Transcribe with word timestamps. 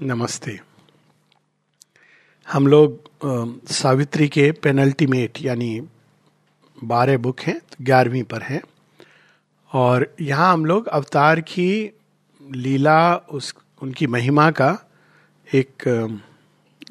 नमस्ते। 0.00 0.58
हम 2.48 2.66
लोग 2.66 3.66
सावित्री 3.70 4.28
के 4.28 4.50
पेनल्टीमेट 4.52 5.38
यानी 5.42 5.80
बारह 6.78 7.18
बुक 7.18 7.40
हैं 7.40 7.58
तो 7.60 7.84
ग्यारहवीं 7.84 8.22
पर 8.22 8.42
हैं। 8.42 8.60
और 9.70 10.06
यहाँ 10.20 10.52
हम 10.52 10.64
लोग 10.64 10.86
अवतार 10.88 11.40
की 11.42 11.68
लीला, 12.42 13.14
उस, 13.16 13.54
उनकी 13.82 14.06
महिमा 14.06 14.50
का 14.52 14.70
एक 15.48 15.88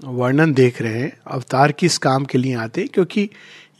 वर्णन 0.04 0.54
देख 0.54 0.82
रहे 0.82 1.00
हैं। 1.00 1.12
अवतार 1.28 1.72
किस 1.72 1.98
काम 1.98 2.26
के 2.26 2.38
लिए 2.38 2.56
आते 2.58 2.88
क्योंकि 2.88 3.30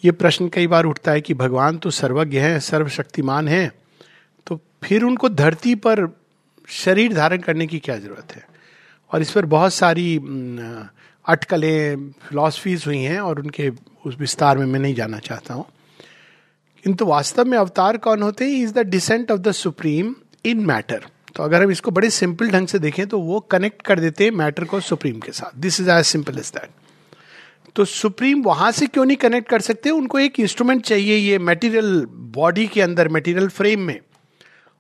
ये 0.06 0.12
प्रश्न 0.12 0.50
कई 0.50 0.68
बार 0.68 0.86
उठता 0.86 1.12
है 1.12 1.22
कि 1.22 1.34
भगवान 1.36 1.78
तो 1.78 1.90
सर्वज्ञ 1.92 2.40
है, 2.40 2.60
सर्वशक्तिमान 2.60 3.48
है 3.48 3.68
तो 4.48 4.62
फिर 4.84 5.04
उनको 5.04 5.30
धरती 5.30 5.76
पर 5.78 6.08
शरीर 6.70 7.14
धारण 7.14 7.38
करने 7.40 7.68
की 7.68 7.80
क्या 7.80 7.98
ज़रूरत 7.98 8.36
है? 8.36 8.48
और 9.12 9.22
इस 9.22 9.32
पर 9.32 9.46
बहुत 9.48 9.74
सारी 9.74 10.16
अटकलें 11.26 12.10
फिलॉसफीज 12.30 12.84
हुई 12.88 12.98
हैं 12.98 13.20
और 13.20 13.40
उनके 13.40 13.70
उस 14.06 14.16
विस्तार 14.20 14.58
में 14.58 14.66
मैं 14.66 14.80
नहीं 14.80 14.96
जाना 14.96 15.20
चाहता 15.20 15.54
हूँ। 15.54 15.66
किंतु 16.86 17.06
वास्तव 17.06 17.46
में 17.46 17.58
अवतार 17.58 17.98
कौन 17.98 18.22
होते 18.22 18.46
हैं? 18.46 18.52
Is 18.54 18.74
the 18.74 18.80
descent 18.88 19.32
of 19.32 19.40
the 19.40 19.52
supreme 19.54 20.14
in 20.46 20.66
matter 20.66 21.06
तो 21.36 21.44
अगर 21.44 21.64
हम 21.64 21.72
इसको 21.72 21.92
बड़े 21.92 22.10
सिंपल 22.10 22.50
ढंग 22.52 22.68
से 22.68 22.80
देखें 22.80 23.06
तो 23.08 23.20
वो 23.22 23.40
कनेक्ट 23.52 23.82
कर 23.82 24.00
देते 24.00 24.24
हैं 24.24 24.32
मैटर 24.32 24.64
को 24.66 24.80
सुप्रीम 24.82 25.20
के 25.20 25.32
साथ। 25.32 25.58
This 25.60 25.80
is 25.82 25.90
as 25.90 26.06
simple 26.06 26.38
as 26.38 26.52
that 26.56 26.70
तो 27.76 27.86
सुप्रीम 27.86 28.42
वहाँ 28.42 28.72
से 28.72 28.88
क्यों 28.88 29.06
नहीं 29.06 29.18
कनेक्ट 29.18 29.50
कर 29.50 29.62
सकते? 29.62 29.90
उनको 29.90 30.20
एक 30.20 30.40
इंस्ट्रूमेंट 30.40 30.84
चाहिए 30.86 31.16
ये 31.16 31.38
मेटीरियल 31.40 32.06
बॉडी 32.36 32.68
के 32.68 32.82
अंदर 32.82 33.08
मेटीरियल 33.08 33.48
फ्रेम 33.50 33.82
में। 33.82 34.00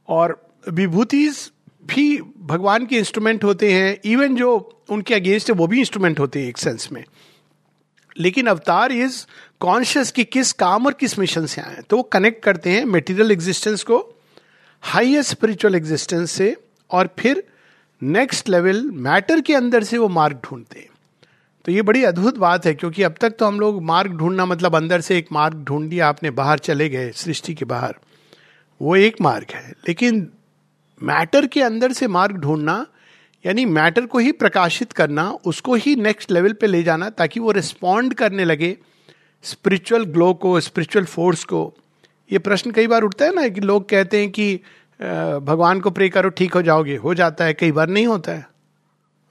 और 0.10 0.42
विभूतिज 0.70 1.52
भी 1.86 2.18
भगवान 2.50 2.86
के 2.86 2.98
इंस्ट्रूमेंट 2.98 3.44
होते 3.44 3.72
हैं 3.74 3.98
इवन 4.06 4.36
जो 4.36 4.58
उनके 4.90 5.14
अगेंस्ट 5.14 5.50
है, 5.50 5.56
वो 5.56 5.68
भी 5.68 5.80
इंस्ट्रूमेंट 5.80 6.20
होते 6.20 6.42
हैं 6.42 6.48
एक 6.50 6.58
सेंस 6.58 6.88
में। 6.92 7.04
लेकिन 8.16 8.48
अवतार 8.48 8.92
इज़ 8.92 9.26
कॉन्शियस 9.60 10.12
कि 10.12 10.24
किस 10.26 10.52
काम 10.54 10.86
और 10.86 10.94
किस 10.94 11.18
मिशन 11.20 11.46
से 11.46 11.62
आए 11.62 11.82
तो 11.90 11.98
वो 11.98 12.04
कनेक्ट 12.04 12.44
करते 12.44 12.70
हैं 12.70 12.86
मेटीरियल 12.86 13.32
एग्जिस्टेंस 13.32 13.84
को 13.84 13.98
हाईएस्ट 14.84 15.30
स्पिरिचुअल 15.30 15.76
एग्जिस्टेंस 15.76 16.32
से, 16.32 16.56
और 16.92 17.10
फिर 17.20 17.44
नेक्स्ट 18.02 18.50
लेवल 18.50 18.82
मैटर 18.84 19.42
के 19.42 19.56
अंदर 19.56 19.84
से 19.84 19.98
वो 19.98 20.08
मार्ग 20.10 20.40
ढूंढते 20.46 20.80
हैं। 20.80 20.88
तो 21.66 21.72
ये 21.72 21.82
बड़ी 21.82 22.04
अद्भुत 22.04 22.38
बात 22.38 22.66
है, 22.66 22.74
क्योंकि 22.74 23.04
अब 23.04 23.16
तक 23.22 23.36
तो 23.40 23.46
हम 23.46 23.60
लोग 23.60 23.82
मार्ग 23.84 24.12
ढूंढना 24.12 24.46
मतलब 24.46 24.76
अंदर 24.76 25.02
से 25.02 25.18
एक 25.18 25.28
मार्ग 25.32 25.64
ढूंढ 25.64 25.90
दिया 25.90 26.08
आपने 26.08 26.32
बाहर 26.32 26.60
चले 26.60 26.90
गए, 26.90 27.12
सृष्टि 27.12 27.54
के 27.54 27.66
बाहर। 27.66 27.96
वो 28.82 28.96
एक 28.96 29.22
मार्ग 29.22 29.54
है, 29.54 29.74
लेकिन 29.88 30.28
मैटर 31.04 31.46
के 31.48 31.62
अंदर 31.62 31.92
से 31.92 32.08
मार्ग 32.08 32.36
ढूंढना, 32.36 32.86
यानी 33.46 33.66
मैटर 33.66 34.06
को 34.06 34.20
ही 34.20 34.32
प्रकाशित 34.32 34.92
करना, 34.92 35.30
उसको 35.46 35.76
ही 35.76 35.96
नेक्स्ट 35.96 36.32
लेवल 36.32 36.54
पे 36.54 36.68
ले 36.68 36.84
जाना, 36.84 37.10
ताकि 37.10 37.40
वो 37.40 37.52
रिस्पॉन्ड 37.52 38.14
करने 38.14 38.46
लगे 38.46 38.78
स्पिरिचुअल 39.44 40.06
ग्लो 40.06 40.34
को, 40.34 40.60
स्पिरिचुअल 40.60 41.06
फोर्स 41.06 41.44
को। 41.44 41.74
ये 42.32 42.40
प्रश्न 42.40 42.72
कई 42.72 42.88
बार 42.88 43.04
उठता 43.04 43.26
है 43.26 43.36
ना 43.36 43.48
कि 43.48 43.62
लोग 43.62 43.90
कहते 43.90 44.20
हैं 44.20 44.30
कि 44.32 44.56
भगवान 45.00 45.80
को 45.80 45.92
प्रे 45.92 46.10
करो, 46.10 46.30
ठीक 46.30 46.54
हो 46.54 46.62
जाओगे, 46.62 46.96
हो 46.96 47.14
जाता 47.14 47.46
है, 47.46 47.54
कई 47.54 47.72
बार 47.72 47.90
नहीं 47.90 48.08
होता 48.08 48.32
है। 48.32 48.48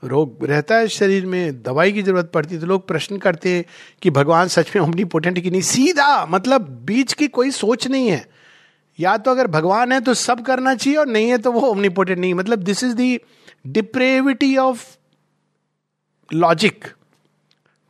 रोग 0.02 0.44
रहता 0.44 0.76
है 0.76 0.88
शरीर 0.88 1.26
में, 1.26 1.62
दवाई 1.62 1.92
की 1.92 2.02
ज़रूरत 2.02 2.30
पड़ती 2.34 2.54
है 2.54 2.60
तो 2.60 2.66
लोग 2.66 2.86
प्रश्न 2.88 3.16
करते 3.18 3.50
हैं 3.50 3.64
कि 4.02 4.10
भगवान 4.10 4.48
सच 4.48 4.70
में 4.76 4.82
ओमनी 4.82 5.04
पोटेंट 5.04 5.38
की 5.38 5.50
नहीं? 5.50 5.60
सीधा 5.60 6.26
मतलब 6.26 6.68
बीच 6.86 7.12
की 7.12 7.28
कोई 7.28 7.50
सोच 7.50 7.86
नहीं 7.88 8.08
है। 8.08 8.26
या 9.00 9.16
तो 9.16 9.30
अगर 9.30 9.46
भगवान 9.46 9.92
है 9.92 10.00
तो 10.00 10.14
सब 10.14 10.46
करना 10.46 10.74
चाहिए 10.74 10.98
और 10.98 11.06
नहीं 11.06 11.28
है 11.28 11.38
तो 11.38 11.52
वो 11.52 11.60
ओमनीपोटेंट 11.60 12.18
नहीं 12.18 12.34
मतलब 12.34 12.58
this 12.58 12.84
is 12.84 12.94
the 12.94 13.20
depravity 13.66 14.56
of 14.56 14.96
logic 16.34 16.84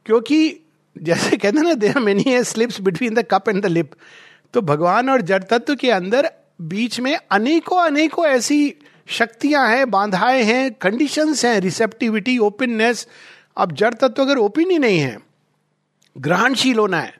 क्योंकि 0.06 0.60
जैसे 0.98 1.36
कहते 1.36 1.62
ना 1.62 1.74
there 1.74 1.98
many 1.98 2.44
slips 2.44 2.80
between 2.80 3.14
the 3.14 3.24
cup 3.30 3.48
and 3.48 3.62
the 3.62 3.66
lip 3.66 3.90
तो 4.54 4.60
भगवान 4.60 5.10
और 5.10 5.20
जड़ 5.20 5.42
तत्व 5.42 5.74
के 5.74 5.91
अंदर 5.91 6.32
बीच 6.60 7.00
में 7.00 7.18
अनेकों 7.30 7.82
अनेकों 7.82 8.26
ऐसी 8.26 8.74
शक्तियाँ 9.06 9.68
हैं, 9.68 9.91
बांधाएँ 9.91 10.42
हैं 10.42 10.74
कंडीशंस 10.74 11.44
हैं 11.44 11.60
रिसेप्टिविटी 11.60 12.38
ओपननेस 12.38 13.08
अब 13.56 13.72
जड़ 13.72 13.94
तत्व 13.94 14.22
अगर 14.22 14.36
ओपन 14.36 14.70
ही 14.70 14.78
नहीं 14.78 14.98
है, 14.98 15.18
ग्रहणशील 16.18 16.78
होना 16.78 17.00
है 17.00 17.14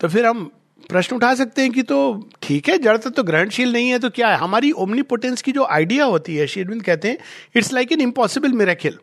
तो 0.00 0.08
फिर 0.08 0.26
हम 0.26 0.50
प्रश्न 0.88 1.16
उठा 1.16 1.34
सकते 1.34 1.62
हैं 1.62 1.70
कि 1.72 1.82
तो 1.82 2.28
ठीक 2.42 2.68
है, 2.68 2.78
जड़ 2.78 2.96
तो 2.98 3.22
ग्रहणशील 3.22 3.72
नहीं 3.72 3.88
है 3.88 3.98
तो 3.98 4.10
क्या 4.10 4.28
है? 4.28 4.36
हमारी 4.36 4.70
ओमनीपोटेंस 4.72 5.42
की 5.42 5.52
जो 5.52 5.64
आइडिया 5.64 6.04
होती 6.04 6.36
है, 6.36 6.46
शेरविंद 6.46 6.82
कहते 6.82 7.08
हैं 7.08 7.18
it's 7.56 7.72
like 7.72 7.92
an 7.92 8.00
impossible 8.00 8.52
miracle 8.52 8.98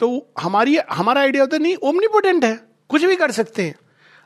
तो 0.00 0.26
हमारी, 0.40 0.76
हमारा 0.90 1.20
आइडिया 1.20 1.42
होता 1.42 1.58
नहीं 1.58 1.74
ओमनीपोटेंट 1.76 2.44
है, 2.44 2.58
कुछ 2.90 3.04
भी 3.04 3.16
कर 3.16 3.30
सकते 3.30 3.62
हैं। 3.62 3.74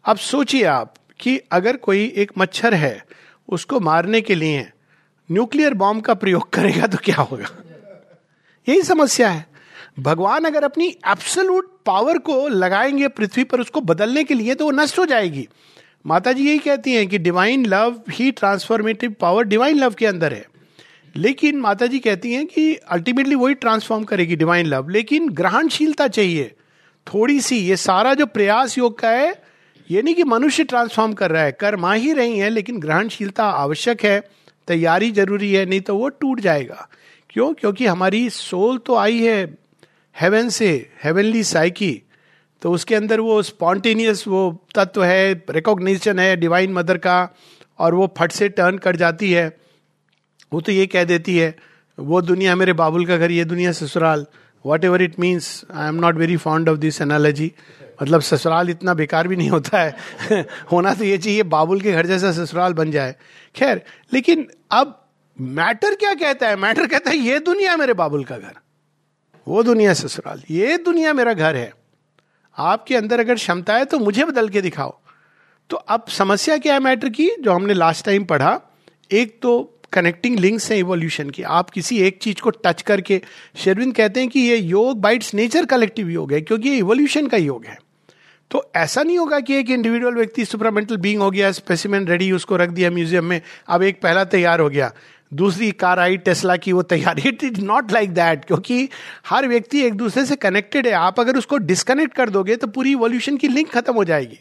अब 0.05 0.17
सोचिए 0.17 0.65
आप 0.65 0.95
कि 1.21 1.37
अगर 1.53 1.77
कोई 1.77 2.13
एक 2.17 2.33
मच्छर 2.39 2.75
है, 2.75 3.05
उसको 3.49 3.81
मारने 3.81 4.21
के 4.21 4.35
लिए 4.35 4.67
न्यूक्लियर 5.29 5.75
बॉम्ब 5.75 6.03
का 6.03 6.15
प्रयोग 6.15 6.49
करेगा 6.51 6.87
तो 6.87 6.99
क्या 7.05 7.17
होगा? 7.17 7.47
यही 8.67 8.83
समस्या 8.83 9.31
है। 9.31 9.47
भगवान 9.99 10.45
अगर 10.45 10.65
अपनी 10.65 10.87
एब्सोलूट 11.09 11.71
पावर 11.87 12.19
को 12.19 12.47
लगाएँगे, 12.49 13.09
पृथ्वी 13.09 13.45
पर 13.45 13.61
उसको 13.61 13.81
बदलने 13.83 14.25
के 14.25 14.35
लिए 14.35 14.55
तो 14.55 14.65
वो 14.65 14.71
नष्ट 14.73 14.99
हो 14.99 15.07
जाएगी। 15.07 15.49
माता 16.07 16.33
जी 16.33 16.49
यही 16.49 16.59
कहती 16.59 16.93
हैं 16.93 17.07
कि 17.07 17.19
डिवाइन 17.19 17.67
लव 17.67 18.03
ही 18.11 18.31
ट्रांसफॉर्मेटिव 18.31 19.15
पावर 19.21 19.45
डिवाइन 19.45 19.77
लव 19.77 19.95
के 19.95 20.07
अंदर 20.07 20.33
है। 20.33 20.47
लेकिन 21.17 21.57
माता 21.57 21.87
जी 21.87 21.99
कहती 21.99 22.33
हैं 22.33 22.47
कि 22.47 22.75
अल्टीमेटली 22.75 23.35
वही 23.35 23.55
ट्रांसफॉर्म 23.55 24.05
करेगी 24.05 24.37
डिवाइन 24.37 24.67
लव 24.67 24.89
लेकिन 24.89 25.29
ग्रहणशीलता 25.29 26.09
चाहिए। 26.09 26.53
थोड़ी 27.15 27.41
सी, 27.41 27.57
ये 27.57 27.77
सारा 27.77 28.15
जो 28.15 28.27
प्रयास 28.27 28.79
योग 28.79 28.99
का 28.99 29.11
है, 29.11 29.43
ये 29.91 30.03
नहीं 30.03 30.15
कि 30.15 30.25
मनुष्य 30.25 30.65
ट्रांसफॉर्म 30.65 31.13
कर 31.13 31.31
रहा 31.31 31.43
है। 31.43 31.53
कर 31.53 31.97
ही 31.97 32.13
रही 32.13 32.39
है, 32.39 32.51
लेकिन 32.51 32.79
ग्रहणशीलता 32.79 33.45
आवश्यक 33.45 34.05
है, 34.05 34.23
तैयारी 34.69 35.11
ज़रूरी 35.11 35.53
है, 35.53 35.67
नहीं 35.67 35.81
तो 35.81 35.97
वो 35.97 36.09
टूट 36.09 36.41
जाएगा। 36.41 36.89
क्यों? 37.31 37.55
क्योंकि 37.55 37.87
हमारी 37.87 38.31
सोल 38.31 38.79
तो 38.79 38.95
आई 38.95 39.19
है 39.19 39.59
हेवन 40.21 40.49
से 40.49 40.91
हेवनली 41.05 41.45
साइकी 41.45 42.03
तो 42.65 42.71
उसके 42.73 42.95
अंदर 42.95 43.21
वो 43.21 43.43
स्पॉन्टेनियस 43.43 44.27
वो 44.29 44.65
तत्व 44.75 45.05
है 45.05 45.45
रिकॉग्निशन 45.51 46.19
है 46.19 46.37
डिवाइन 46.37 46.73
मदर 46.73 46.99
का, 46.99 47.29
और 47.79 47.95
वो 47.95 48.15
फट 48.19 48.33
से 48.33 48.49
टर्न 48.49 48.79
कर 48.79 48.97
जाती 48.97 49.33
है। 49.33 49.57
वो 50.53 50.61
तो 50.61 50.73
ये 50.73 50.87
कह 50.87 51.05
देती 51.05 51.37
है, 51.39 51.57
वो 51.99 52.21
दुनिया 52.23 52.55
मेरे 52.57 52.73
बाबुल 52.73 53.07
का 53.07 53.17
घर, 53.17 53.31
ये 53.31 53.45
दुनिया 53.45 53.73
ससुराल। 53.73 54.27
Whatever 54.85 55.03
it 55.03 55.21
means 55.21 55.65
I 55.75 55.89
am 55.89 55.95
not 55.95 56.17
very 56.17 56.37
fond 56.37 56.69
of 56.69 56.79
this 56.79 57.01
analogy 57.01 57.53
मतलब 58.03 58.21
ससुराल 58.21 58.71
इतना 58.71 58.95
बेकार 58.95 59.29
भी 59.29 59.37
नहीं 59.37 59.51
होता 59.51 59.79
है। 59.79 59.95
होना 60.73 60.95
तो 60.95 61.05
ये 61.05 61.19
चाहिए, 61.19 61.43
बाबुल 61.43 61.81
के 61.81 61.93
घर 61.93 62.07
जैसा 62.07 62.33
ससुराल 62.33 62.73
बन 62.73 62.91
जाए। 62.91 63.15
खैर, 63.55 63.83
लेकिन 64.13 64.49
अब 64.71 65.01
मैटर 65.41 65.95
क्या 65.95 66.15
कहता 66.15 66.49
है? 66.49 66.57
मैटर 66.57 66.87
कहता 66.87 67.11
है, 67.11 67.17
ये 67.17 67.39
दुनिया 67.39 67.77
मेरे 67.77 67.93
बाबुल 67.93 68.25
का 68.25 68.39
घर, 68.39 68.53
वो 69.47 69.63
दुनिया 69.63 69.95
ससुराल, 69.95 70.43
ये 70.51 70.79
दुनिया 70.79 71.13
मेरा 71.13 71.33
घर 71.33 71.57
है। 71.57 71.73
आपके 72.57 72.97
अंदर 72.97 73.21
अगर 73.21 73.35
क्षमता 73.35 73.75
है 73.75 73.85
तो 73.85 73.99
मुझे 73.99 74.25
बदल 74.25 74.49
के 74.49 74.61
दिखाओ। 74.61 74.95
तो 75.71 75.77
अब 75.77 76.05
समस्या 76.09 76.57
क्या 76.59 76.75
है 76.75 76.81
मैटर 76.81 77.09
की, 77.09 77.31
जो 77.41 77.53
हमने 77.53 77.75
लास्ट 77.75 78.05
टाइम 78.05 78.25
पढ़ा, 78.25 78.61
एक 79.11 79.39
तो 79.43 79.71
कनेक्टिंग 79.93 80.39
लिंक्स 80.39 80.71
हैं 80.71 80.79
इवोल्यूशन 80.79 81.31
की। 81.31 81.43
आप 81.43 81.71
किसी 81.71 82.01
एक 82.01 82.19
चीज़ 82.23 82.41
को 82.41 82.51
टच 82.51 82.83
करके, 82.83 83.21
शेरविंद 83.57 83.95
कहते 83.95 84.21
हैं 84.21 84.29
कि 84.29 84.41
ये 84.41 84.57
योग 84.57 85.01
बाइट्स 85.01 85.35
नेचर 85.35 85.65
कलेक्टिव 85.65 86.11
योग 86.11 86.33
है, 86.33 86.41
क्योंकि 86.41 86.69
ये 86.69 86.77
इवोल्यूशन 86.77 87.27
का 87.27 87.37
योग 87.37 87.67
है। 87.67 87.79
तो 88.51 88.63
ऐसा 88.77 89.03
नहीं 89.03 89.19
होगा 89.19 89.39
कि 89.41 89.55
एक 89.55 89.71
इंडिविजुअल 89.71 90.15
व्यक्ति 90.15 90.45
सुपरामेंटल 90.45 90.97
बींग 90.97 91.21
हो 91.21 91.31
गया 91.31 91.51
स्पेसिमेंट 91.53 92.11
रेडी 92.11 92.31
उसको 92.33 92.57
रख 92.57 92.71
दिया 92.71 92.91
म्यूज़ियम 92.91 93.25
में, 93.25 93.41
अब 93.69 93.83
एक 93.83 94.01
पहला 94.03 94.25
तैयार 94.25 94.61
हो 94.61 94.69
गया। 94.69 94.93
दूसरी 95.35 95.71
कार 95.73 95.99
आई 95.99 96.17
टेस्ला 96.17 96.57
की 96.57 96.73
वो 96.73 96.83
तैयारी। 96.83 97.29
It 97.29 97.45
is 97.45 97.61
not 97.61 97.93
like 97.93 98.15
that 98.15 98.45
क्योंकि 98.45 98.89
हर 99.27 99.49
व्यक्ति 99.49 99.83
एक 99.83 99.95
दूसरे 99.95 100.25
से 100.27 100.37
कनेक्टेड 100.37 100.87
है। 100.87 100.93
आप 100.93 101.21
अगर 101.21 101.37
उसको 101.37 101.57
डिस्कनेक्ट 101.59 102.15
कर 102.15 102.31
दोगे 102.31 102.57
तो 102.57 102.67
पूरी 102.67 102.91
इवोल्यूशन 102.91 103.37
की 103.37 103.49
लिंक 103.49 103.71
खत्म 103.71 103.95
हो 103.95 104.05
जाएगी। 104.05 104.39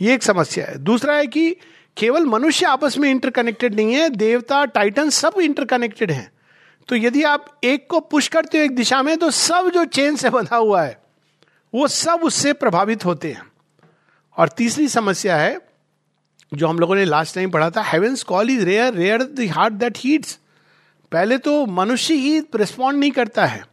ये 0.00 0.14
एक 0.14 0.22
समस्या 0.22 0.66
है। 0.66 0.78
दूसरा 0.78 1.14
है 1.14 1.26
कि 1.26 1.50
केवल 1.96 2.24
मनुष्य 2.26 2.66
आपस 2.66 2.98
में 2.98 3.10
इंटरकनेक्टेड 3.10 3.74
नहीं 3.74 3.94
है, 3.94 4.08
देवता 4.10 4.64
टाइटन 4.64 5.10
सब 5.10 5.40
इंटरकनेक्टेड 5.42 6.10
हैं। 6.10 6.30
तो 6.88 6.96
यदि 6.96 7.22
आप 7.22 7.46
एक 7.64 7.86
को 7.90 8.00
पुश 8.00 8.28
करते 8.28 8.58
हो 8.58 8.64
एक 8.64 8.74
दिशा 8.76 9.02
में 9.02 9.16
तो 9.16 9.30
सब 9.30 9.70
जो 9.74 9.84
चेन 9.84 10.16
से 10.16 10.30
बंधा 10.30 10.56
हुआ 10.56 10.82
है, 10.82 10.98
वो 11.74 11.88
सब 11.88 12.20
उससे 12.24 12.52
प्रभावित 12.52 13.04
होते 13.04 13.32
हैं। 13.32 13.42
और 14.36 14.48
तीसरी 14.48 14.88
समस्या 14.88 15.36
है 15.36 15.58
जो 16.52 16.66
हम 16.66 16.78
लोगों 16.78 16.94
ने 16.94 17.04
लास्ट 17.04 17.34
टाइम 17.34 17.50
पढ़ा 17.50 17.70
था 17.70 17.82
heaven's 17.82 18.22
call 18.22 18.50
is 18.50 18.64
rare 18.64 18.94
rare 18.94 19.22
the 19.22 19.48
heart 19.52 19.74
that 19.74 19.98
heats 19.98 20.38
पहले 21.12 21.38
तो 21.38 21.64
मनुष्य 21.66 22.14
ही 22.14 22.38
रिस्पॉन्ड 22.56 23.00
नहीं 23.00 23.10
करता 23.10 23.46
है। 23.46 23.64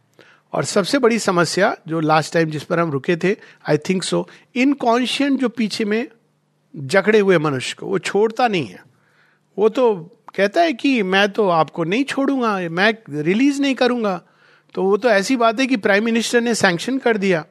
और 0.52 0.64
सबसे 0.64 0.98
बड़ी 0.98 1.18
समस्या 1.18 1.74
जो 1.88 2.00
लास्ट 2.00 2.32
टाइम 2.34 2.50
जिस 2.50 2.64
पर 2.64 2.80
हम 2.80 2.90
रुके 2.90 3.16
थे 3.16 3.32
आई 3.68 3.78
थिंक 3.88 4.02
सो 4.02 4.26
इनकॉन्शियंट 4.54 5.40
जो 5.40 5.48
पीछे 5.48 5.84
में 5.84 6.06
जकड़े 6.74 7.18
हुए 7.18 7.38
मनुष्य 7.38 7.76
को, 7.78 7.86
वो 7.86 7.98
छोड़ता 7.98 8.48
नहीं 8.48 8.66
है। 8.66 8.82
वो 9.58 9.68
तो 9.68 9.94
कहता 10.34 10.60
है 10.60 10.72
कि 10.72 11.02
मैं 11.02 11.28
तो 11.32 11.48
आपको 11.48 11.84
नहीं 11.84 12.04
छोड़ूँगा, 12.04 12.56
मैं 12.70 12.94
रिलीज़ 13.10 13.60
नहीं 13.62 13.74
करूँगा। 13.74 14.20
तो 14.74 14.82
वो 14.82 14.96
तो 14.96 15.08
ऐसी 15.08 15.36
बात 15.36 15.60
है 15.60 15.66
कि 15.66 15.76
प्राइम 15.76 16.04
मिनिस्टर 16.04 16.40
ने 16.40 16.54
सैंक्शन 16.54 16.98
कर 16.98 17.16
दिया। 17.16 17.44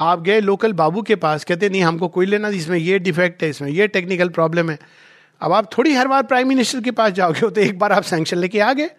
आप 0.00 0.20
गए 0.22 0.40
लोकल 0.40 0.72
बाबू 0.72 1.02
के 1.02 1.16
पास, 1.16 1.44
कहते, 1.44 1.68
नहीं, 1.68 1.82
हमको 1.82 2.08
कोई 2.08 2.26
लेना 2.26 2.48
इसमें 2.48 2.78
ये 2.78 2.98
डिफेक्ट 2.98 3.42
है, 3.42 3.48
इसमें 3.50 3.68
ये 3.70 3.86
टेक्निकल 3.88 4.28
प्रॉब्लम 4.28 4.70
है। 4.70 4.78
अब 5.40 5.52
आप 5.52 5.70
थोड़ी 5.78 5.94
हर 5.94 6.08
बार 6.08 6.22
प्राइम 6.22 6.48
मिनिस्टर 6.48 6.80
के 6.80 6.90
पास 6.90 7.12
जाओगे 7.12 7.40
तो 7.40 7.60
एक 7.60 7.78
बार 7.78 7.92
आप 7.92 8.02
सैंक्शन 8.02 8.36
लेके 8.36 8.60
आ 8.60 8.72
गए। 8.72 8.90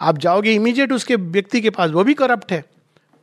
आप 0.00 0.18
जाओगे 0.18 0.52
इमीडिएट 0.52 0.92
उसके 0.92 1.16
व्यक्ति 1.16 1.60
के 1.60 1.70
पास, 1.70 1.90
वो 1.90 2.04
भी 2.04 2.14
करप्ट 2.14 2.52
है। 2.52 2.64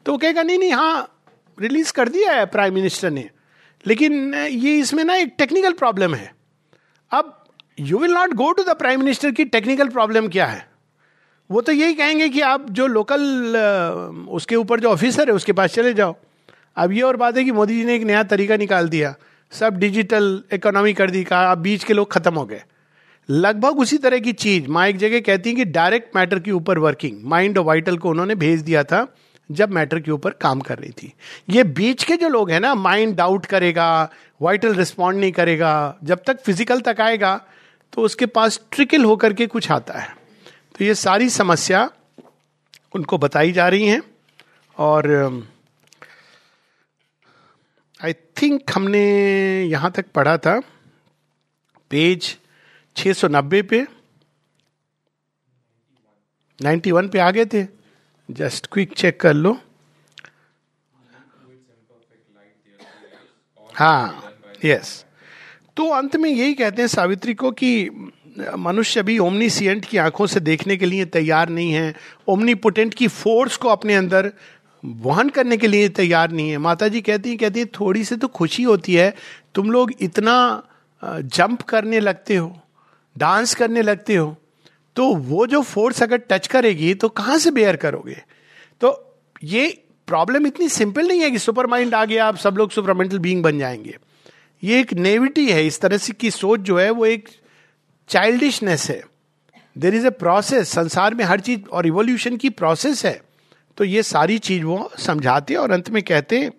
तो 0.06 0.12
वो 0.12 0.18
कहेगा, 0.18 0.44
नहीं 0.44 0.60
नहीं 0.60 0.72
हाँ 0.72 1.24
रिलीज़ 1.57 1.94
कर 1.94 2.10
दिया 2.10 2.31
है 2.31 2.45
प्राइम 2.45 2.74
मिनिस्टर 2.74 3.12
ने। 3.12 3.30
लेकिन, 3.88 4.33
ये 4.33 4.78
इसमें 4.80 5.04
ना 5.04 5.16
एक 5.16 5.33
टेक्निकल 5.38 5.74
प्रॉब्लम 5.74 6.16
है। 6.16 6.33
अब 7.12 7.44
you 7.80 7.98
will 7.98 8.12
not 8.12 8.33
go 8.33 8.51
to 8.51 8.63
the 8.63 8.69
prime 8.69 9.00
minister 9.00 9.31
की 9.31 9.45
टेक्निकल 9.45 9.88
प्रॉब्लम 9.88 10.28
क्या 10.28 10.45
है? 10.45 10.68
वो 11.50 11.62
तो 11.62 11.71
यही 11.71 11.94
कहेंगे 11.94 12.30
कि 12.30 12.42
आप 12.42 12.69
जो 12.69 12.88
लोकल 12.88 14.28
उसके 14.30 14.56
ऊपर 14.56 14.80
जो 14.80 14.89
ऑफिसर 14.89 15.30
है, 15.30 15.36
उसके 15.36 15.54
पास 15.54 15.74
चले 15.74 15.94
जाओ। 15.94 16.16
अब 16.77 16.92
ये 16.92 17.01
और 17.01 17.18
बात 17.18 17.38
है 17.38 17.44
कि 17.44 17.51
मोदी 17.51 17.75
जी 17.75 17.83
ने 17.86 17.95
एक 17.95 18.04
नया 18.04 18.24
तरीका 18.25 18.57
निकाल 18.57 18.89
दिया। 18.89 19.13
सब 19.51 19.77
डिजिटल 19.77 20.42
इकोनॉमी 20.54 20.94
कर 20.94 21.12
दी, 21.12 21.24
कहा 21.24 21.51
अब 21.51 21.57
बीच 21.60 21.83
के 21.83 21.94
लोग 21.94 22.12
खत्म 22.12 22.33
हो 22.36 22.45
गए। 22.45 22.62
लगभग 23.30 23.80
उसी 23.80 23.98
तरह 23.98 24.19
की 24.19 24.33
चीज़, 24.33 24.68
माँ 24.68 24.88
एक 24.88 24.98
जगह 24.98 25.19
कहती 25.22 25.50
है 25.50 25.56
कि 25.56 25.66
डायरेक्ट 25.68 26.16
मैटर 26.16 26.39
के 26.39 26.51
ऊपर 26.51 26.77
वर्किंग, 26.80 27.22
माइंड 27.25 27.57
और 27.57 27.63
वाइटल 27.66 27.98
को 27.98 28.10
उन्होंने 28.10 28.36
भेज 28.38 28.62
दिया 28.62 28.83
था 28.83 29.07
जब 29.50 29.72
मैटर 29.72 30.00
के 30.00 30.12
ऊपर 30.12 30.31
काम 30.31 30.60
कर 30.62 30.77
रही 30.77 30.92
थी। 30.94 31.12
ये 31.50 31.63
बीच 31.63 32.04
के 32.04 32.16
जो 32.18 32.30
लोग 32.30 32.51
हैं 32.51 32.60
ना, 32.60 32.74
माइंड 32.75 33.16
डाउट 33.16 33.45
करेगा, 33.45 34.10
वाइटल 34.42 34.74
रिस्पॉन्ड 34.75 35.19
नहीं 35.19 35.31
करेगा, 35.31 35.98
जब 36.04 36.24
तक 36.28 36.42
फ़िज़िकल 36.42 36.81
तक 36.81 37.01
आएगा 37.01 37.39
तो 37.94 38.01
उसके 38.01 38.25
पास 38.28 38.60
ट्रिकल 38.71 39.04
होकर 39.04 39.33
के 39.33 39.45
कुछ 39.48 39.71
आता 39.71 39.94
है। 39.94 40.07
तो 40.78 40.86
ये 40.86 40.95
सारी 40.95 41.30
समस्या 41.31 41.89
उनको 42.95 43.18
बताई 43.18 43.51
जा 43.51 43.68
रही 43.68 43.88
हैं 43.88 44.01
और 44.78 45.07
आई 48.00 48.13
थिंक 48.13 48.71
हमने 48.75 49.03
यहाँ 49.63 49.92
तक 49.92 50.06
पढ़ा 50.15 50.38
था, 50.38 50.59
पेज 51.92 52.38
690 52.95 53.62
पे। 53.62 53.86
91 56.59 57.09
पे 57.09 57.19
आ 57.19 57.30
गए 57.31 57.45
थे। 57.45 57.65
जस्ट 58.30 58.68
क्विक 58.71 58.94
चेक 58.94 59.19
कर 59.21 59.33
लो। 59.33 59.57
हाँ 63.69 64.33
यस 64.65 65.03
तो 65.77 65.88
अंत 65.89 66.15
में 66.15 66.30
यही 66.30 66.53
कहते 66.53 66.81
हैं 66.81 66.88
सावित्री 66.88 67.33
को 67.33 67.51
कि 67.51 67.89
मनुष्य 68.57 69.00
अभी 69.00 69.18
ओमनीसियंट 69.19 69.86
की 69.86 69.97
आँखों 69.97 70.27
से 70.27 70.39
देखने 70.39 70.77
के 70.77 70.86
लिए 70.86 71.06
तैयार 71.06 71.50
नहीं 71.50 71.71
है। 71.71 71.94
ओमनीपोटेंट 72.27 72.94
की 72.94 73.07
फोर्स 73.07 73.57
को 73.57 73.69
अपने 73.69 73.95
अंदर 73.95 74.31
वहन 75.02 75.30
करने 75.30 75.58
के 75.58 75.68
लिए 75.68 75.90
तैयार 75.92 76.32
नहीं 76.32 76.50
है। 76.50 76.58
माता 76.58 76.88
जी 76.88 77.02
कहती 77.02 77.30
हैं, 77.30 77.38
कहती 77.38 77.60
है, 77.60 77.66
थोड़ी 77.80 78.04
सी 78.06 78.16
तो 78.16 78.28
खुशी 78.30 78.64
होती 78.64 78.94
है। 78.94 79.14
तुम 79.56 79.72
लोग 79.72 79.92
इतना 80.00 80.64
जंप 81.04 81.62
करने 81.62 82.00
लगते 82.00 82.36
हो, 82.36 82.56
डांस 83.16 83.56
करने 83.56 83.82
लगते 83.82 84.16
हो 84.16 84.36
तो 84.96 85.06
वो 85.16 85.46
जो 85.48 85.62
फोर्स 85.62 86.02
अगर 86.04 86.18
टच 86.30 86.48
करेगी 86.48 86.94
तो 86.94 87.10
कहाँ 87.10 87.38
से 87.38 87.52
बेयर 87.52 87.76
करोगे? 87.76 88.18
तो 88.82 89.18
ये 89.44 89.68
प्रॉब्लम 90.08 90.48
इतनी 90.48 90.70
सिंपल 90.70 91.08
नहीं 91.08 91.22
है 91.22 91.30
कि 91.31 91.40
सुपर 91.40 91.68
माइंड 91.68 91.96
आ 91.96 92.04
गया, 92.06 92.26
आप 92.26 92.38
सब 92.38 92.56
लोग 92.58 92.72
सुपरमेंटल 92.72 93.20
बीइंग 93.20 93.44
बन 93.44 93.60
जाएँगे। 93.60 93.98
ये 94.64 94.80
एक 94.80 94.94
नेविटी 94.94 95.48
है, 95.48 95.66
इस 95.68 95.80
तरह 95.81 95.98
से 95.98 96.14
की 96.14 96.31
सोच 96.31 96.60
जो 96.60 96.78
है, 96.80 96.90
वो 96.90 97.06
एक 97.06 97.30
चाइल्डिशनेस 98.10 98.90
है। 98.90 99.02
देर 99.76 99.96
इज़ 99.96 100.08
ए 100.08 100.10
प्रोसेस, 100.12 100.70
संसार 100.70 101.14
में 101.14 101.26
हर 101.26 101.40
चीज़ 101.40 101.68
और 101.68 101.88
इवोल्यूशन 101.88 102.38
की 102.38 102.50
प्रोसेस 102.52 103.06
है। 103.06 103.20
तो 103.77 103.83
ये 103.83 104.04
सारी 104.04 104.38
चीज़ 104.38 104.63
वो 104.63 104.89
समझाते 105.00 105.56
और 105.56 105.72
अंत 105.72 105.89
में 105.89 106.01
कहते 106.04 106.50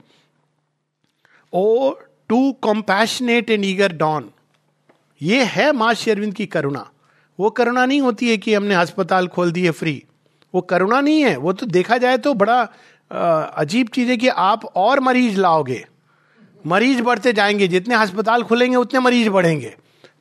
O, 1.53 1.93
too 2.29 2.53
compassionate 2.53 3.51
and 3.51 3.65
eager 3.65 3.93
dawn 3.93 4.31
ये 5.23 5.45
है 5.45 5.71
माँ 5.73 5.93
शेरविंद 5.95 6.35
की 6.35 6.47
करुणा। 6.47 6.89
वो 7.39 7.51
करुणा 7.51 7.87
नहीं 7.87 8.01
होती 8.01 8.29
है 8.31 8.37
कि 8.37 8.55
हमने 8.55 8.75
अस्पताल 8.75 9.29
खोल 9.29 9.53
दिए 9.53 9.71
फ्री 9.71 10.03
वो 10.55 10.61
करुणा 10.61 11.01
नहीं 11.01 11.21
है। 11.21 11.37
वो 11.37 11.53
तो 11.53 11.67
देखा 11.67 11.99
जाए 11.99 12.19
तो 12.19 12.35
बड़ा 12.35 12.61
अजीब 13.57 13.89
चीज़ 13.89 14.11
है 14.11 14.17
कि 14.17 14.29
आप 14.29 14.65
और 14.77 15.01
मरीज़ 15.01 15.41
लाओगे। 15.41 15.85
मरीज़ 16.67 17.03
बढ़ते 17.03 17.33
जाएँगे। 17.33 17.69
जितने 17.69 17.95
अस्पताल 17.95 18.43
खुलेंगे, 18.43 18.77
उतने 18.77 19.01
मरीज़ 19.01 19.29
बढ़ेंगे। 19.31 19.75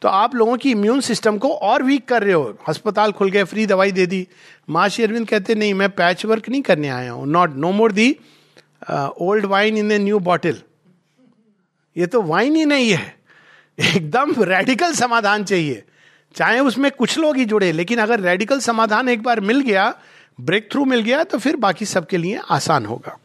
तो 0.05 0.09
आप 0.09 0.33
लोगों 0.35 0.55
की 0.57 0.71
इम्यून 0.71 0.99
सिस्टम 1.01 1.37
को 1.37 1.49
और 1.49 1.83
वीक 1.83 2.07
कर 2.07 2.23
रहे 2.23 2.33
हो। 2.33 2.43
अस्पताल 2.67 3.11
खुल 3.11 3.29
गए 3.31 3.43
फ्री 3.43 3.65
दवाई 3.65 3.91
दे 3.91 4.05
दी। 4.05 4.27
माँ 4.69 4.87
अरविंद 4.87 5.27
कहते, 5.27 5.55
नहीं, 5.55 5.73
मैं 5.73 5.89
पैच 5.91 6.25
वर्क 6.25 6.49
नहीं 6.49 6.61
करने 6.61 6.89
आया 6.89 7.11
हूँ। 7.11 7.25
Not 7.27 7.55
no 7.55 7.71
more 7.71 7.91
the 7.91 8.15
old 9.21 9.45
wine 9.45 9.77
in 9.77 9.91
a 9.91 9.97
new 9.99 10.19
bottle 10.19 10.61
ये 11.95 12.05
तो 12.05 12.21
वाइन 12.23 12.55
ही 12.55 12.65
नहीं 12.65 12.91
है। 12.91 13.15
एकदम 13.77 14.35
रेडिकल 14.43 14.93
समाधान 14.93 15.43
चाहिए। 15.43 15.83
चाहे 16.35 16.59
उसमें 16.61 16.91
कुछ 16.91 17.17
लोग 17.19 17.37
ही 17.37 17.45
जुड़े, 17.45 17.71
लेकिन 17.71 17.99
अगर 17.99 18.19
रेडिकल 18.21 18.59
समाधान 18.61 19.09
एक 19.09 19.23
बार 19.23 19.39
मिल 19.41 19.61
गया 19.61 19.93
ब्रेक 20.39 20.71
थ्रू 20.71 20.85
मिल 20.85 21.01
गया 21.01 21.23
तो 21.23 21.37
फिर 21.39 21.55
बाकी 21.57 21.85
सबके 21.87 22.17
लिए 22.17 22.39
आसान 22.51 22.85
होगा। 22.85 23.17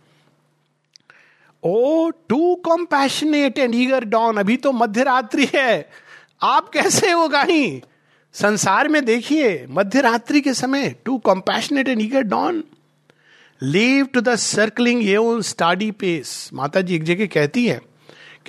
O 1.62 2.10
too 2.28 2.54
compassionate 2.64 3.58
and 3.58 3.74
eager 3.76 4.04
dawn 4.06 4.36
अभी 4.36 4.56
तो 4.56 4.72
मध्य 4.74 5.02
रात्रि 5.04 5.48
है। 5.54 6.08
आप 6.42 6.68
कैसे 6.68 7.10
हो 7.10 7.26
गाही 7.28 7.82
संसार 8.34 8.88
में 8.88 9.04
देखिए 9.04 9.66
मध्य 9.70 10.00
रात्रि 10.00 10.40
के 10.40 10.52
समय 10.54 10.88
too 11.04 11.16
compassionate 11.18 11.88
and 11.88 12.00
eager 12.00 12.22
don 12.22 12.62
leave 13.60 14.06
to 14.06 14.20
the 14.20 14.34
circling 14.36 15.02
ये 15.02 15.42
स्टाडी 15.42 15.90
पेस 15.90 16.50
माता 16.54 16.80
जी 16.80 16.94
एक 16.94 17.04
जगह 17.04 17.26
कहती 17.26 17.66
है, 17.66 17.80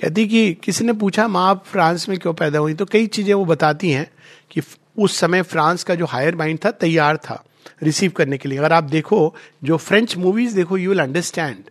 कहती 0.00 0.26
कि 0.28 0.52
किसी 0.54 0.84
ने 0.84 0.92
पूछा, 0.92 1.26
माँ 1.28 1.48
आप 1.50 1.64
फ्रांस 1.66 2.08
में 2.08 2.18
क्यों 2.18 2.32
पैदा 2.34 2.58
हुई? 2.58 2.74
तो 2.74 2.84
कई 2.84 3.06
चीज़ें 3.06 3.34
वो 3.34 3.44
बताती 3.44 3.90
हैं 3.90 4.10
कि 4.50 4.62
उस 4.98 5.16
समय 5.16 5.42
फ्रांस 5.42 5.84
का 5.84 5.94
जो 5.94 6.06
हायर 6.06 6.36
माइंड 6.36 6.58
था, 6.64 6.70
तैयार 6.70 7.16
था 7.16 7.42
रिसीव 7.82 8.10
करने 8.10 8.38
के 8.38 8.48
लिए। 8.48 8.58
अगर 8.58 8.72
आप 8.72 8.84
देखो, 8.84 9.34
जो 9.64 9.76
फ्रेंच 9.76 10.16
मूवीज़ 10.16 10.54
देखो 10.56 10.76
you 10.76 10.90
will 10.90 11.00
understand 11.00 11.70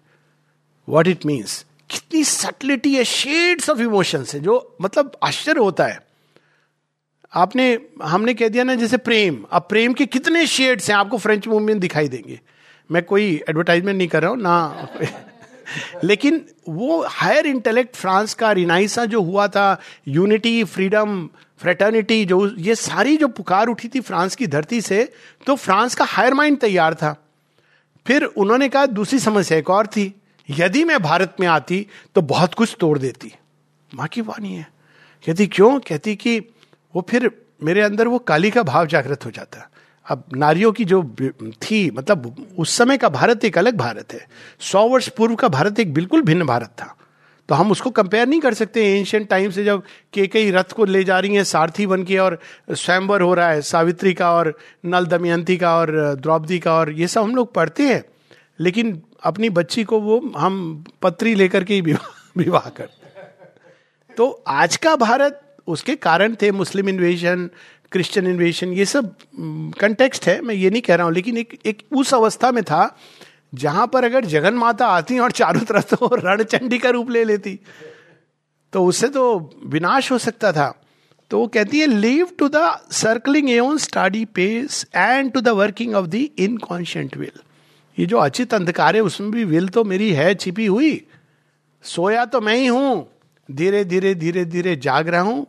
what 0.87 1.07
it 1.07 1.25
means 1.25 1.65
कितनी 1.89 2.23
सटलिटी 2.23 2.93
है 2.95 3.03
शेड्स 3.05 3.69
ऑफ़ 3.69 3.81
इमोशंस 3.81 4.33
है, 4.35 4.39
जो 4.39 4.75
मतलब 4.81 5.17
आश्चर्य 5.23 5.59
होता 5.59 5.85
है। 5.85 5.99
आपने, 7.33 7.79
हमने 8.03 8.33
कह 8.33 8.47
दिया 8.47 8.63
ना, 8.63 8.75
जैसे 8.75 8.97
प्रेम। 8.97 9.45
अब 9.51 9.61
प्रेम 9.69 9.93
के 9.93 10.05
कितने 10.05 10.47
शेड्स 10.47 10.89
हैं 10.89 10.97
आपको 10.97 11.17
फ्रेंच 11.17 11.47
मूवी 11.47 11.65
में 11.65 11.79
दिखाई 11.79 12.07
देंगे। 12.07 12.39
मैं 12.91 13.03
कोई 13.03 13.43
एडवर्टाइजमेंट 13.49 13.97
नहीं 13.97 14.07
कर 14.07 14.21
रहा 14.21 14.31
हूँ, 14.31 14.41
ना। 14.41 14.87
लेकिन 16.03 16.45
वो 16.69 17.05
हायर 17.07 17.45
इंटेलेक्ट 17.45 17.95
फ्रांस 17.95 18.33
का 18.33 18.51
रिनाइसा 18.51 19.05
जो 19.05 19.21
हुआ 19.21 19.47
था 19.47 19.81
यूनिटी 20.07 20.63
फ्रीडम 20.63 21.29
फ्रेटर्निटी 21.57 22.25
जो 22.25 22.55
ये 22.55 22.75
सारी 22.75 23.17
जो 23.17 23.27
पुकार 23.27 23.67
उठी 23.67 23.87
थी 23.87 23.99
फ्रांस 23.99 24.35
की 24.35 24.47
धरती 24.47 24.81
से 24.81 25.13
तो 25.47 25.55
फ्रांस 25.55 25.95
का 25.95 26.05
हायर 26.05 26.33
माइंड 26.33 26.59
तैयार 26.59 26.93
था। 26.93 27.25
फिर 28.07 28.23
उन्होंने 28.23 28.69
कहा, 28.69 28.85
दूसरी 28.85 29.19
समस्या 29.19 29.57
एक 29.57 29.69
और 29.69 29.87
थी। 29.87 30.21
यदि 30.49 30.83
मैं 30.83 31.03
भारत 31.03 31.35
में 31.39 31.47
आती 31.47 31.87
तो 32.15 32.21
बहुत 32.21 32.53
कुछ 32.53 32.77
तोड़ 32.79 32.99
देती। 32.99 33.33
माँ 33.95 34.07
की 34.07 34.21
वाणी 34.21 34.53
है। 34.53 34.67
कहती, 35.25 35.47
क्यों? 35.47 35.79
कहती 35.79 36.15
कि 36.15 36.41
वो 36.95 37.07
फिर 37.09 37.31
मेरे 37.63 37.81
अंदर 37.81 38.07
वो 38.07 38.19
काली 38.19 38.51
का 38.51 38.63
भाव 38.63 38.85
जागृत 38.85 39.25
हो 39.25 39.31
जाता। 39.31 39.69
अब 40.07 40.23
नारियों 40.35 40.71
की 40.71 40.85
जो 40.85 41.15
थी 41.41 41.91
मतलब 41.91 42.47
उस 42.57 42.77
समय 42.77 42.97
का 42.97 43.09
भारत 43.09 43.45
एक 43.45 43.57
अलग 43.57 43.77
भारत 43.77 44.13
है। 44.13 44.27
सौ 44.59 44.87
वर्ष 44.87 45.07
पूर्व 45.07 45.35
का 45.35 45.47
भारत 45.47 45.79
एक 45.79 45.93
बिल्कुल 45.93 46.21
भिन्न 46.21 46.45
भारत 46.45 46.67
था। 46.67 46.95
तो 47.49 47.55
हम 47.55 47.71
उसको 47.71 47.89
कंपेयर 47.89 48.27
नहीं 48.27 48.39
कर 48.39 48.53
सकते। 48.53 48.99
एंशियंट 48.99 49.29
टाइम 49.29 49.51
से 49.51 49.63
जब 49.63 49.83
के 50.13 50.27
कई 50.27 50.51
रथ 50.51 50.63
को 50.63 50.85
ले 50.85 51.03
जा 51.03 51.19
रही 51.19 51.35
हैं, 51.35 51.43
सारथी 51.43 51.87
बन 51.87 52.03
के 52.03 52.17
और 52.17 52.39
स्वयंवर 52.71 53.21
हो 53.21 53.33
रहा 53.33 53.49
है, 53.49 53.61
सावित्री 53.61 54.13
का 54.13 54.31
और 54.31 54.57
नल 54.85 55.05
दमयंती 55.05 55.57
का 55.57 55.77
और 55.77 56.15
द्रौपदी 56.15 56.59
का 56.59 56.73
और 56.73 56.91
ये 56.91 57.07
सब 57.07 57.23
हम 57.23 57.35
लोग 57.35 57.53
पढ़ते 57.53 57.83
हैं। 57.83 58.03
लेकिन 58.59 59.01
अपनी 59.23 59.49
बच्ची 59.49 59.83
को 59.83 59.99
वो 59.99 60.31
हम 60.37 60.83
पत्री 61.01 61.35
लेकर 61.35 61.63
के 61.63 61.73
ही 61.73 61.81
विवाह 61.81 62.69
करते 62.77 63.01
तो 64.15 64.43
आज 64.47 64.75
का 64.77 64.95
भारत 64.95 65.50
उसके 65.71 65.95
कारण 65.97 66.35
थे 66.41 66.51
मुस्लिम 66.53 66.89
इन्वेजन 66.89 67.49
क्रिश्चियन 67.91 68.27
इन्वेजन 68.27 68.73
ये 68.73 68.85
सब 68.85 69.15
कंटेक्स्ट 69.79 70.27
है, 70.27 70.39
मैं 70.41 70.55
ये 70.55 70.69
नहीं 70.69 70.81
कह 70.81 70.95
रहा 70.95 71.05
हूँ, 71.05 71.13
लेकिन 71.13 71.37
एक 71.37 71.57
एक 71.65 71.81
उस 71.93 72.13
अवस्था 72.13 72.51
में 72.51 72.63
था 72.63 72.95
जहाँ 73.55 73.87
पर 73.87 74.05
अगर 74.05 74.25
जगन 74.25 74.53
माता 74.55 74.87
आती 74.89 75.19
और 75.19 75.31
चारों 75.33 75.61
तरफ़ 75.63 75.95
तो 75.95 76.15
रणचंडी 76.15 76.77
का 76.79 76.89
रूप 76.89 77.09
ले 77.11 77.23
लेती 77.25 77.59
तो 78.73 78.85
उससे 78.85 79.07
तो 79.09 79.23
विनाश 79.65 80.11
हो 80.11 80.17
सकता 80.19 80.51
था। 80.51 80.73
तो 81.31 81.39
वो 81.39 81.47
कहती 81.47 81.79
है 81.79 81.87
leave 81.87 82.27
to 82.39 82.47
the 82.49 82.61
circling 82.91 83.49
an 83.49 83.77
steady 83.77 84.23
pace 84.35 84.85
and 84.95 85.31
to 85.31 85.41
the 85.41 85.47
working 85.57 85.95
of 85.95 86.07
the 86.07 86.27
inconscient 86.39 87.17
will 87.17 87.39
ये 87.97 88.05
जो 88.05 88.17
अचित 88.19 88.53
अंधकार 88.53 88.95
है, 88.95 89.01
उसमें 89.01 89.31
भी 89.31 89.43
विल 89.45 89.67
तो 89.69 89.83
मेरी 89.83 90.11
है 90.13 90.33
छिपी 90.35 90.65
हुई, 90.65 91.01
सोया 91.83 92.25
तो 92.25 92.41
मैं 92.41 92.55
ही 92.55 92.67
हूँ। 92.67 93.10
धीरे 93.50 93.84
धीरे 93.84 94.14
धीरे 94.14 94.44
धीरे 94.44 94.76
जाग 94.76 95.08
रहा 95.08 95.20
हूं 95.20 95.44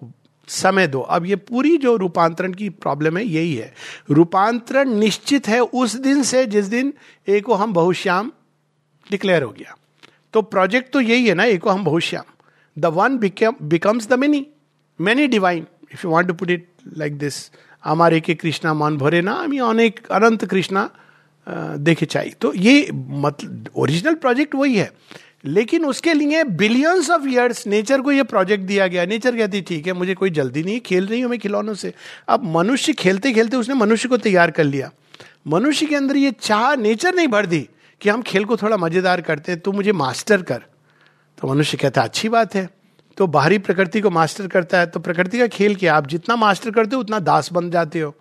समय 0.47 0.87
दो 0.87 0.99
अब 0.99 1.25
ये 1.25 1.35
पूरी 1.35 1.75
जो 1.77 1.95
रूपांतरण 1.95 2.53
की 2.53 2.69
प्रॉब्लम 2.69 3.17
है 3.17 3.25
यही 3.25 3.55
है 3.55 3.73
रूपांतरण 4.11 4.93
निश्चित 4.93 5.47
है 5.47 5.59
उस 5.59 5.95
दिन 5.95 6.23
से 6.23 6.45
जिस 6.45 6.65
दिन 6.65 6.93
एको 7.27 7.53
हम 7.53 7.73
बहुश्याम 7.73 8.31
डिक्लेयर 9.07 9.43
हो 9.43 9.51
गया 9.51 9.75
तो 10.33 10.41
प्रोजेक्ट 10.41 10.91
तो 10.93 11.01
यही 11.01 11.27
है 11.27 11.33
ना 11.33 11.43
एको 11.45 11.69
हम 11.69 11.83
बहुश्याम 11.83 12.33
the 12.77 12.85
one 12.93 13.17
becomes 13.17 14.07
the 14.09 14.13
many 14.13 14.45
many 14.99 15.27
divine 15.27 15.65
if 15.93 16.05
you 16.05 16.11
want 16.11 16.27
to 16.27 16.33
put 16.33 16.49
it 16.49 16.67
like 16.97 17.17
this 17.17 17.49
আমার 17.83 18.11
একে 18.13 18.33
কৃষ্ণা 18.35 18.71
মন 18.73 18.93
ভরে 18.97 19.21
না 19.21 19.33
আমি 19.45 19.57
অনেক 19.71 19.93
अनंत 20.17 20.41
कृष्णा 20.51 20.81
देखे 21.79 22.05
चाहिए 22.05 22.33
तो 22.41 22.47
ये 22.57 22.73
मतलब 23.23 23.69
ओरिजिनल 23.75 24.15
प्रोजेक्ट 24.15 24.55
वही 24.55 24.75
है 24.75 24.87
लेकिन 25.44 25.84
उसके 25.84 26.12
लिए 26.14 26.42
बिलियंस 26.44 27.10
ऑफ़ 27.10 27.26
ईयर्स 27.28 27.66
नेचर 27.66 28.00
को 28.00 28.12
ये 28.12 28.22
प्रोजेक्ट 28.24 28.64
दिया 28.64 28.86
गया। 28.86 29.04
नेचर 29.06 29.36
कहती, 29.36 29.60
ठीक 29.60 29.86
है, 29.86 29.92
मुझे 29.92 30.14
कोई 30.14 30.30
जल्दी 30.30 30.62
नहीं, 30.62 30.80
खेल 30.80 31.06
रही 31.06 31.20
हूँ 31.20 31.30
मैं 31.30 31.38
खिलौनों 31.38 31.74
से। 31.74 31.92
अब 32.28 32.44
मनुष्य 32.56 32.92
खेलते 32.92 33.32
खेलते 33.32 33.56
उसने 33.56 33.74
मनुष्य 33.74 34.08
को 34.08 34.16
तैयार 34.18 34.50
कर 34.50 34.64
लिया। 34.64 34.90
मनुष्य 35.48 35.86
के 35.86 35.96
अंदर 35.96 36.16
ये 36.16 36.30
चाह 36.32 36.74
नेचर 36.76 37.14
नहीं 37.14 37.28
भर 37.28 37.46
दी 37.46 37.68
कि 38.00 38.08
हम 38.08 38.22
खेल 38.22 38.44
को 38.44 38.56
थोड़ा 38.56 38.76
मज़ेदार 38.76 39.20
करते 39.20 39.52
हैं 39.52 39.60
तो 39.60 39.72
मुझे 39.72 39.92
मास्टर 39.94 40.42
कर। 40.42 40.62
तो 41.38 41.48
मनुष्य 41.48 41.76
कहता, 41.76 42.02
अच्छी 42.02 42.28
बात 42.28 42.54
है। 42.54 42.68
तो 43.18 43.26
बाहरी 43.28 43.58
प्रकृति 43.58 44.00
को 44.00 44.10
मास्टर 44.10 44.46
करता 44.48 44.78
है। 44.78 44.86
तो 44.86 45.00
प्रकृति 45.00 45.38
का 45.38 45.46
खेल 45.48 45.74
क्या? 45.76 45.94
आप 45.94 46.06
जितना 46.06 46.36
मास्टर 46.36 46.70
करते 46.70 46.96
हो, 46.96 47.00
उतना 47.00 47.18
दास 47.20 47.52
बन 47.52 47.70
जाते 47.70 48.00
हो। 48.00 48.14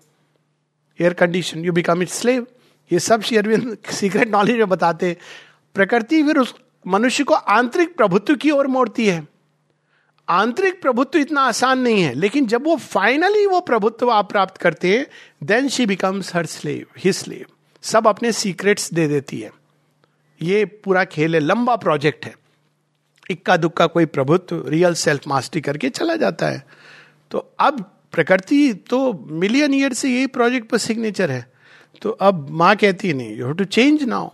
Air 0.99 1.13
condition 1.13 1.65
you 1.65 1.73
become 1.73 2.01
it 2.01 2.09
slave 2.09 2.45
ये 2.91 2.99
सब 2.99 3.21
शेयरविंद 3.21 3.77
सीक्रेट 3.91 4.31
नॉलेज 4.31 4.57
में 4.57 4.69
बताते 4.69 5.15
प्रकृति 5.75 6.23
फिर 6.23 6.37
उस 6.37 6.53
मनुष्य 6.85 7.23
को 7.23 7.33
आंतरिक 7.33 7.95
प्रभुत्व 7.95 8.35
की 8.35 8.51
ओर 8.51 8.67
मोड़ती 8.67 9.07
है। 9.07 9.27
आंतरिक 10.27 10.81
प्रभुत्व 10.81 11.19
इतना 11.19 11.41
आसान 11.41 11.79
नहीं 11.79 12.01
है, 12.01 12.13
लेकिन 12.13 12.45
जब 12.45 12.63
वो 12.63 12.75
फाइनली 12.75 13.45
वो 13.45 13.59
प्रभुत्व 13.61 14.11
आप 14.11 14.29
प्राप्त 14.29 14.57
करते 14.57 14.97
हैं 14.97 15.05
then 15.43 15.67
she 15.67 15.85
becomes 15.85 16.35
her 16.35 16.45
slave 16.45 16.85
he 16.97 17.13
slave 17.13 17.45
सब 17.83 18.07
अपने 18.07 18.31
सीक्रेट्स 18.31 18.93
दे 18.93 19.07
देती 19.07 19.39
है। 19.39 19.51
ये 20.41 20.65
पूरा 20.65 21.03
खेल 21.03 21.35
है, 21.35 21.41
लंबा 21.41 21.75
प्रोजेक्ट 21.75 22.25
है। 22.25 22.33
इक्का 23.29 23.57
दुक्का 23.57 23.87
कोई 23.87 24.05
प्रभुत्व 24.05 24.63
रियल 24.67 24.93
सेल्फ 24.93 25.27
मास्टरी 25.27 25.61
करके 25.61 25.89
चला 25.89 26.15
जाता 26.15 26.47
है। 26.47 26.63
तो 27.31 27.37
अब 27.59 27.81
प्रकृति 28.13 28.73
तो 28.89 29.13
मिलियन 29.31 29.73
ईयर 29.73 29.93
से 29.93 30.09
यही 30.09 30.27
प्रोजेक्ट 30.27 30.69
पर 30.69 30.77
सिग्नेचर 30.77 31.31
है। 31.31 31.45
तो 32.01 32.09
अब 32.09 32.47
माँ 32.49 32.75
कहती 32.75 33.07
है, 33.07 33.13
नहीं 33.13 33.35
you 33.35 33.45
have 33.45 33.55
to 33.55 33.63
change 33.65 34.03
now 34.03 34.29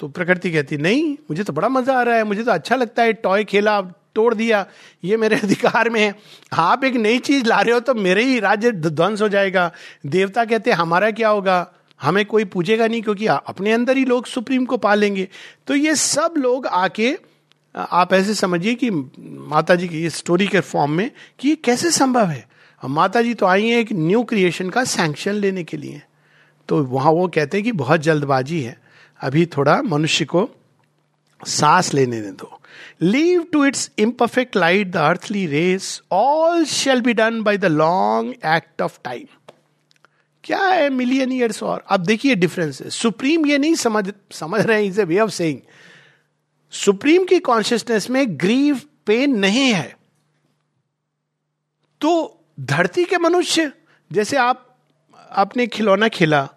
तो 0.00 0.08
प्रकृति 0.08 0.50
कहती, 0.50 0.76
नहीं, 0.76 1.12
मुझे 1.12 1.42
तो 1.42 1.52
बड़ा 1.52 1.68
मज़ा 1.68 1.98
आ 1.98 2.02
रहा 2.02 2.14
है, 2.14 2.24
मुझे 2.24 2.44
तो 2.44 2.50
अच्छा 2.50 2.76
लगता 2.76 3.02
है, 3.02 3.12
टॉय 3.12 3.44
खेला, 3.44 3.80
तोड़ 4.14 4.34
दिया, 4.34 4.66
ये 5.04 5.16
मेरे 5.16 5.36
अधिकार 5.44 5.90
में 5.90 6.00
है। 6.00 6.14
आप 6.52 6.84
एक 6.84 6.94
नई 6.94 7.18
चीज़ 7.18 7.46
ला 7.46 7.60
रहे 7.60 7.74
हो 7.74 7.80
तो 7.80 7.94
मेरे 7.94 8.24
ही 8.24 8.40
राज्य 8.40 8.72
ध्वंस 8.72 9.22
हो 9.22 9.28
जाएगा। 9.28 9.72
देवता 10.06 10.44
कहते, 10.44 10.70
हमारा 10.70 11.10
क्या 11.10 11.28
होगा? 11.28 11.72
हमें 12.02 12.26
कोई 12.26 12.44
पूछेगा 12.44 12.86
नहीं, 12.86 13.02
क्योंकि 13.02 13.26
अपने 13.26 13.72
अंदर 13.72 13.96
ही 13.96 14.04
लोग 14.04 14.26
सुप्रीम 14.26 14.64
को 14.64 14.76
पालेंगे। 14.76 15.28
तो 15.66 15.74
ये 15.74 15.94
सब 15.94 16.34
लोग 16.36 16.66
आके 16.66 17.18
आप 17.76 18.12
ऐसे 18.12 18.34
समझिए 18.34 18.74
कि 18.74 18.90
माता 19.20 19.74
जी 19.74 19.88
की 19.88 20.10
स्टोरी 20.10 20.46
के 20.46 20.60
फॉर्म 20.60 20.90
में 20.90 21.10
कि 21.38 21.48
ये 21.48 21.54
कैसे 21.54 21.90
संभव 21.90 22.26
है? 22.26 22.48
माता 22.84 23.22
जी 23.22 23.34
तो 23.34 23.46
आई 23.46 23.68
हैं 23.68 23.78
एक 23.78 23.92
न्यू 23.92 24.22
क्रिएशन 24.22 24.70
का 24.70 24.84
सैंक्शन 24.84 25.32
लेने 25.32 25.64
के 25.64 25.76
लिए। 25.76 26.02
तो 26.68 26.84
वहाँ 26.84 27.12
वो 27.12 27.28
कहते 27.28 27.56
हैं 27.56 27.64
कि 27.64 27.72
बहुत 27.72 28.00
जल्दबाजी 28.00 28.60
है। 28.60 28.89
अभी 29.20 29.46
थोड़ा 29.46 29.82
मनुष्य 29.82 30.24
को 30.24 30.48
सांस 31.46 31.92
लेने 31.94 32.20
दे 32.20 32.30
दो। 32.30 32.60
Leave 33.02 33.46
to 33.52 33.64
its 33.64 33.90
imperfect 33.98 34.56
light 34.56 34.90
the 34.90 34.96
earthly 34.96 35.46
race 35.46 36.02
all 36.12 36.64
shall 36.64 37.00
be 37.00 37.12
done 37.12 37.42
by 37.42 37.58
the 37.58 37.64
long 37.64 38.34
act 38.46 38.82
of 38.82 38.98
time 39.04 39.26
क्या 40.44 40.58
है 40.58 40.90
मिलियन 40.90 41.32
ईयर्स 41.32 41.62
और? 41.62 41.84
अब 41.88 42.00
देखिए 42.00 42.34
डिफरेंस 42.34 42.82
है। 42.82 42.90
सुप्रीम 42.90 43.46
ये 43.46 43.58
नहीं 43.58 43.74
समझ 43.74 44.12
समझ 44.32 44.60
रहे 44.60 44.80
हैं 44.80 44.88
is 44.88 45.00
a 45.00 45.04
way 45.04 45.18
of 45.20 45.30
saying 45.30 45.58
supreme 46.70 47.24
की 47.24 47.38
कॉन्शियसनेस 47.38 48.10
में 48.10 48.40
ग्रीव 48.40 48.80
पेन 49.06 49.38
नहीं 49.38 49.72
है। 49.72 49.96
तो 52.00 52.40
धरती 52.60 53.04
के 53.04 53.18
मनुष्य, 53.18 53.72
जैसे 54.12 54.36
आप, 54.36 54.78
आपने 55.30 55.66
खिलौना 55.66 56.08
खेला, 56.08 56.48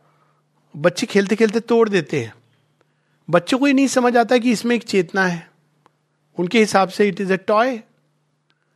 बच्चे 0.75 1.05
खेलते 1.05 1.35
खेलते 1.35 1.59
तोड़ 1.59 1.89
देते 1.89 2.21
हैं। 2.21 2.33
बच्चों 3.29 3.57
को 3.59 3.65
ही 3.65 3.73
नहीं 3.73 3.87
समझ 3.87 4.15
आता 4.17 4.37
कि 4.37 4.51
इसमें 4.51 4.75
एक 4.75 4.83
चेतना 4.83 5.25
है। 5.27 5.47
उनके 6.37 6.59
हिसाब 6.59 6.89
से 6.89 7.07
इट 7.07 7.21
इज़ 7.21 7.33
अ 7.33 7.35
टॉय 7.47 7.79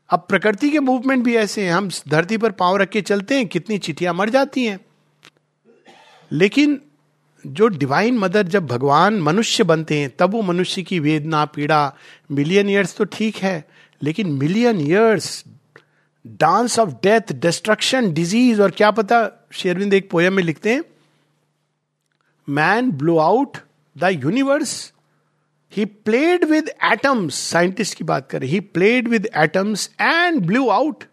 अब 0.10 0.26
प्रकृति 0.30 0.70
के 0.70 0.80
मूवमेंट 0.80 1.24
भी 1.24 1.36
ऐसे 1.36 1.66
हैं। 1.66 1.72
हम 1.74 1.90
धरती 2.08 2.38
पर 2.38 2.52
पाँव 2.52 2.78
रख 2.78 2.90
के 2.90 3.02
चलते 3.02 3.36
हैं, 3.36 3.48
कितनी 3.48 3.78
चिटियाँ 3.78 4.14
मर 4.14 4.30
जाती 4.30 4.66
हैं। 4.66 4.80
लेकिन 6.32 6.82
जो 7.46 7.68
डिवाइन 7.68 8.18
मदर 8.18 8.48
जब 8.48 8.66
भगवान 8.68 9.20
मनुष्य 9.22 9.64
बनते 9.64 10.00
हैं, 10.00 10.10
तब 10.20 10.32
वो 10.32 10.42
मनुष्य 10.42 10.84
की 10.84 11.00
वेदना, 11.00 11.44
पीड़ा 11.46 11.94
मिलियन 12.32 12.70
ईयर्स 12.70 12.96
तो 12.98 13.04
ठीक 13.04 13.36
है, 13.36 13.68
लेकिन 14.02 14.32
million 14.32 14.80
years 14.82 15.44
dance 16.26 16.80
of 16.80 16.90
death 17.04 17.34
destruction 17.34 18.12
disease 18.14 18.62
और 18.62 18.72
क्या 18.72 18.92
पता, 18.92 19.48
शेरविंद 19.52 19.94
एक 19.94 20.10
पोयम 20.10 20.34
में 20.34 20.44
लिखते 20.44 20.74
हैं 20.74 20.84
man 22.48 22.92
blew 22.92 23.18
out 23.18 23.58
the 23.98 24.10
universe 24.24 24.94
he 25.72 25.86
played 25.86 26.46
with 26.46 26.70
atoms 26.92 27.36
scientist 27.52 27.98
की 27.98 28.04
बात 28.04 28.30
करें 28.32 28.48
he 28.48 28.60
played 28.76 29.08
with 29.08 29.28
atoms 29.38 29.90
and 30.02 30.46
blew 30.46 30.68
out 30.70 31.04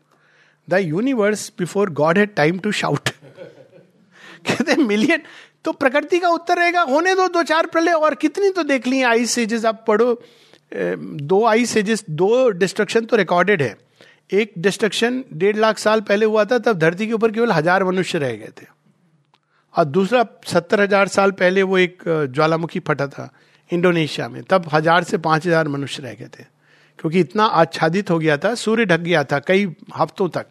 the 0.68 0.78
universe 0.82 1.50
before 1.58 1.90
God 1.92 2.18
had 2.18 2.34
time 2.36 2.58
to 2.58 2.72
shout 2.74 3.08
कहते 4.46 4.76
मिलियन 4.76 5.22
तो 5.64 5.72
प्रकृति 5.72 6.18
का 6.18 6.28
उत्तर 6.28 6.58
रहेगा, 6.58 6.80
होने 6.82 7.14
दो 7.14 7.26
दो 7.28 7.42
चार 7.42 7.66
प्रलय, 7.66 7.92
और 7.92 8.14
कितनी 8.14 8.50
तो 8.50 8.62
देख 8.62 8.86
ली 8.86 9.00
आई 9.02 9.26
सेजेस, 9.26 9.64
आप 9.64 9.84
पढ़ो 9.86 10.20
दो 10.72 11.44
आई 11.46 11.64
सेजेस, 11.66 12.04
दो 12.10 12.48
डिस्ट्रक्शन 12.50 13.04
तो 13.04 13.16
रिकॉर्डेड 13.16 13.62
है। 13.62 13.76
एक 14.32 14.52
डिस्ट्रक्शन 14.58 15.22
डेढ़ 15.34 15.56
लाख 15.56 15.78
साल 15.78 16.00
पहले 16.02 16.26
हुआ 16.26 16.44
था, 16.44 16.58
तब 16.58 16.78
धरती 16.78 17.06
के 17.06 17.12
ऊपर 17.12 17.32
केवल 17.32 17.52
हज़ार 17.52 17.84
मनुष्य 17.84 18.18
रह 18.18 18.32
गए 18.32 18.52
थे। 18.60 18.66
और 19.74 19.84
दूसरा, 19.86 20.24
सत्तर 20.46 20.80
हज़ार 20.80 21.08
साल 21.08 21.30
पहले 21.34 21.62
वो 21.64 21.78
एक 21.78 22.02
ज्वालामुखी 22.06 22.80
फटा 22.80 23.06
था 23.08 23.30
इंडोनेशिया 23.70 24.28
में। 24.28 24.42
तब 24.44 24.68
हज़ार 24.72 25.04
से 25.04 25.18
पाँच 25.20 25.46
हज़ार 25.46 25.68
मनुष्य 25.68 26.02
रह 26.02 26.14
गए 26.14 26.28
थे। 26.30 26.44
क्योंकि 26.98 27.20
इतना 27.20 27.44
आच्छादित 27.44 28.10
हो 28.10 28.18
गया 28.18 28.36
था, 28.36 28.54
सूर्य 28.56 28.84
ढक 28.86 29.00
गया 29.00 29.24
था 29.24 29.38
कई 29.40 29.66
हफ्तों 29.96 30.28
तक 30.28 30.46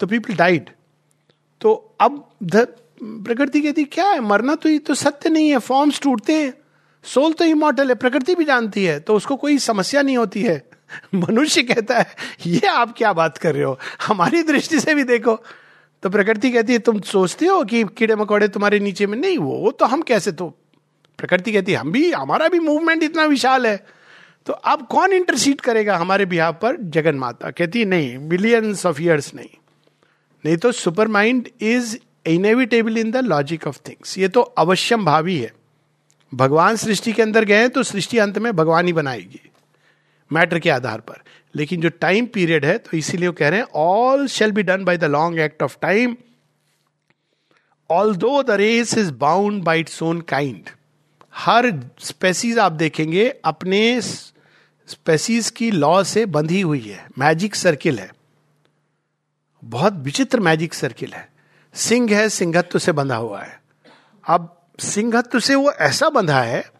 तो 0.00 0.06
पीपल 0.06 0.34
डाइड 0.34 0.70
तो 1.60 1.72
अब 2.00 2.24
प्रकृति 3.02 3.60
कहती 3.60 3.84
क्या 3.86 4.06
है, 4.06 4.20
मरना 4.20 4.54
तो 4.54 4.68
ये 4.68 4.78
तो 4.80 4.94
सत्य 4.94 5.30
नहीं 5.30 5.48
है 5.50 5.58
फॉर्म्स 5.60 6.00
टूटते 6.00 6.32
हैं। 6.34 6.52
सोल 7.04 7.32
तो 7.32 7.44
इमोटल 7.44 7.88
है, 7.88 7.94
प्रकृति 7.94 8.34
भी 8.34 8.44
जानती 8.44 8.84
है 8.84 8.98
तो 9.00 9.14
उसको 9.16 9.36
कोई 9.36 9.58
समस्या 9.60 10.02
नहीं 10.02 10.16
होती 10.16 10.42
है। 10.42 10.62
मनुष्य 11.14 11.62
कहता 11.62 11.98
है, 11.98 12.06
ये 12.46 12.66
आप 12.68 12.94
क्या 12.96 13.12
बात 13.12 13.38
कर 13.38 13.54
रहे 13.54 13.64
हो? 13.64 13.78
हमारी 14.06 14.42
दृष्टि 14.42 14.80
से 14.80 14.94
भी 14.94 15.04
देखो। 15.04 15.34
तो 16.02 16.10
प्रकृति 16.10 16.50
कहती 16.50 16.72
है, 16.72 16.78
तुम 16.78 17.00
सोचते 17.00 17.46
हो 17.46 17.64
कि 17.64 17.84
कीड़े 17.84 18.14
मकोड़े 18.16 18.48
तुम्हारे 18.48 18.78
नीचे 18.80 19.06
में 19.06 19.18
नहीं, 19.18 19.38
वो 19.38 19.70
तो 19.70 19.84
हम 19.84 20.02
कैसे 20.02 20.32
तो 20.32 20.48
प्रकृति 21.18 21.52
कहती 21.52 21.72
है, 21.72 21.78
हम 21.78 21.92
भी, 21.92 22.12
हमारा 22.12 22.48
भी 22.48 22.58
मूवमेंट 22.58 23.02
इतना 23.02 23.24
विशाल 23.24 23.66
है। 23.66 23.86
तो 24.46 24.52
अब 24.52 24.86
कौन 24.86 25.12
इंटरसीड 25.12 25.60
करेगा 25.60 25.96
हमारे 25.96 26.26
बिहार 26.26 26.52
पर? 26.52 26.76
जगन 26.76 27.14
माता 27.14 27.50
कहती 27.50 27.78
है, 27.78 27.84
नहीं 27.84 28.18
मिलियंस 28.18 28.86
ऑफ़ 28.86 29.02
ईयर्स 29.02 29.34
नहीं। 29.34 29.48
नहीं 30.44 30.56
तो 30.56 30.72
super 30.72 31.08
mind 31.08 31.48
is 31.60 31.96
inevitable 32.26 32.98
in 32.98 33.10
the 33.10 33.16
logic 33.16 33.66
of 33.66 33.78
things 33.88 34.18
ये 34.18 34.28
तो 34.28 34.40
अवश्यम 34.40 35.04
भावी 35.04 35.38
है। 35.38 35.52
भगवान 36.34 36.76
सृष्टि 36.76 37.12
के 37.12 37.22
अंदर 37.22 37.44
गए 37.44 37.68
तो 37.68 37.82
सृष्टि 37.82 38.18
अंत 38.18 38.38
में 38.38 38.52
भगवान 38.56 38.86
ही 38.86 38.92
बनाएगी। 38.92 39.51
मैटर 40.32 40.58
के 40.58 40.70
आधार 40.70 41.00
पर। 41.00 41.22
लेकिन 41.54 41.80
जो 41.80 41.88
टाइम 41.88 42.26
पीरियड 42.26 42.64
है 42.64 42.78
तो 42.78 42.96
इसीलिए 42.96 43.28
वो 43.28 43.32
कह 43.32 43.48
रहे 43.48 43.60
हैं 43.60 43.66
all 43.74 44.26
shall 44.26 44.52
be 44.52 44.62
done 44.62 44.84
by 44.84 44.96
the 44.96 45.04
long 45.04 45.40
act 45.40 45.62
of 45.62 45.76
time 45.82 46.16
although 48.16 48.42
the 48.42 48.50
race 48.50 48.98
is 48.98 49.12
bound 49.12 49.62
by 49.62 49.80
its 49.80 50.02
own 50.02 50.20
kind 50.20 50.62
her 51.34 51.90
species 51.98 52.58
आप 52.58 52.72
देखेंगे, 52.72 53.34
अपने 53.44 54.00
स्पेसीज 54.00 55.50
की 55.50 55.70
लॉ 55.70 56.04
से 56.04 56.26
बंधी 56.26 56.60
हुई 56.60 56.80
है। 56.80 57.06
मैजिक 57.18 57.54
सर्किल 57.54 57.98
है। 57.98 58.10
बहुत 59.64 59.92
विचित्र 59.92 60.40
मैजिक 60.40 60.74
सर्किल 60.74 61.14
है। 61.14 61.28
सिंह 61.74 62.16
है, 62.16 62.28
सिंहत्व 62.28 62.78
से 62.78 62.92
बंधा 62.92 63.16
हुआ 63.16 63.42
है। 63.42 63.62
अब 64.28 64.66
सिंहत्व 64.80 65.40
से 65.40 65.54
वो 65.54 65.72
ऐसा 65.72 66.08
बंधा 66.08 66.40
है 66.40 66.70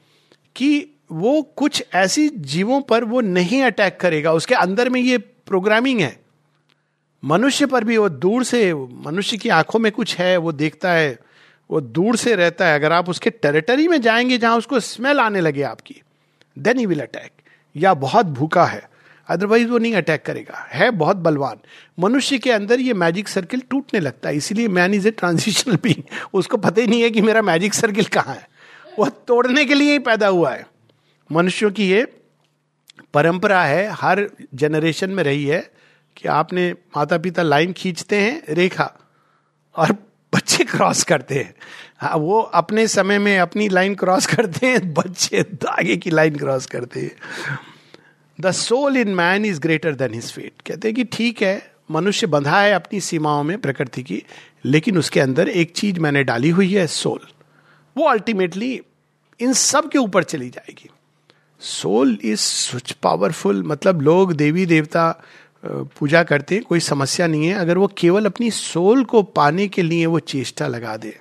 कि 0.56 0.91
वो 1.12 1.42
कुछ 1.42 1.84
ऐसी 1.94 2.28
जीवों 2.28 2.80
पर 2.80 3.04
वो 3.04 3.20
नहीं 3.20 3.62
अटैक 3.62 4.00
करेगा। 4.00 4.32
उसके 4.32 4.54
अंदर 4.54 4.88
में 4.88 5.00
ये 5.00 5.18
प्रोग्रामिंग 5.18 6.00
है। 6.00 6.20
मनुष्य 7.24 7.66
पर 7.66 7.84
भी 7.84 7.96
वो 7.96 8.08
दूर 8.08 8.44
से, 8.44 8.74
मनुष्य 8.74 9.36
की 9.36 9.48
आँखों 9.48 9.80
में 9.80 9.92
कुछ 9.92 10.16
है, 10.16 10.36
वो 10.36 10.52
देखता 10.52 10.92
है, 10.92 11.18
वो 11.70 11.80
दूर 11.80 12.16
से 12.16 12.34
रहता 12.34 12.66
है। 12.66 12.74
अगर 12.74 12.92
आप 12.92 13.08
उसके 13.08 13.30
टेरिटरी 13.30 13.88
में 13.88 14.00
जाएँगे 14.00 14.38
जहाँ 14.38 14.58
उसको 14.58 14.80
स्मेल 14.80 15.20
आने 15.20 15.40
लगे 15.40 15.62
आपकी 15.62 16.02
देन 16.58 16.78
ही 16.78 16.86
विल 16.86 17.00
अटैक 17.00 17.30
या 17.76 17.94
बहुत 17.94 18.26
भूखा 18.26 18.64
है 18.64 18.90
अदरवाइज़ 19.28 19.68
वो 19.68 19.78
नहीं 19.78 19.94
अटैक 19.94 20.22
करेगा। 20.22 20.68
है 20.70 20.90
बहुत 20.90 21.16
बलवान। 21.16 21.56
मनुष्य 21.98 22.38
के 22.38 22.50
अंदर 22.52 22.80
ये 22.80 22.94
मैजिक 22.94 23.28
सर्किल 23.28 23.62
टूटने 23.70 24.00
लगता 24.00 24.28
है, 24.28 24.36
इसीलिए 24.36 24.68
man 24.68 24.94
is 24.94 25.08
a 25.08 25.10
transitional 25.10 25.78
being 25.82 26.02
उसको 26.34 26.56
पता 26.56 26.80
ही 26.80 26.86
नहीं 26.86 27.02
है 27.02 27.10
कि 27.10 27.20
मेरा 27.20 27.42
मैजिक 27.42 27.74
सर्किल 27.74 28.04
कहाँ 28.04 28.34
है। 28.34 28.48
वह 28.98 29.08
तोड़ने 29.08 29.64
के 29.64 29.74
लिए 29.74 29.92
ही 29.92 29.98
पैदा 29.98 30.28
हुआ 30.28 30.50
है। 30.50 30.71
मनुष्यों 31.32 31.70
की 31.70 31.88
ये 31.90 32.06
परंपरा 33.14 33.62
है, 33.64 33.88
हर 33.90 34.28
जनरेशन 34.54 35.10
में 35.10 35.22
रही 35.24 35.44
है 35.44 35.60
कि 36.16 36.28
आपने 36.28 36.70
माता 36.72 37.18
पिता 37.18 37.42
लाइन 37.42 37.72
खींचते 37.72 38.20
हैं, 38.20 38.42
रेखा, 38.48 38.92
और 39.76 39.92
बच्चे 40.32 40.64
क्रॉस 40.64 41.02
करते 41.04 41.34
हैं। 41.34 41.54
हाँ 41.98 42.16
वो 42.16 42.40
अपने 42.40 42.86
समय 42.88 43.18
में 43.18 43.38
अपनी 43.38 43.68
लाइन 43.68 43.94
क्रॉस 43.94 44.26
करते 44.26 44.66
हैं, 44.66 44.92
बच्चे 44.94 45.44
आगे 45.68 45.96
की 45.96 46.10
लाइन 46.10 46.36
क्रॉस 46.36 46.66
करते 46.66 47.00
हैं। 47.00 47.58
The 48.38 48.50
soul 48.50 48.96
in 48.96 49.08
man 49.08 49.44
is 49.44 49.60
greater 49.60 49.94
than 49.94 50.14
his 50.14 50.32
fate 50.32 50.62
कहते 50.66 50.88
हैं 50.88 50.94
कि 50.94 51.04
ठीक 51.04 51.42
है, 51.42 51.72
मनुष्य 51.90 52.26
बंधा 52.26 52.60
है 52.60 52.72
अपनी 52.72 53.00
सीमाओं 53.00 53.42
में 53.42 53.58
प्रकृति 53.60 54.02
की, 54.02 54.22
लेकिन 54.64 54.98
उसके 54.98 55.20
अंदर 55.20 55.48
एक 55.48 55.72
चीज़ 55.72 56.00
मैंने 56.00 56.24
डाली 56.24 56.50
हुई 56.50 56.72
है 56.74 56.86
सोल 56.86 57.26
वो 57.96 58.08
अल्टीमेटली 58.08 58.80
इन 59.40 59.52
सब 59.52 59.88
के 59.90 59.98
ऊपर 59.98 60.24
चली 60.24 60.48
जाएगी। 60.50 60.88
सोल 61.62 62.18
इज़ 62.24 62.38
सुच 62.38 62.92
पावरफुल 62.92 63.62
मतलब 63.62 64.02
लोग, 64.02 64.32
देवी 64.32 64.66
देवता 64.66 65.22
पूजा 65.64 66.22
करते 66.22 66.54
हैं, 66.54 66.64
कोई 66.64 66.80
समस्या 66.80 67.26
नहीं 67.26 67.46
है। 67.46 67.54
अगर 67.54 67.78
वो 67.78 67.86
केवल 67.86 68.26
अपनी 68.26 68.50
सोल 68.50 69.04
को 69.04 69.22
पाने 69.22 69.68
के 69.68 69.82
लिए 69.82 70.06
वो 70.06 70.18
चेष्टा 70.18 70.66
लगा 70.66 70.96
दे। 70.96 71.20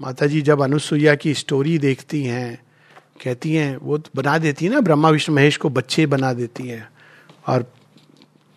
माता 0.00 0.26
जी 0.26 0.42
जब 0.42 0.62
अनुसुईया 0.62 1.14
की 1.14 1.34
स्टोरी 1.34 1.78
देखती 1.78 2.24
हैं, 2.24 2.62
कहती 3.24 3.54
हैं, 3.54 3.76
वो 3.76 3.98
तो 3.98 4.10
बना 4.16 4.38
देती 4.38 4.64
है 4.64 4.70
ना, 4.70 4.80
ब्रह्मा, 4.80 5.08
विष्णु, 5.08 5.36
महेश 5.36 5.56
को 5.56 5.68
बच्चे 5.68 6.06
बना 6.06 6.32
देती 6.32 6.68
हैं। 6.68 6.88
और 7.46 7.62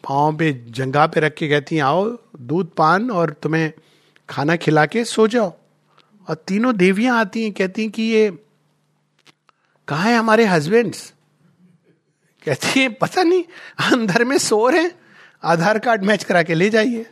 पाँव 0.10 0.38
पे 0.38 0.66
जंगा 0.68 1.08
पे 1.08 1.20
रख 1.20 1.34
के 1.34 1.50
कहती 1.50 1.76
हैं, 1.76 1.84
आओ, 1.84 2.18
दूध, 2.42 2.70
पान 2.78 3.12
और 3.12 3.30
तुम्हें 3.30 3.74
खाना 4.30 4.56
खिला 4.56 4.86
के 4.86 5.06
सो 5.06 5.28
जाओ। 5.28 5.54
और 6.30 6.36
तीनों 6.48 6.76
देवियाँ 6.76 7.20
आती 7.20 7.44
हैं, 7.44 7.52
कहती 7.52 7.82
हैं 7.82 7.92
कि 7.92 8.04
ये 8.04 8.44
कहा 9.92 10.04
है 10.04 10.18
हमारे 10.18 10.46
हस्बैंड्स 10.46 11.14
कहती 12.46 12.80
है, 12.80 12.90
पता 12.90 13.24
नहीं 13.24 13.44
अंदर 13.92 14.24
में 14.24 14.38
सो 14.38 14.70
रहे 14.70 14.90
आधार 15.44 15.80
कार्ड 15.80 16.04
मैच 16.04 16.24
करा 16.24 16.44
के 16.44 16.54
ले 16.54 16.70
जाइए। 16.70 17.06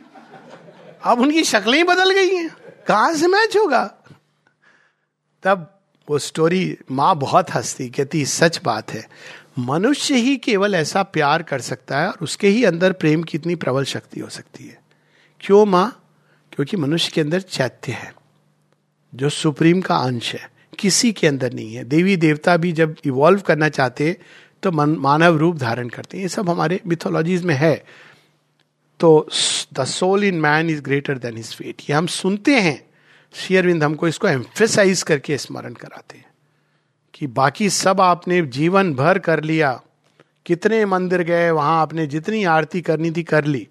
अब 1.04 1.20
उनकी 1.20 1.42
शक्लें 1.44 1.76
ही 1.78 1.84
बदल 1.84 2.10
गई 2.10 2.34
हैं। 2.36 2.48
कहाँ 2.88 3.14
से 3.14 3.26
मैच 3.26 3.56
होगा? 3.56 3.84
तब 5.42 5.80
वो 6.08 6.18
स्टोरी 6.18 6.78
माँ 6.90 7.14
बहुत 7.16 7.50
हंसती, 7.50 7.88
कहती, 7.88 8.24
सच 8.26 8.60
बात 8.64 8.92
है, 8.92 9.08
मनुष्य 9.58 10.14
ही 10.14 10.36
केवल 10.36 10.74
ऐसा 10.74 11.02
प्यार 11.02 11.42
कर 11.42 11.60
सकता 11.60 11.98
है 12.00 12.08
और 12.08 12.18
उसके 12.22 12.48
ही 12.48 12.64
अंदर 12.64 12.92
प्रेम 12.92 13.22
की 13.22 13.38
इतनी 13.38 13.54
प्रबल 13.54 13.84
शक्ति 13.84 14.20
हो 14.20 14.28
सकती 14.28 14.66
है। 14.66 14.80
क्यों 15.40 15.66
माँ? 15.66 16.14
क्योंकि 16.52 16.76
मनुष्य 16.76 17.12
के 17.14 17.20
अंदर 17.20 17.40
चैत्य 17.40 17.92
है, 17.92 18.14
जो 19.14 19.28
सुप्रीम 19.28 19.80
का 19.80 19.96
अंश 19.96 20.34
है। 20.34 20.59
किसी 20.80 21.12
के 21.12 21.26
अंदर 21.26 21.52
नहीं 21.52 21.74
है। 21.74 21.84
देवी 21.84 22.16
देवता 22.16 22.56
भी 22.56 22.72
जब 22.72 22.94
इवॉल्व 23.06 23.40
करना 23.40 23.68
चाहते 23.68 24.16
तो 24.62 24.70
मन, 24.72 24.90
मानव 24.90 25.36
रूप 25.36 25.56
धारण 25.56 25.88
करते 25.88 26.16
हैं। 26.16 26.22
ये 26.22 26.28
सब 26.28 26.48
हमारे 26.50 26.80
मिथोलॉजीज 26.86 27.44
में 27.44 27.54
है। 27.54 27.74
तो 29.00 29.28
the 29.72 29.84
soul 29.84 30.24
in 30.24 30.40
man 30.40 30.70
is 30.70 30.80
greater 30.82 31.18
than 31.18 31.36
his 31.36 31.54
fate 31.54 31.82
ये 31.90 31.92
हम 31.92 32.06
सुनते 32.06 32.54
हैं। 32.54 32.80
शेयरविंद 33.34 33.84
हमको 33.84 34.08
इसको 34.08 34.28
एम्फेसाइज 34.28 35.02
करके 35.02 35.38
स्मरण 35.38 35.74
कराते 35.74 36.18
हैं 36.18 36.26
कि 37.14 37.26
बाकी 37.26 37.70
सब 37.70 38.00
आपने 38.00 38.40
जीवन 38.48 38.94
भर 38.94 39.18
कर 39.18 39.42
लिया। 39.42 39.80
कितने 40.46 40.84
मंदिर 40.86 41.22
गए 41.22 41.50
वहाँ 41.50 41.80
आपने 41.82 42.06
जितनी 42.06 42.44
आरती 42.44 42.80
करनी 42.80 43.10
थी 43.10 43.22
कर 43.22 43.44
ली। 43.44 43.66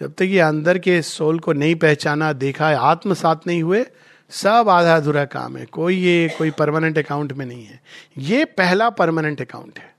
जब 0.00 0.12
तक 0.12 0.22
ये 0.22 0.40
अंदर 0.40 0.78
के 0.78 1.00
सोल 1.02 1.38
को 1.38 1.52
नहीं 1.52 1.74
पहचाना 1.74 2.32
देखा 2.32 2.68
आत्मसात 2.80 3.46
नहीं 3.46 3.62
हुए 3.62 3.84
सब 4.30 4.68
आधा 4.68 4.96
अधूरा 4.96 5.24
काम 5.24 5.56
है। 5.56 5.64
कोई 5.66 5.96
ये 5.96 6.28
कोई 6.38 6.50
परमानेंट 6.50 6.98
अकाउंट 6.98 7.32
में 7.32 7.46
नहीं 7.46 7.64
है। 7.64 7.80
ये 8.18 8.44
पहला 8.44 8.90
परमानेंट 8.90 9.40
अकाउंट 9.40 9.78
है। 9.78 9.94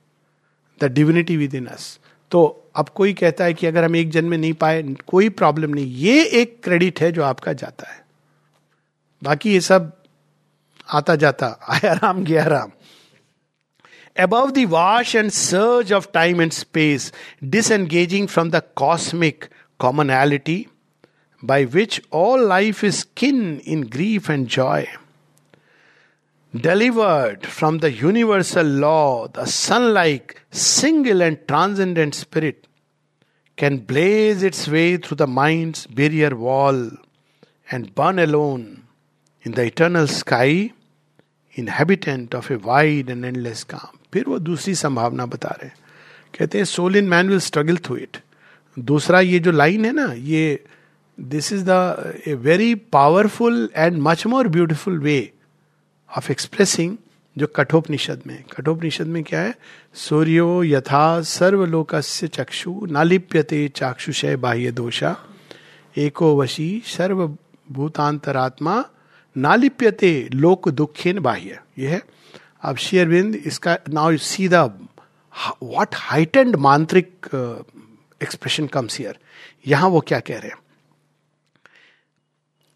the 0.81 0.91
divinity 0.91 1.37
with 1.37 1.55
in 1.55 1.65
us 1.65 1.99
तो 2.31 2.69
अब 2.75 2.89
कोई 2.89 3.13
कहता 3.13 3.43
है 3.43 3.53
कि 3.53 3.67
अगर 3.67 3.83
हम 3.83 3.95
एक 3.95 4.09
जन्म 4.09 4.29
में 4.29 4.37
नहीं 4.37 4.53
पाए 4.53 4.81
कोई 5.07 5.29
प्रॉब्लम 5.29 5.73
नहीं। 5.73 5.85
ये 5.85 6.23
एक 6.41 6.63
क्रेडिट 6.63 7.01
है 7.01 7.11
जो 7.11 7.23
आपका 7.23 7.53
जाता 7.53 7.91
है। 7.91 8.05
बाकी 9.23 9.53
ये 9.53 9.61
सब 9.61 9.91
आता 10.93 11.15
जाता 11.15 11.47
आया 11.69 11.93
राम 11.93 12.23
गया 12.23 12.43
Ram. 12.43 12.71
Above 14.25 14.51
the 14.53 14.65
wash 14.65 15.11
and 15.15 15.31
surge 15.33 15.91
of 15.91 16.05
time 16.11 16.39
and 16.39 16.53
space, 16.53 17.03
disengaging 17.49 18.27
from 18.27 18.51
the 18.51 18.61
cosmic 18.81 19.47
commonality 19.79 20.55
by 21.42 21.64
which 21.64 22.00
all 22.10 22.42
life 22.44 22.84
is 22.84 23.04
kin 23.14 23.60
in 23.60 23.82
grief 23.82 24.28
and 24.28 24.48
joy. 24.48 24.88
Delivered 26.54 27.46
from 27.46 27.78
the 27.78 27.90
universal 27.90 28.66
law, 28.66 29.26
the 29.28 29.46
sun 29.46 29.94
like, 29.94 30.42
single, 30.50 31.22
and 31.22 31.38
transcendent 31.48 32.14
spirit 32.14 32.66
can 33.56 33.78
blaze 33.78 34.42
its 34.42 34.68
way 34.68 34.96
through 34.98 35.16
the 35.16 35.26
mind's 35.26 35.86
barrier 35.86 36.36
wall 36.36 36.90
and 37.70 37.94
burn 37.94 38.18
alone 38.18 38.84
in 39.42 39.52
the 39.52 39.64
eternal 39.64 40.06
sky, 40.06 40.72
inhabitant 41.54 42.34
of 42.34 42.50
a 42.50 42.58
wide 42.58 43.08
and 43.08 43.24
endless 43.24 43.64
calm. 43.64 43.98
फिर 44.12 44.24
वो 44.28 44.38
दूसरी 44.38 44.74
संभावना 44.74 45.26
बता 45.26 45.48
रहे 45.60 45.68
हैं 45.68 45.76
कहते 46.38 46.58
हैं 46.58 46.64
soul 46.64 46.96
in 46.96 47.08
man 47.08 47.28
will 47.28 47.38
struggle 47.40 47.76
through 47.84 47.96
it 47.96 48.16
दूसरा 48.78 49.20
ये 49.20 49.38
जो 49.38 49.50
लाइन 49.50 49.84
है 49.84 49.92
ना 49.92 50.12
ये 50.12 50.42
this 51.19 51.51
is 51.53 51.63
the 51.67 52.21
a 52.27 52.33
very 52.33 52.73
powerful 52.93 53.69
and 53.75 53.97
much 53.97 54.25
more 54.27 54.47
beautiful 54.47 54.99
way 54.99 55.17
of 56.17 56.31
expressing 56.31 56.97
जो 57.35 57.47
कठोपनिषद 57.47 58.21
में 58.27 58.43
कठोपनिषद 58.51 59.07
में 59.07 59.23
क्या 59.23 59.39
है? 59.41 59.55
सूर्यो 59.93 60.63
यथा 60.63 61.21
सर्वलोक 61.21 61.95
चक्षु 61.95 62.85
नालिप्यते 62.91 63.67
चाक्षुषय 63.75 64.35
बाह्य 64.35 64.71
दोषा 64.71 65.15
एको 65.97 66.35
वशी 66.41 66.69
सर्वभूतांतरात्मा 66.85 68.83
नालिप्यते 69.35 70.29
लोक 70.33 70.69
दुखेन 70.69 71.19
बाह्य। 71.19 71.59
यह 71.79 71.91
है। 71.91 72.01
अब 72.61 72.75
शेयरविंद 72.77 73.35
इसका 73.35 73.77
now 73.89 74.17
see 74.17 74.47
the 74.47 74.55
what 75.63 75.95
heightened 75.95 76.55
मांत्रिक 76.55 77.09
expression 78.23 78.67
comes 78.67 78.99
here 78.99 79.17
यहाँ 79.67 79.89
वो 79.89 79.99
क्या 80.07 80.19
कह 80.19 80.37
रहे 80.37 80.47
हैं? 80.47 80.57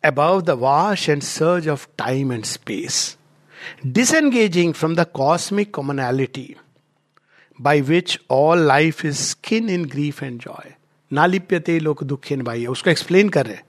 Above 0.03 0.45
the 0.45 0.55
wash 0.55 1.07
and 1.07 1.23
surge 1.23 1.67
of 1.67 1.87
time 1.97 2.31
and 2.31 2.45
space, 2.45 3.17
disengaging 3.89 4.73
from 4.73 4.95
the 4.95 5.05
cosmic 5.05 5.71
commonality 5.71 6.57
by 7.59 7.79
which 7.81 8.19
all 8.27 8.57
life 8.57 9.05
is 9.05 9.19
skin 9.19 9.69
in 9.69 9.83
grief 9.87 10.21
and 10.21 10.39
joy. 10.39 10.75
नालिप्यते 11.11 11.79
लोक 11.79 12.03
दुखेन 12.03 12.41
भाई 12.43 12.65
उसको 12.65 12.89
explain 12.89 13.29
कर 13.29 13.45
रहे 13.45 13.55
हैं 13.55 13.63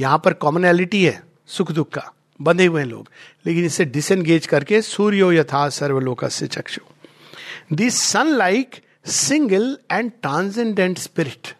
यहाँ 0.00 0.18
पर 0.24 0.32
कॉमनैलिटी 0.44 1.04
है 1.04 1.22
सुख 1.48 1.70
दुख 1.72 1.88
का 1.92 2.02
बंधे 2.40 2.66
हुए 2.66 2.84
लोग 2.84 3.08
लेकिन 3.46 3.64
इसे 3.64 3.84
डिसएंगेज 3.84 4.46
करके 4.46 4.80
सूर्यो 4.82 5.30
यथा 5.32 5.68
सर्वलोक 5.78 6.24
से 6.24 6.46
चक्षु 6.46 7.74
this 7.76 8.00
sun 8.02 8.34
like 8.36 8.76
single 9.06 9.76
and 9.92 10.10
transcendent 10.22 10.98
spirit 10.98 11.54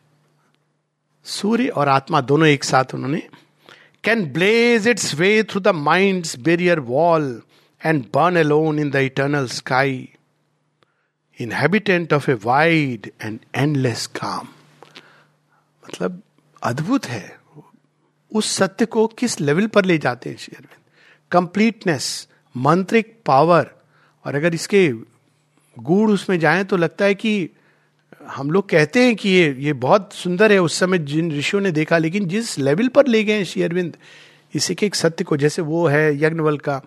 सूर्य 1.26 1.68
और 1.68 1.88
आत्मा 1.88 2.20
दोनों 2.20 2.48
एक 2.48 2.64
साथ 2.64 2.94
उन्होंने 2.94 3.22
can 4.04 4.24
blaze 4.32 4.88
its 4.88 5.14
way 5.14 5.42
through 5.42 5.60
the 5.60 5.68
mind 5.68 6.26
barrier 6.38 6.80
wall 6.80 7.42
and 7.84 8.04
burn 8.14 8.36
alone 8.36 8.78
in 8.78 8.90
the 8.90 8.96
eternal 8.96 9.46
sky 9.46 10.08
inhabitant 11.40 12.12
of 12.12 12.30
a 12.30 12.34
wide 12.34 13.10
and 13.22 13.38
endless 13.54 14.06
calm 14.06 14.48
मतलब 15.84 16.22
अद्भुत 16.62 17.06
है। 17.06 17.38
उस 18.32 18.50
सत्य 18.52 18.86
को 18.86 19.06
किस 19.06 19.40
लेवल 19.40 19.66
पर 19.66 19.84
ले 19.84 19.98
जाते 19.98 20.30
हैं 20.30 20.36
शेयर 20.36 20.62
में 20.62 20.78
कंप्लीटनेस 21.30 22.28
मंत्रिक 22.56 23.16
पावर 23.26 23.70
और 24.26 24.34
अगर 24.34 24.54
इसके 24.54 24.92
गुड़ 25.78 26.10
उसमें 26.10 26.40
जाए 26.40 26.64
तो 26.64 26.76
लगता 26.76 27.04
है 27.04 27.14
कि 27.14 27.50
हम 28.26 28.50
लोग 28.50 28.68
कहते 28.68 29.04
हैं 29.04 29.14
कि 29.16 29.28
ये 29.28 29.54
ये 29.58 29.72
बहुत 29.74 30.12
सुंदर 30.12 30.52
है, 30.52 30.58
उस 30.58 30.78
समय 30.78 30.98
जिन 31.00 31.30
ऋषियों 31.32 31.62
ने 31.62 31.70
देखा, 31.72 31.98
लेकिन 31.98 32.28
जिस 32.28 32.58
लेवल 32.58 32.88
पर 32.88 33.06
ले 33.06 33.22
गए 33.24 33.44
श्री 33.44 33.62
अरविंद, 33.62 33.96
इसी 34.54 34.74
के 34.74 34.86
एक 34.86 34.94
सत्य 34.94 35.24
को, 35.24 35.36
जैसे 35.36 35.62
वो 35.62 35.86
है 35.86 36.14
यज्ञवल 36.16 36.58
का, 36.58 36.80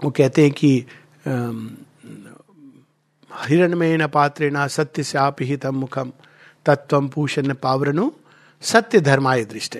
वो 0.00 0.10
कहते 0.10 0.42
हैं 0.42 0.52
कि 0.52 0.86
हिरण 3.30 3.76
में 3.76 3.96
न 3.98 4.06
पात्रे 4.06 4.50
न 4.50 4.66
सत्य 4.68 5.02
से 5.02 5.18
आप 5.18 5.42
ही 5.42 5.56
तम 5.56 5.74
मुखम 5.74 6.12
तत्व 6.66 7.08
पूषण 7.08 7.54
पावरनु 7.54 8.10
सत्य 8.62 9.00
धर्माय 9.00 9.44
दृष्ट। 9.44 9.78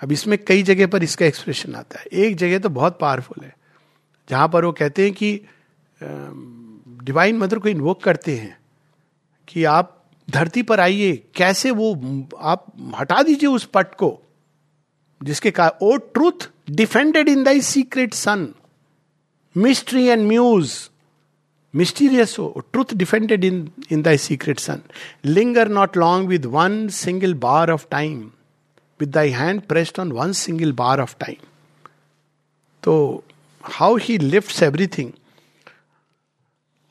अब 0.00 0.12
इसमें 0.12 0.38
कई 0.38 0.62
जगह 0.62 0.86
पर 0.86 1.02
इसका 1.02 1.26
एक्सप्रेशन 1.26 1.74
आता 1.74 2.00
है। 2.00 2.06
एक 2.06 2.36
जगह 2.36 2.58
तो 2.58 2.68
बहुत 2.70 2.98
पावरफुल 3.00 3.44
है, 3.44 3.54
जहाँ 4.28 4.48
पर 4.48 4.64
वो 4.64 4.72
कहते 4.72 5.04
हैं 5.04 5.12
कि 5.12 5.40
डिवाइन 7.04 7.38
मदर 7.38 7.58
को 7.58 7.68
इन्वोक 7.68 8.02
करते 8.02 8.36
हैं। 8.36 8.57
कि 9.48 9.64
आप 9.64 9.94
धरती 10.28 10.62
पर 10.62 10.80
आइए, 10.80 11.12
कैसे 11.34 11.70
वो, 11.70 11.94
आप 12.38 12.66
हटा 12.98 13.22
दीजिए 13.22 13.48
उस 13.48 13.64
पट 13.64 13.94
को, 13.94 14.18
जिसके 15.20 15.50
कारण 15.50 15.86
O 15.86 15.96
truth, 15.96 16.48
defended 16.70 17.28
in 17.28 17.42
thy 17.44 17.60
secret 17.60 18.14
sun, 18.14 18.48
mystery 19.56 20.04
and 20.04 20.26
muse, 20.28 20.72
mysterious 21.74 22.36
O 22.38 22.64
truth, 22.72 22.94
defended 22.94 23.44
in 23.44 23.70
in 23.92 24.02
thy 24.02 24.18
secret 24.18 24.58
sun, 24.58 24.82
linger 25.24 25.68
not 25.68 25.96
long 25.96 26.28
with 26.28 26.46
one 26.46 26.86
single 26.88 27.34
bar 27.34 27.70
of 27.70 27.86
time, 27.90 28.20
with 29.00 29.10
thy 29.10 29.30
hand 29.30 29.62
pressed 29.62 30.00
on 30.00 30.12
one 30.12 30.32
single 30.32 30.72
bar 30.72 31.00
of 31.00 31.16
time. 31.20 31.46
तो 32.82 33.24
how 33.64 33.96
he 33.96 34.18
lift 34.18 34.62
everything 34.62 35.12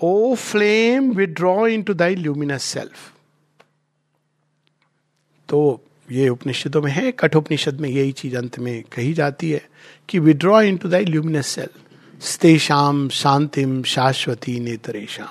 flame 0.01 1.11
withdraw 1.11 1.67
into 1.83 1.93
thy 1.93 2.15
luminous 2.15 2.63
self 2.63 3.11
तो 5.49 5.81
ये 6.11 6.27
उपनिषदों 6.29 6.81
में 6.81 6.91
है, 6.91 7.11
कठोपनिषद 7.11 7.79
में 7.79 7.89
यही 7.89 8.11
चीज़ 8.11 8.35
अंत 8.37 8.59
में 8.59 8.83
कही 8.83 9.13
जाती 9.13 9.51
है 9.51 9.61
कि 10.09 10.19
withdraw 10.19 10.61
into 10.77 10.89
thy 10.89 11.05
luminous 11.05 11.47
self 11.47 11.69
स्तेषाम 12.21 13.07
शांतिम, 13.09 13.83
शाश्वती 13.83 14.59
नेतरेशम 14.59 15.27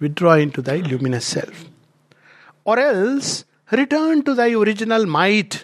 withdraw 0.00 0.36
into 0.50 0.62
thy 0.62 0.82
luminous 0.82 1.24
self 1.24 1.66
और 2.66 2.78
else 2.78 3.44
return 3.72 4.20
to 4.20 4.34
thy 4.34 4.54
original 4.54 5.06
might 5.06 5.54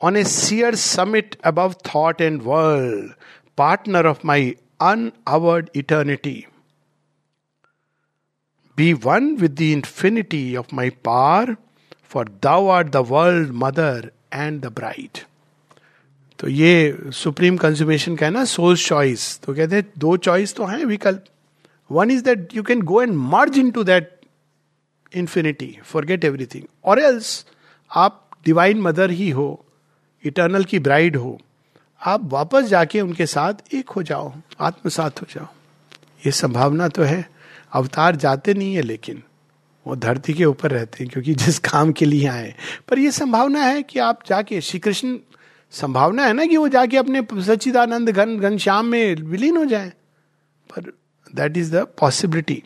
on 0.00 0.16
a 0.16 0.24
sheer 0.24 0.74
summit 0.74 1.36
above 1.44 1.74
thought 1.86 2.20
and 2.20 2.40
world 2.44 3.12
partner 3.58 4.06
of 4.06 4.18
my 4.24 4.54
unwalled 4.80 5.68
eternity 5.76 6.44
be 8.76 8.92
one 9.04 9.34
with 9.36 9.54
the 9.54 9.60
infinity 9.62 10.56
of 10.56 10.74
my 10.74 10.90
power 11.04 11.56
for 12.10 12.28
thou 12.42 12.68
art 12.68 12.88
the 12.88 13.04
world 13.08 13.50
mother 13.54 14.10
and 14.34 14.60
the 14.60 14.72
bride 14.74 15.18
तो 16.38 16.48
ये 16.48 17.10
supreme 17.14 17.56
consummation 17.56 18.16
का 18.16 18.26
है 18.26 18.32
ना 18.32 18.44
soul 18.44 18.76
choice 18.76 19.38
तो 19.40 19.54
कहते 19.54 19.76
हैं, 19.76 19.84
दो 19.98 20.16
choice 20.16 20.54
तो 20.54 20.64
हैं 20.64 20.84
विकल्प। 20.84 21.24
One 21.90 22.10
is 22.10 22.22
that 22.24 22.54
you 22.54 22.62
can 22.62 22.82
go 22.82 23.02
and 23.02 23.14
merge 23.14 23.58
into 23.70 23.84
that 23.84 24.10
infinity 25.12 25.76
forget 25.84 26.24
everything 26.24 26.64
और 26.84 27.00
एल्स 27.00 27.46
आप 27.90 28.22
डिवाइन 28.44 28.80
मदर 28.82 29.10
ही 29.10 29.30
हो 29.30 29.48
इटर्नल 30.24 30.64
की 30.64 30.78
ब्राइड 30.78 31.16
हो, 31.16 31.38
आप 32.02 32.24
वापस 32.32 32.64
जाके 32.64 33.00
उनके 33.00 33.26
साथ 33.26 33.74
एक 33.74 33.90
हो 33.90 34.02
जाओ, 34.02 34.32
आत्मसात 34.60 35.20
हो 35.22 35.26
जाओ। 35.30 35.46
ये 36.26 36.32
संभावना 36.32 36.88
तो 36.88 37.02
है। 37.02 37.24
अवतार 37.72 38.16
जाते 38.16 38.54
नहीं 38.54 38.74
है, 38.74 38.82
लेकिन 38.82 39.22
वो 39.86 39.96
धरती 39.96 40.32
के 40.34 40.44
ऊपर 40.44 40.70
रहते 40.70 41.04
हैं, 41.04 41.12
क्योंकि 41.12 41.34
जिस 41.34 41.58
काम 41.58 41.92
के 41.92 42.04
लिए 42.04 42.26
आए 42.28 42.54
पर 42.88 42.98
यह 42.98 43.10
संभावना 43.10 43.62
है 43.62 43.82
कि 43.82 43.98
आप 43.98 44.20
जाके 44.28 44.60
श्री 44.60 44.80
कृष्ण 44.80 45.18
संभावना 45.70 46.24
है 46.24 46.32
ना 46.32 46.46
कि 46.46 46.56
वो 46.56 46.68
जाके 46.68 46.96
अपने 46.96 47.22
सच्चिदानंद 47.42 48.10
घन 48.10 48.38
घनश्याम 48.38 48.86
में 48.86 49.14
विलीन 49.14 49.56
हो 49.56 49.64
जाए? 49.64 49.92
पर 50.70 50.92
that 51.34 51.56
is 51.56 51.76
the 51.76 51.86
possibility 52.00 52.62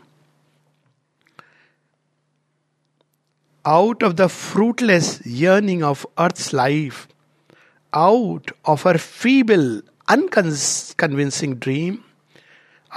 out 3.65 4.05
of 4.05 4.13
the 4.13 4.27
fruitless 4.27 5.19
yearning 5.27 5.83
of 5.83 6.05
earth 6.19 6.51
life 6.55 7.07
out 7.95 8.51
of 8.67 8.89
our 8.89 8.99
feeble 8.99 9.83
unconvincing 10.09 11.55
dream 11.55 11.99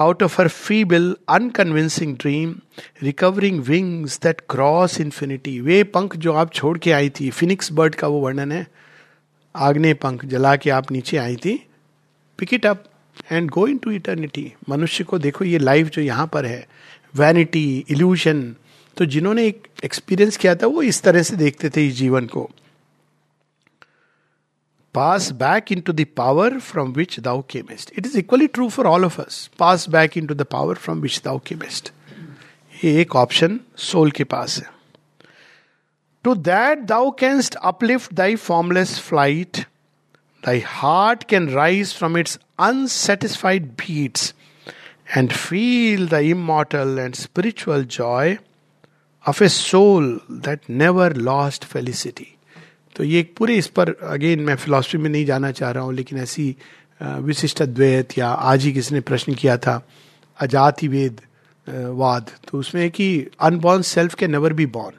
out 0.02 0.22
of 0.22 0.34
her 0.34 0.50
feeble, 0.50 1.16
unconvincing 1.28 2.16
dream, 2.16 2.62
recovering 3.02 3.64
wings 3.64 4.18
that 4.20 4.48
cross 4.48 5.00
infinity. 5.00 5.60
वे 5.62 5.84
पंख 5.84 6.16
जो 6.16 6.34
आप 6.34 6.54
छोड़ 6.54 6.78
के 6.78 6.92
आई 6.92 7.10
थी 7.10 7.30
फिनिक्स 7.30 7.72
बर्ड 7.72 7.96
का 7.96 8.08
वो 8.08 8.20
वर्णन 8.20 8.52
है 8.52 8.68
आग्ने 9.56 9.94
पंख 9.94 10.26
जला 10.26 10.56
के 10.56 10.70
आप 10.70 10.92
नीचे 10.92 11.18
आई 11.18 11.36
थी 11.36 11.68
pick 12.38 12.54
it 12.54 12.66
up 12.66 12.84
and 13.32 13.50
go 13.50 13.68
into 13.78 13.92
eternity 13.92 14.54
मनुष्य 14.70 15.04
को 15.04 15.20
देखो 15.20 15.46
ये 15.46 15.58
लाइफ 15.58 15.88
जो 15.88 16.02
यहाँ 16.02 16.28
पर 16.28 16.46
है 16.46 16.68
वैनिटी 17.16 17.86
इल्यूशन 17.90 18.56
तो 18.98 19.06
जिन्होंने 19.06 19.48
एक 19.48 19.68
एक्सपीरियंस 19.84 20.38
किया 20.38 20.56
था 20.56 20.68
वो 20.68 20.82
इस 20.82 21.02
तरह 21.02 21.22
से 21.22 21.36
देखते 21.36 21.70
थे 21.70 21.88
इस 21.88 21.94
जीवन 21.94 22.26
को। 22.26 22.50
pass 24.95 25.31
back 25.33 25.71
into 25.71 25.93
the 25.93 26.05
power 26.05 26.61
from 26.61 26.93
which 26.93 27.17
thou 27.19 27.43
camest. 27.43 27.93
It 27.95 28.07
is 28.07 28.17
equally 28.17 28.49
true 28.49 28.71
for 28.71 28.87
all 28.87 29.05
of 29.05 29.19
us. 29.19 29.49
Pass 29.59 29.87
back 29.87 30.17
into 30.17 30.35
the 30.35 30.45
power 30.47 30.75
from 30.75 31.01
which 31.01 31.23
thou 31.23 31.39
camest. 31.51 31.93
ये 32.73 33.01
एक 33.01 33.15
ऑप्शन 33.17 33.59
सोल 33.85 34.11
के 34.17 34.25
पास 34.33 34.57
है 34.59 34.67
to 36.25 36.35
that 36.49 36.79
thou 36.89 37.11
canst 37.21 37.55
uplift 37.71 38.13
thy 38.15 38.37
formless 38.37 38.99
flight 39.09 39.59
thy 40.43 40.63
heart 40.67 41.25
can 41.31 41.49
rise 41.51 41.95
from 41.95 42.19
its 42.19 42.39
unsatisfied 42.69 43.67
beats 43.81 44.33
and 45.17 45.33
feel 45.33 46.07
the 46.09 46.21
immortal 46.31 46.99
and 46.99 47.15
spiritual 47.15 47.85
joy 47.99 48.37
of 49.25 49.43
a 49.43 49.49
soul 49.49 50.21
that 50.31 50.71
never 50.71 51.17
lost 51.31 51.65
felicity 51.65 52.35
तो 52.96 53.04
ये 53.04 53.20
एक 53.20 53.34
पूरे 53.38 53.56
इस 53.56 53.68
पर 53.68 53.94
again 54.04 54.40
मैं 54.40 54.56
philosophy 54.56 54.98
में 54.98 55.10
नहीं 55.10 55.26
जाना 55.26 55.52
चाह 55.52 55.72
रहा 55.72 55.84
हूँ, 55.84 55.94
लेकिन 55.94 56.20
ऐसी 56.20 56.56
विशिष्ट 57.02 57.64
द्वैत 57.64 58.18
या 58.18 58.28
आज 58.28 58.64
ही 58.64 58.74
किसी 58.74 58.96
ने 58.96 59.02
प्रश्न 59.02 59.34
किया 59.34 59.58
था 59.58 59.86
अजाति 60.40 60.88
वेद 60.88 61.22
वाद 61.68 62.30
तो 62.48 62.60
उसमें 62.60 62.82
है 62.82 62.90
कि 62.90 63.28
अनबॉर्न 63.42 63.82
सेल्फ 63.82 64.14
के 64.16 64.28
नेवर 64.28 64.54
बी 64.54 64.66
बॉर्न 64.66 64.98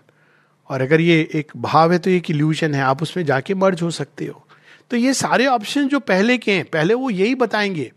और 0.71 0.81
अगर 0.81 1.01
ये 1.01 1.29
एक 1.35 1.53
भाव 1.57 1.93
है 1.93 1.99
तो 1.99 2.11
एक 2.11 2.31
इल्यूशन 2.31 2.75
है, 2.75 2.83
आप 2.83 3.03
उसमें 3.03 3.25
जाके 3.25 3.55
मर्ज 3.55 3.83
हो 3.83 3.91
सकते 3.91 4.27
हो। 4.27 4.45
तो 4.91 4.97
ये 4.97 5.13
सारे 5.15 5.47
ऑप्शन 5.47 5.89
जो 5.89 6.01
पहले 6.01 6.39
के 6.39 6.53
हैं, 6.53 6.65
पहले 6.65 6.95
वो 6.95 7.11
यही 7.11 7.35
बताएँगे 7.35 7.91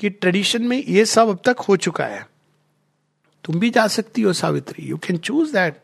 कि 0.00 0.10
ट्रेडिशन 0.10 0.62
में 0.62 0.76
ये 0.78 1.04
सब 1.04 1.28
अब 1.28 1.38
तक 1.44 1.60
हो 1.60 1.76
चुका 1.76 2.04
है। 2.04 2.26
तुम 3.44 3.58
भी 3.60 3.70
जा 3.70 3.86
सकती 3.86 4.22
हो, 4.22 4.32
Savitri 4.32 4.86
you 4.86 4.96
can 4.98 5.16
choose 5.18 5.52
that 5.52 5.78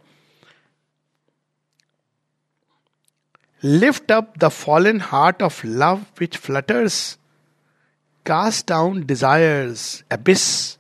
Lift 3.65 4.11
up 4.11 4.39
the 4.39 4.51
fallen 4.51 5.01
heart 5.01 5.41
of 5.41 5.65
love 5.65 6.13
which 6.19 6.37
flutters. 6.37 7.17
Cast 8.27 8.67
down 8.67 9.07
desires, 9.07 10.03
abyss 10.11 10.77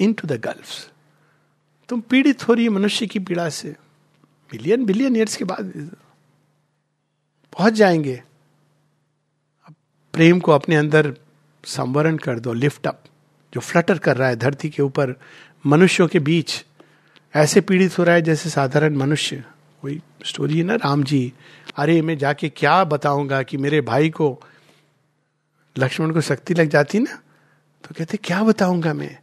into 0.00 0.26
the 0.26 0.38
gulfs. 0.38 0.86
तुम 1.88 2.00
पीड़ित 2.00 2.48
हो 2.48 2.54
रही 2.54 2.64
है 2.64 2.70
मनुष्य 2.70 3.06
की 3.06 3.18
पीड़ा 3.18 3.48
से 3.48 3.68
बिलियन 4.50 4.84
बिलियन 4.84 5.16
ईयर्स 5.16 5.36
के 5.36 5.44
बाद 5.44 5.72
पहुँच 7.52 7.72
जाएँगे 7.72 8.22
प्रेम 10.14 10.40
को 10.40 10.52
अपने 10.52 10.76
अंदर 10.76 11.14
संवरण 11.64 12.16
कर 12.16 12.38
दो 12.38 12.52
लिफ्ट 12.52 12.86
अप 12.86 13.02
जो 13.54 13.60
फ्लटर 13.60 13.98
कर 13.98 14.16
रहा 14.16 14.28
है 14.28 14.36
धरती 14.36 14.70
के 14.70 14.82
ऊपर 14.82 15.14
मनुष्यों 15.66 16.08
के 16.08 16.18
बीच 16.18 16.64
ऐसे 17.34 17.60
पीड़ित 17.60 17.98
हो 17.98 18.04
रहा 18.04 18.14
है 18.14 18.22
जैसे 18.22 18.50
साधारण 18.50 18.96
मनुष्य 18.96 19.44
वही 19.84 20.00
स्टोरी 20.24 20.58
है 20.58 20.64
ना 20.64 20.74
राम 20.74 21.02
जी 21.04 21.32
अरे, 21.78 22.02
मैं 22.02 22.18
जाके 22.18 22.48
क्या 22.48 22.84
बताऊँगा 22.84 23.42
कि 23.42 23.56
मेरे 23.56 23.80
भाई 23.80 24.10
को 24.10 24.42
लक्ष्मण 25.78 26.10
को 26.10 26.20
शक्ति 26.20 26.54
लग 26.54 26.68
जाती 26.68 26.98
ना? 26.98 27.22
तो 27.84 27.94
कहते, 27.98 28.16
क्या 28.16 28.42
बताऊँगा 28.42 28.94
मैं? 28.94 29.18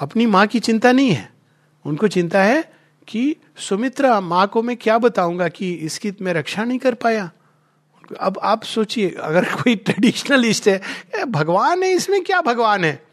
अपनी 0.00 0.26
माँ 0.26 0.46
की 0.46 0.60
चिंता 0.60 0.92
नहीं 0.92 1.10
है। 1.10 1.32
उनको 1.86 2.08
चिंता 2.08 2.42
है 2.42 2.72
कि 3.08 3.36
सुमित्रा 3.56 4.20
माँ 4.20 4.46
को 4.46 4.62
मैं 4.62 4.76
क्या 4.76 4.98
बताऊँगा 4.98 5.48
कि 5.48 5.72
इसकी 5.72 6.12
मैं 6.22 6.32
रक्षा 6.32 6.64
नहीं 6.64 6.78
कर 6.78 6.94
पाया? 6.94 7.30
अब 8.20 8.40
आप 8.42 8.62
सोचिए, 8.62 9.10
अगर 9.10 9.44
कोई 9.44 9.76
ट्रेडिशनलिस्ट 9.76 10.68
है 10.68 10.80
भगवान 11.24 11.82
है, 11.82 11.90
इसमें 11.90 12.24
क्या 12.24 12.40
भगवान 12.40 12.84
है? 12.84 13.06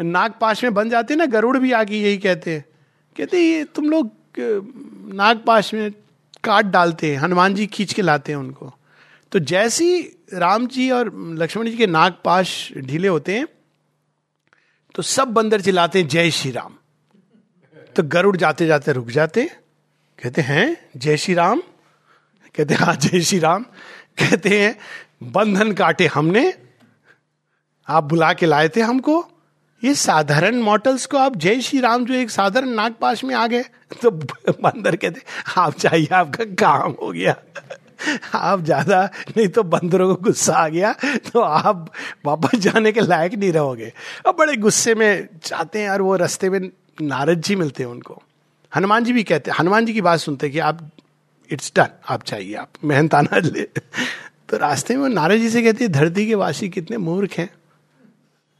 नाग 0.00 0.32
पाश 0.40 0.64
में 0.64 0.74
बन 0.74 0.90
जाते 0.90 1.16
ना, 1.16 1.26
गरुड़ 1.26 1.58
भी 1.58 1.72
आगे 1.72 1.96
यही 1.96 2.18
कहते 2.18 2.52
हैं। 2.52 2.64
कहते, 3.16 3.42
ये 3.42 3.64
तुम 3.64 3.90
लोग 3.90 4.10
नागपाश 5.14 5.74
में 5.74 5.92
काट 6.46 6.64
डालते 6.66 7.10
हैं, 7.10 7.18
हनुमान 7.18 7.54
जी 7.54 7.66
खींच 7.66 7.92
के 7.92 8.02
लाते 8.02 8.32
हैं 8.32 8.38
उनको। 8.38 8.72
तो 9.32 9.38
जैसी 9.40 10.00
राम 10.34 10.66
जी 10.66 10.90
और 10.90 11.10
लक्ष्मण 11.38 11.70
जी 11.70 11.76
के 11.76 11.86
नाग 11.86 12.14
पाश 12.24 12.72
ढीले 12.78 13.08
होते 13.08 13.36
हैं 13.36 13.46
तो 14.94 15.02
सब 15.02 15.28
बंदर 15.28 15.60
चिल्लाते 15.60 15.98
हैं, 15.98 16.08
जय 16.08 16.30
श्री 16.30 16.50
राम। 16.50 16.74
तो 17.96 18.02
गरुड़ 18.04 18.36
जाते 18.36 18.66
जाते 18.66 18.92
रुक 18.92 19.08
जाते 19.10 19.44
कहते 20.18 20.42
हैं, 20.42 20.76
जय 20.96 21.16
श्री 21.16 21.34
राम। 21.34 21.60
कहते 22.54 22.74
हैं 22.74 22.80
हाँ 22.80 22.94
जय 22.96 23.20
श्री 23.20 23.38
राम। 23.38 23.62
कहते 24.18 24.60
हैं, 24.60 24.76
बंधन 25.22 25.72
काटे 25.72 26.06
हमने, 26.06 26.52
आप 27.88 28.04
बुला 28.04 28.32
के 28.32 28.46
लाए 28.46 28.68
थे 28.68 28.80
हमको। 28.80 29.20
ये 29.82 29.94
साधारण 29.94 30.60
मॉटल्स 30.62 31.06
को 31.06 31.18
आप 31.18 31.36
जय 31.36 31.60
श्री 31.60 31.80
राम 31.80 32.04
जो 32.04 32.14
एक 32.14 32.30
साधारण 32.30 32.68
नागपाश 32.70 33.22
में 33.24 33.34
आ 33.34 33.46
गए 33.46 33.62
तो 34.02 34.10
बंदर 34.10 34.96
कहते, 34.96 35.20
आप 35.56 35.74
चाहिए 35.74 36.08
आपका 36.12 36.44
काम 36.56 36.94
हो 37.02 37.10
गया। 37.12 37.34
आप 38.34 38.60
ज़्यादा 38.60 39.02
नहीं 39.28 39.48
तो 39.48 39.62
बंदरों 39.64 40.08
को 40.08 40.22
गुस्सा 40.22 40.54
आ 40.54 40.68
गया 40.68 40.92
तो 41.26 41.40
आप 41.40 41.90
वापस 42.26 42.58
जाने 42.58 42.92
के 42.92 43.00
लायक 43.00 43.34
नहीं 43.34 43.52
रहोगे। 43.52 43.92
अब 44.26 44.36
बड़े 44.38 44.56
गुस्से 44.58 44.94
में 44.94 45.28
जाते 45.44 45.78
हैं 45.78 45.90
और 45.90 46.02
वो 46.02 46.16
रास्ते 46.16 46.50
में 46.50 46.60
नारद 47.02 47.40
जी 47.40 47.56
मिलते 47.56 47.82
हैं 47.82 47.90
उनको। 47.90 48.22
हनुमान 48.72 49.04
जी 49.04 49.12
भी 49.12 49.22
कहते 49.24 49.50
हैं 49.50 49.58
हनुमान 49.58 49.86
जी 49.86 49.92
की 49.92 50.00
बात 50.02 50.20
सुनते 50.20 50.50
कि 50.50 50.58
आप 50.60 50.88
इट्स 51.50 51.72
डन 51.76 51.88
आप 52.08 52.22
चाहिए 52.22 52.54
आप 52.56 52.84
मेहनताना 52.84 53.38
ले। 53.38 53.62
तो 53.62 54.56
रास्ते 54.56 54.94
में 54.94 55.02
वो 55.02 55.08
नारद 55.08 55.38
जी 55.38 55.50
से 55.50 55.62
कहते 55.62 55.84
हैं, 55.84 55.92
धरती 55.92 56.26
के 56.26 56.34
वासी 56.36 56.68
कितने 56.68 56.96
मूर्ख 56.98 57.38
हैं। 57.38 57.48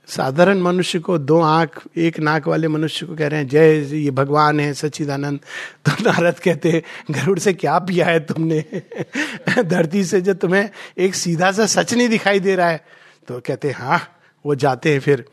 साधारण 0.09 0.61
मनुष्य 0.61 0.99
को 0.99 1.19
दो 1.19 1.41
आँख, 1.41 1.83
एक 1.97 2.21
नाक 2.21 2.49
वाले 2.49 2.69
मनुष्य 2.69 3.07
को 3.07 3.17
कह 3.17 3.27
रहे 3.27 3.41
हैं, 3.41 3.49
जय, 3.49 3.77
ये 3.77 4.11
भगवान 4.11 4.61
है, 4.61 4.75
सच्चिदानंद। 4.75 5.41
तो 5.85 5.93
नारद 5.93 6.39
कहते 6.39 6.71
हैं, 6.71 6.83
गरुड़ 7.11 7.39
से 7.39 7.53
क्या 7.53 7.79
पिया 7.79 8.07
है 8.07 8.21
तुमने? 8.21 8.65
धरती 9.63 10.05
से 10.05 10.21
जो 10.21 10.35
तुम्हें 10.35 10.71
एक 10.99 11.15
सीधा 11.15 11.53
सा 11.53 11.67
सच 11.67 11.95
नहीं 11.95 12.09
दिखाई 12.09 12.41
दे 12.41 12.57
रहा 12.57 12.69
है। 12.69 12.85
तो 13.29 13.41
कहते 13.41 13.69
हैं 13.69 13.75
हाँ 13.79 14.17
वो 14.47 14.55
जाते 14.55 14.93
हैं 14.93 15.01
फिर। 15.01 15.25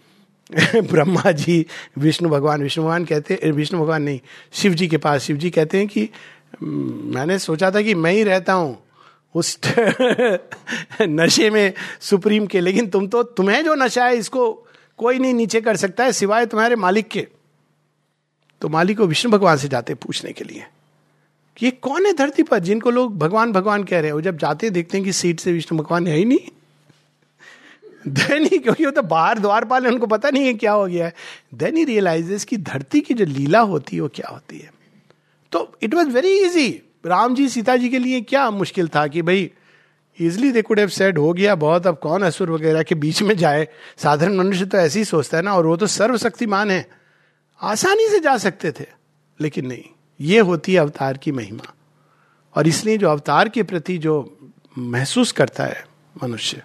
ब्रह्मा 0.76 1.32
जी, 1.32 1.66
विष्णु 1.98 2.30
भगवान 2.30 2.64
विष्णु 2.64 2.84
भगवान 2.84 3.06
कहते 3.06 3.40
हैं, 3.44 3.52
विष्णु 3.52 3.82
भगवान 3.82 4.04
नहीं, 4.04 4.20
शिव 4.54 4.74
जी 4.74 4.88
के 4.88 4.98
पास। 4.98 5.22
शिव 5.22 5.38
जी 5.38 5.50
कहते 5.50 5.78
हैं 5.78 5.88
कि 5.88 6.10
मैंने 6.64 7.40
सोचा 7.40 7.72
था 7.72 7.82
कि 7.82 7.96
मैं 7.96 8.12
ही 8.12 8.24
रहता 8.24 8.54
हूँ 8.54 8.84
उस 9.36 9.60
नशे 11.02 11.50
में 11.50 11.74
सुप्रीम 12.02 12.46
के। 12.46 12.60
लेकिन 12.60 12.88
तुम 12.88 13.08
तो 13.08 13.24
तुम्हें 13.24 13.66
जो 13.66 13.76
नशा 13.76 14.06
है, 14.06 14.18
इसको 14.18 14.68
कोई 14.98 15.20
नहीं 15.20 15.34
नीचे 15.34 15.62
कर 15.62 15.76
सकता 15.76 16.04
है, 16.04 16.12
सिवाय 16.12 16.46
तुम्हारे 16.46 16.76
मालिक 16.76 17.08
के। 17.08 17.28
तो 18.62 18.70
मालिक 18.70 18.98
को 18.98 19.08
विष्णु 19.08 19.32
भगवान 19.32 19.58
से 19.58 19.68
जाते 19.68 19.94
पूछने 19.94 20.34
के 20.34 20.44
लिए। 20.44 20.66
कि 21.58 21.66
ये 21.66 21.72
कौन 21.72 22.06
है 22.06 22.14
धरती 22.14 22.44
पर 22.44 22.60
जिनको 22.60 22.92
लोग 22.92 23.18
भगवान 23.18 23.52
भगवान 23.52 23.84
कह 23.84 24.00
रहे 24.00 24.12
हैं? 24.12 24.22
जब 24.22 24.38
जाते 24.38 24.70
देखते 24.70 24.98
हैं 24.98 25.06
कि 25.06 25.14
सीट 25.14 25.40
से 25.40 25.52
विष्णु 25.52 25.80
भगवान 25.80 26.08
है 26.08 26.18
ही 26.18 26.26
नहीं। 26.26 26.40
देन 28.08 28.44
ही 28.44 28.58
क्योंकि 28.58 28.86
वो 28.86 28.92
तो 28.92 29.02
बाहर 29.02 29.40
द्वारपाल 29.40 29.86
है, 29.86 29.92
उनको 29.92 30.08
पता 30.08 30.30
नहीं 30.30 30.46
है 30.46 30.54
क्या 30.54 30.72
हो 30.72 30.88
गया 30.88 31.06
है। 31.06 31.14
ही 31.64 31.84
रियलाइजेस 31.84 32.46
कि 32.46 32.58
धरती 32.58 33.02
की 33.02 33.14
जो 33.14 33.26
लीला 33.26 33.60
होती 33.60 33.96
है, 33.96 34.02
वो 34.02 34.08
क्या 34.08 34.30
होती 34.30 34.58
है। 34.58 34.74
तो 35.52 35.78
it 35.82 35.94
was 35.94 36.08
very 36.08 36.40
easy 36.40 36.93
Ram 37.06 37.36
ji 37.36 37.50
Sita 37.50 37.78
ji 37.78 37.90
के 37.90 38.00
लिए 38.00 38.22
क्या 38.22 38.52
मुश्किल 38.52 38.88
था 38.88 39.08
कि 39.08 39.22
भाई 39.22 39.52
easily 40.20 40.52
they 40.52 40.62
could 40.62 40.80
have 40.80 40.88
said 40.88 41.18
हो 41.18 41.34
गया 41.34 41.56
बहुत, 41.56 41.88
अब 41.88 42.00
कौन 42.00 42.22
असुर 42.22 42.52
वगैरह 42.52 42.84
के 42.84 42.96
बीच 42.96 43.22
में 43.22 43.38
जाए? 43.38 43.68
साधारण 43.98 44.36
मनुष्य 44.36 44.66
तो 44.66 44.78
ऐसे 44.78 45.00
ही 45.00 45.06
सोचता 45.06 45.38
है 45.38 45.44
ना, 45.44 45.54
और 45.54 45.66
वो 45.66 45.78
तो 45.78 45.88
सर्वशक्तिमान 45.88 46.72
है। 46.72 46.90
आसानी 47.62 48.08
से 48.08 48.20
जा 48.20 48.38
सकते 48.38 48.72
थे, 48.72 48.86
लेकिन 49.42 49.68
नहीं। 49.68 49.84
ये 50.22 50.40
होती 50.40 50.74
है 50.74 50.80
अवतार 50.80 51.18
की 51.18 51.32
महिमा। 51.32 51.74
और 52.56 52.68
इसलिए 52.68 52.98
जो 52.98 53.10
अवतार 53.10 53.50
के 53.50 53.64
प्रति 53.64 53.98
जो 53.98 54.38
महसूस 54.78 55.32
करता 55.32 55.64
है 55.64 55.86
मनुष्य 56.24 56.64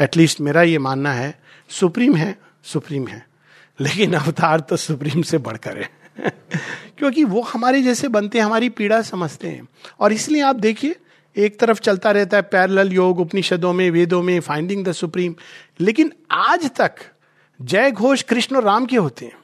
एटलीस्ट 0.00 0.40
मेरा 0.40 0.62
ये 0.62 0.78
मानना 0.78 1.12
है, 1.12 1.40
सुप्रीम 1.68 2.16
है 2.16 2.38
सुप्रीम 2.64 3.08
है। 3.08 3.26
लेकिन 3.80 4.14
अवतार 4.14 4.60
तो 4.60 4.76
सुप्रीम 4.76 5.22
से 5.22 5.38
बढ़कर 5.38 5.78
है। 5.78 6.03
क्योंकि 6.98 7.24
वो 7.24 7.42
हमारे 7.42 7.82
जैसे 7.82 8.08
बनते 8.08 8.38
हैं, 8.38 8.44
हमारी 8.44 8.68
पीड़ा 8.68 9.02
समझते 9.02 9.48
हैं। 9.48 9.68
और 10.00 10.12
इसलिए 10.12 10.42
आप 10.42 10.56
देखिए, 10.56 10.96
एक 11.36 11.60
तरफ़ 11.60 11.80
चलता 11.80 12.10
रहता 12.10 12.36
है 12.36 12.42
पैरल 12.42 12.92
योग, 12.92 13.20
उपनिषदों 13.20 13.72
में, 13.72 13.90
वेदों 13.90 14.22
में, 14.22 14.40
फाइंडिंग 14.40 14.84
द 14.84 14.92
सुप्रीम। 14.92 15.34
लेकिन 15.80 16.12
आज 16.30 16.70
तक 16.76 16.94
जय 17.62 17.90
घोष 17.90 18.22
कृष्ण 18.22 18.56
और 18.56 18.64
राम 18.64 18.86
के 18.86 18.96
होते 18.96 19.24
हैं। 19.24 19.36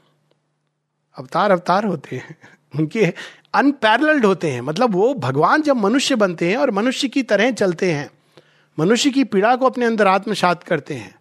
अवतार 1.18 1.50
अवतार 1.50 1.84
होते 1.84 2.16
हैं। 2.16 2.36
उनके 2.78 3.14
अनपैरल्ड 3.54 4.26
होते 4.26 4.50
हैं। 4.50 4.60
मतलब 4.60 4.92
वो 4.92 5.14
भगवान 5.14 5.62
जब 5.62 5.76
मनुष्य 5.76 6.14
बनते 6.14 6.50
हैं 6.50 6.56
और 6.56 6.70
मनुष्य 6.70 7.08
की 7.08 7.22
तरह 7.22 7.50
चलते 7.50 7.92
हैं, 7.92 8.10
मनुष्य 8.78 9.10
की 9.10 9.24
पीड़ा 9.24 9.56
को 9.56 9.66
अपने 9.66 9.84
अंदर 9.84 10.06
आत्मसात 10.06 10.62
करते 10.62 10.94
हैं, 10.94 11.14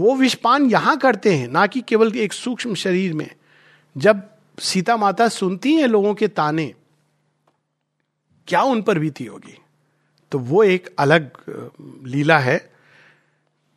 वो 0.00 0.14
विषपान 0.14 0.70
यहाँ 0.70 0.98
करते 0.98 1.34
हैं, 1.34 1.48
ना 1.48 1.66
कि 1.66 1.80
केवल 1.80 2.16
एक 2.16 2.32
सूक्ष्म 2.32 2.74
शरीर 2.74 3.14
में। 3.14 3.30
जब 3.96 4.35
सीता 4.58 4.96
माता 4.96 5.28
सुनती 5.28 5.74
हैं 5.74 5.86
लोगों 5.86 6.14
के 6.14 6.28
ताने। 6.28 6.74
क्या 8.48 8.62
उन 8.62 8.82
पर 8.82 8.98
बीती 8.98 9.24
होगी? 9.24 9.58
तो 10.32 10.38
वो 10.38 10.62
एक 10.64 10.94
अलग 10.98 11.30
लीला 12.06 12.38
है, 12.38 12.70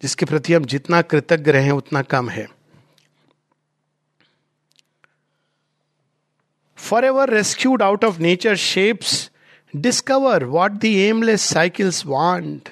जिसके 0.01 0.25
प्रति 0.25 0.53
हम 0.53 0.65
जितना 0.65 1.01
कृतज्ञ 1.01 1.51
रहे, 1.51 1.71
उतना 1.71 2.01
कम 2.01 2.29
है। 2.29 2.47
Forever 7.05 7.29
rescued 7.29 7.83
out 7.83 8.05
of 8.05 8.19
nature 8.19 8.55
shapes 8.55 9.31
discover 9.75 10.43
what 10.43 10.71
the 10.71 10.95
aimless 10.99 11.41
cycles 11.41 12.05
want 12.05 12.69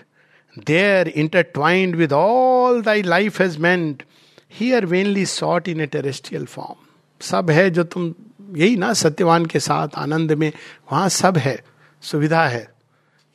there 0.66 1.08
intertwined 1.08 1.96
with 1.96 2.14
all 2.14 2.82
thy 2.82 3.02
life 3.02 3.42
has 3.42 3.60
meant 3.60 4.04
here 4.52 4.86
vainly 4.86 5.26
sought 5.26 5.68
in 5.68 5.82
a 5.82 5.86
terrestrial 5.86 6.46
form 6.46 6.87
सब 7.22 7.50
है 7.50 7.70
जो 7.70 7.84
तुम 7.84 8.14
यही 8.56 8.76
ना 8.76 8.94
सत्यवान 8.94 9.46
के 9.46 9.60
साथ 9.60 9.96
आनंद 9.96 10.32
में 10.32 10.52
वहाँ 10.92 11.10
सब 11.10 11.38
है 11.38 11.64
सुविधा 12.04 12.46
है। 12.48 12.68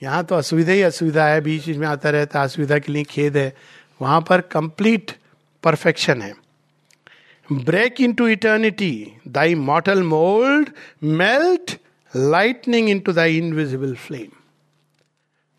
यहाँ 0.03 0.25
तो 0.25 0.35
असुविधा 0.35 0.73
ही 0.73 0.83
असुविधा 0.83 1.27
है 1.27 1.41
बीच 1.41 1.67
बीच 1.67 1.77
में 1.77 1.87
आता 1.89 2.11
रहता 2.11 2.39
है 2.39 2.45
असुविधा 2.45 2.79
के 2.79 2.93
लिए 2.93 3.05
खेद 3.05 3.37
है। 3.37 3.57
वहाँ 4.01 4.21
पर 4.21 4.41
कंप्लीट 4.41 5.11
परफेक्शन 5.63 6.23
है। 6.23 6.33
Break 7.49 8.01
into 8.13 8.27
eternity 8.29 9.13
thy 9.29 9.55
mortal 9.55 10.03
mould 10.03 10.69
melt 11.03 11.77
lightning 12.17 12.89
into 13.01 13.13
thy 13.13 13.39
invisible 13.39 13.95
flame 13.95 14.31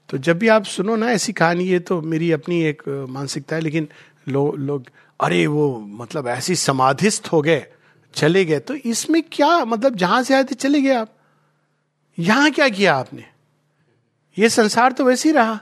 तो 0.10 0.18
जब 0.18 0.38
भी 0.40 0.48
आप 0.48 0.64
सुनो 0.64 0.96
ना 0.96 1.12
ऐसी 1.12 1.34
कहानी 1.34 1.68
है 1.68 1.80
तो 1.80 2.02
मेरी 2.02 2.32
अपनी 2.32 2.62
एक 2.64 2.84
मानसिकता 3.10 3.56
है 3.56 3.62
लेकिन 3.62 3.88
लोग 4.30 4.58
लो, 4.58 4.84
अरे 5.20 5.46
वो 5.48 5.80
मतलब 5.80 6.28
ऐसी 6.28 6.56
समाधिस्थ 6.56 7.28
हो 7.32 7.42
गए। 7.42 7.66
चले 8.14 8.44
गए 8.46 8.60
तो 8.60 8.76
इसमें 8.76 9.22
क्या 9.32 9.58
मतलब 9.66 9.96
जहाँ 9.96 10.22
से 10.24 10.34
आए 10.34 10.44
थे, 10.44 10.56
चले 10.56 10.82
गए 10.82 10.94
आप? 10.96 11.14
यहाँ 12.18 12.52
क्या 12.52 12.68
किया 12.70 12.96
आपने? 12.96 13.26
ये 14.38 14.50
संसार 14.50 14.92
तो 14.92 15.06
वैसे 15.06 15.30
ही 15.30 15.36
रहा। 15.36 15.60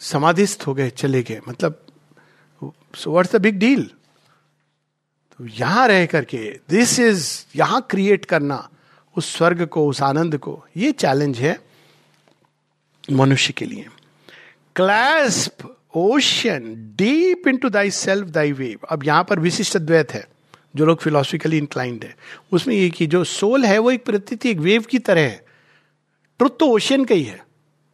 समाधिस्थ 0.00 0.66
हो 0.66 0.74
गए, 0.74 0.90
चले 0.90 1.22
गए। 1.22 1.40
मतलब 1.48 1.82
so 2.96 3.12
what's 3.12 3.34
the 3.36 3.40
big 3.40 3.58
deal 3.58 3.90
तो 5.38 5.46
यहाँ 5.46 5.86
रह 5.88 6.04
करके 6.06 6.38
दिस 6.70 6.98
इज़ 7.00 7.28
यहाँ 7.56 7.86
क्रिएट 7.90 8.24
करना, 8.24 8.68
उस 9.16 9.34
स्वर्ग 9.36 9.64
को, 9.66 9.86
उस 9.88 10.02
आनंद 10.02 10.36
को, 10.38 10.64
ये 10.76 10.92
चैलेंज 10.92 11.38
है 11.38 11.58
मनुष्य 13.08 13.52
के 13.52 13.64
लिए। 13.64 13.86
Clasp 14.76 15.74
ocean 15.96 16.74
deep 16.96 17.48
into 17.56 17.68
thy 17.68 17.90
self 17.90 18.28
thy 18.28 18.52
wave 18.52 18.86
अब 18.90 19.04
यहाँ 19.04 19.24
पर 19.24 19.40
विशिष्ट 19.40 19.76
द्वैत 19.78 20.12
है। 20.12 20.24
जो 20.76 20.86
लोग 20.86 21.00
फिलोसफिकली 21.00 21.58
इंक्लाइंड 21.58 22.04
है, 22.04 22.14
उसमें 22.52 22.74
ये 22.74 22.88
कि 22.90 23.06
जो 23.06 23.22
सोल 23.24 23.64
है, 23.64 23.78
वो 23.78 23.90
एक 23.90 24.04
प्रतीति, 24.04 24.50
एक 24.50 24.58
वेव 24.58 24.82
की 24.82 24.98
तरह 24.98 25.20
है। 25.20 25.44
ट्रुथ 26.40 26.58
तो 26.60 26.66
ओशियन 26.68 27.04
का 27.04 27.14
ही 27.14 27.22
है, 27.22 27.40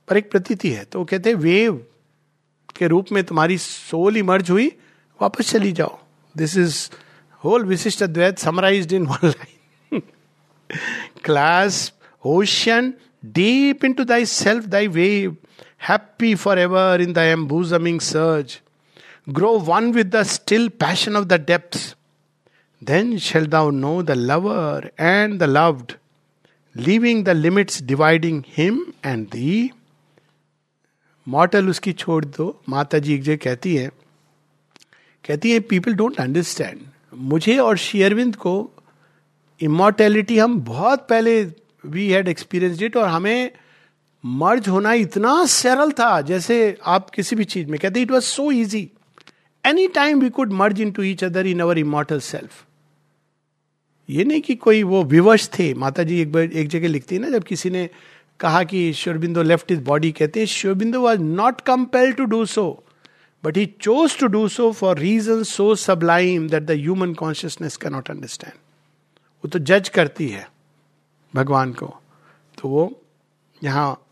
पर 0.08 0.16
एक 0.16 0.30
प्रतीति 0.30 0.70
है। 0.70 0.84
तो 0.84 0.98
वो 0.98 1.04
कहते 1.04 1.30
हैं 1.30 1.36
वेव 1.36 1.74
के 2.76 2.86
रूप 2.88 3.12
में 3.12 3.22
तुम्हारी 3.24 3.58
सोल 3.58 4.16
इमर्ज 4.16 4.50
हुई, 4.50 4.68
वापस 5.20 5.50
चली 5.52 5.72
जाओ। 5.72 5.98
दिस 6.34 6.56
इज़ 6.56 6.88
होल 7.42 7.64
विशिष्ट 7.64 8.02
द्वैत 8.04 8.38
summarise 8.38 8.94
in 8.94 9.06
one 9.06 9.28
line 9.28 10.02
clasp 11.24 11.92
ocean 12.24 12.92
deep 13.24 13.84
into 13.92 14.04
thy 14.04 14.26
self 14.26 14.64
thy 14.66 14.86
wave 14.88 15.36
happy 15.88 16.34
forever 16.58 17.00
in 17.02 17.12
the 17.12 17.18
embosoming 17.18 18.00
surge 18.00 18.58
grow 19.28 19.58
one 19.68 19.92
with 19.92 20.14
the 20.16 20.22
still 20.28 20.68
passion 20.80 21.16
of 21.16 21.24
the 21.24 21.40
depth 21.46 21.78
then 22.82 23.16
shall 23.18 23.46
thou 23.46 23.70
know 23.70 24.02
the 24.02 24.16
lover 24.16 24.90
and 24.98 25.40
the 25.40 25.46
loved, 25.46 25.96
leaving 26.74 27.24
the 27.24 27.34
limits 27.34 27.80
dividing 27.82 28.42
him 28.54 28.82
and 29.04 29.30
thee. 29.30 29.72
Mortal 31.26 31.68
उसकी 31.68 31.92
छोड़ 31.92 32.24
दो 32.24 32.44
माता 32.68 32.98
जी 32.98 33.14
एक 33.14 33.22
जगह 33.22 33.36
कहती 33.42 33.74
है 33.74 33.90
कहती 35.24 35.50
है 35.52 35.60
पीपल 35.70 35.94
डोंट 35.94 36.18
अंडरस्टैंड 36.20 36.80
मुझे 37.32 37.56
और 37.58 37.76
शेयरविंद 37.78 38.36
को 38.36 38.54
इमोर्टेलिटी 39.60 40.38
हम 40.38 40.58
बहुत 40.64 41.06
पहले 41.10 41.42
वी 41.84 42.08
हैड 42.10 42.28
एक्सपीरियंस 42.28 42.82
इट 42.82 42.96
और 42.96 43.08
हमें 43.08 43.50
मर्ज 44.24 44.68
होना 44.68 44.92
इतना 45.04 45.44
सरल 45.54 45.92
था 46.00 46.20
जैसे 46.32 46.58
आप 46.94 47.10
किसी 47.10 47.36
भी 47.36 47.44
चीज़ 47.54 47.68
में 47.70 47.78
कहते 47.80 48.02
it 48.02 48.10
was 48.10 48.24
so 48.24 48.50
easy 48.52 48.82
any 49.64 49.86
time 49.94 50.20
we 50.20 50.30
could 50.40 50.52
merge 50.62 50.80
into 50.92 51.02
each 51.02 51.24
other 51.24 51.46
in 51.46 51.60
our 51.60 51.78
immortal 51.78 52.20
self 52.30 52.64
ये 54.08 54.24
नहीं 54.24 54.40
कि 54.42 54.54
कोई 54.56 54.82
वो 54.82 55.02
विवश 55.04 55.48
थे। 55.58 55.72
माता 55.74 56.02
जी 56.02 56.20
एक 56.20 56.32
बार 56.32 56.44
एक 56.44 56.68
जगह 56.68 56.88
लिखती 56.88 57.14
है 57.14 57.20
ना, 57.20 57.28
जब 57.30 57.44
किसी 57.44 57.70
ने 57.70 57.88
कहा 58.40 58.62
कि 58.64 58.92
श्योरबिंदो 58.92 59.42
लेफ़्ट 59.42 59.72
इज़ 59.72 59.80
बॉडी 59.84 60.10
कहते 60.12 60.40
हैं 60.40 60.46
Sri Aurobindo 60.48 61.00
was 61.00 61.20
not 61.20 61.60
compel 61.60 62.12
to 62.12 62.24
do 62.24 62.44
so 62.46 62.64
but 63.44 63.56
he 63.56 63.66
chose 63.80 64.18
to 64.18 64.26
do 64.26 64.46
so 64.48 64.70
for 64.72 64.98
reason 64.98 65.42
so 65.42 65.74
sublime 65.76 66.48
that 66.48 66.62
the 66.62 66.70
human 66.70 67.14
consciousness 67.14 67.76
can 67.76 67.92
not 67.92 68.10
understand 68.10 68.52
वो 69.44 69.48
तो 69.48 69.58
जज 69.60 69.88
करती 69.88 70.28
है 70.28 70.46
भगवान 71.34 71.72
को। 71.72 71.86
तो 72.58 72.68
वो 72.68 72.90
यहाँ 73.60 74.04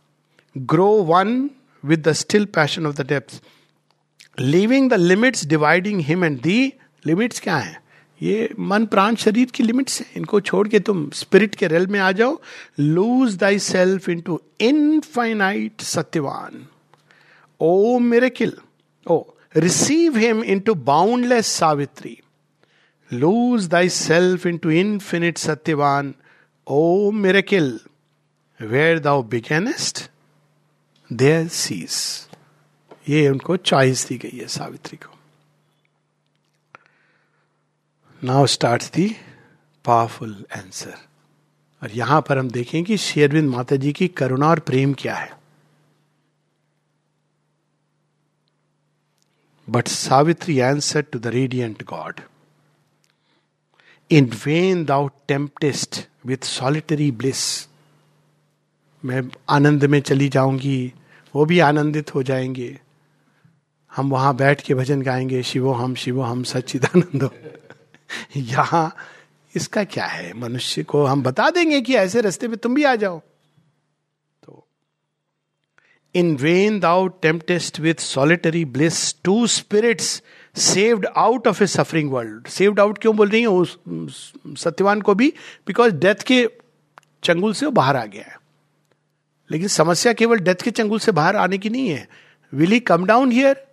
grow 0.57 0.91
one 1.05 1.49
with 1.85 2.09
the 2.09 2.13
still 2.13 2.45
passion 2.55 2.87
of 2.87 2.97
the 2.97 3.07
depth 3.09 4.41
leaving 4.41 4.91
the 4.91 4.95
limits 4.95 5.47
dividing 5.47 6.01
him 6.01 6.25
and 6.25 6.41
thee 6.41 6.73
limits 7.05 7.41
क्या 7.41 7.57
है? 7.57 7.79
ये 8.23 8.49
मन 8.59 8.87
प्राण 8.87 9.15
शरीर 9.15 9.51
की 9.51 9.63
लिमिट्स 9.63 10.01
है। 10.01 10.07
इनको 10.17 10.41
छोड़ 10.41 10.67
के 10.69 10.81
तुम 10.81 11.09
स्पिरिट 11.11 11.55
के 11.55 11.67
रेल 11.67 11.87
में 11.87 11.99
आ 12.01 12.11
जाओ। 12.13 12.39
Lose 12.81 13.37
thy 13.37 13.59
self 13.59 14.09
into 14.21 14.41
infinite 14.61 15.81
Satyavan 15.81 16.67
O 17.61 17.99
मेरे 17.99 18.31
किल 18.31 18.53
O 19.07 19.23
receive 19.57 20.17
him 20.17 20.43
into 20.61 20.75
boundless 20.75 21.47
Savitri 21.47 22.17
lose 23.11 23.67
thy 23.69 23.89
self 23.89 24.47
into 24.59 24.71
infinite 24.71 25.39
Satyavan 25.39 26.15
O 26.67 27.11
मेरे 27.11 27.43
किल 27.43 27.79
where 28.61 28.99
thou 28.99 29.23
beginnest 29.23 30.11
there 31.11 31.49
ceases 31.49 31.95
ये 33.09 33.29
उनको 33.29 33.57
चॉइस 33.57 34.07
दी 34.09 34.19
गई 34.19 34.39
है 34.39 34.47
सावित्री 34.49 34.97
को। 34.97 35.15
Now 38.25 38.47
start 38.47 38.83
the 38.95 39.17
powerful 39.85 40.45
answer 40.57 40.95
और 41.83 41.91
यहाँ 41.91 42.21
पर 42.29 42.39
हम 42.39 42.51
देखें 42.51 42.83
कि 42.85 42.97
शेरविंद 42.97 43.49
माता 43.51 43.77
जी 43.77 43.93
की 43.93 44.09
करुणा 44.09 44.49
और 44.49 44.59
प्रेम 44.59 44.93
क्या 44.95 45.15
है। 45.15 45.39
But 49.69 49.89
Savitri 49.89 50.59
answer 50.61 51.03
to 51.03 51.19
the 51.19 51.27
radiant 51.27 51.83
god 51.83 52.21
in 54.11 54.31
vain 54.47 54.85
thou 54.85 55.09
temptest 55.29 56.07
with 56.27 56.45
solitary 56.45 57.11
bliss 57.11 57.69
मैं 59.05 59.23
आनंद 59.49 59.85
में 59.85 60.01
चली 60.01 60.29
जाऊँगी, 60.29 60.93
वो 61.35 61.45
भी 61.45 61.59
आनंदित 61.61 62.15
हो 62.15 62.23
जाएँगे। 62.23 62.79
हम 63.93 64.11
वहाँ 64.11 64.37
बैठ 64.37 64.61
के 64.61 64.75
भजन 64.75 65.03
गाएँगे, 65.03 65.43
शिवो 65.43 65.73
हम 65.73 65.95
शिवो 65.95 66.23
हम, 66.23 66.43
सच्चिदानंदो। 66.43 67.33
यहाँ 68.37 68.97
इसका 69.57 69.85
क्या 69.85 70.07
है? 70.07 70.33
मनुष्य 70.35 70.83
को 70.83 71.05
हम 71.05 71.23
बता 71.23 71.51
देंगे 71.51 71.81
कि 71.81 71.95
ऐसे 71.95 72.21
रास्ते 72.21 72.49
पे 72.49 72.57
तुम 72.57 72.75
भी 72.75 72.85
आ 72.85 72.97
जाओ। 72.97 73.19
तो 74.45 74.67
in 76.15 76.37
vain 76.37 76.81
thou 76.81 77.09
temptest 77.09 77.81
with 77.81 77.95
solitary 77.95 78.65
bliss 78.65 79.23
two 79.25 79.47
spirits 79.47 80.23
saved 80.57 81.07
out 81.07 81.47
of 81.49 81.63
a 81.63 81.67
suffering 81.67 82.13
world 82.13 82.47
saved 82.47 82.81
out 82.81 82.99
क्यों 82.99 83.17
बोल 83.17 83.29
रही 83.29 83.43
है? 83.43 83.67
सत्यवान 84.55 85.01
को 85.01 85.15
भी 85.15 85.33
बिकॉज़ 85.67 85.95
डेथ 85.95 86.15
के 86.15 86.51
चंगुल 87.25 87.53
से 87.53 87.67
वो 87.67 87.73
बाहर 87.73 87.97
आ 87.97 88.05
गया 88.05 88.23
है। 88.23 88.41
लेकिन 89.51 89.69
समस्या 89.69 90.13
केवल 90.13 90.39
डेथ 90.39 90.55
के 90.55 90.71
चंगुल 90.71 90.99
से 90.99 91.13
बाहर 91.13 91.37
आने 91.37 91.59
की 91.59 91.71
नहीं 91.71 91.89
है। 91.89 92.09
Will 92.55 92.71
he 92.71 92.81
come 92.81 93.07
down 93.07 93.33
here 93.33 93.67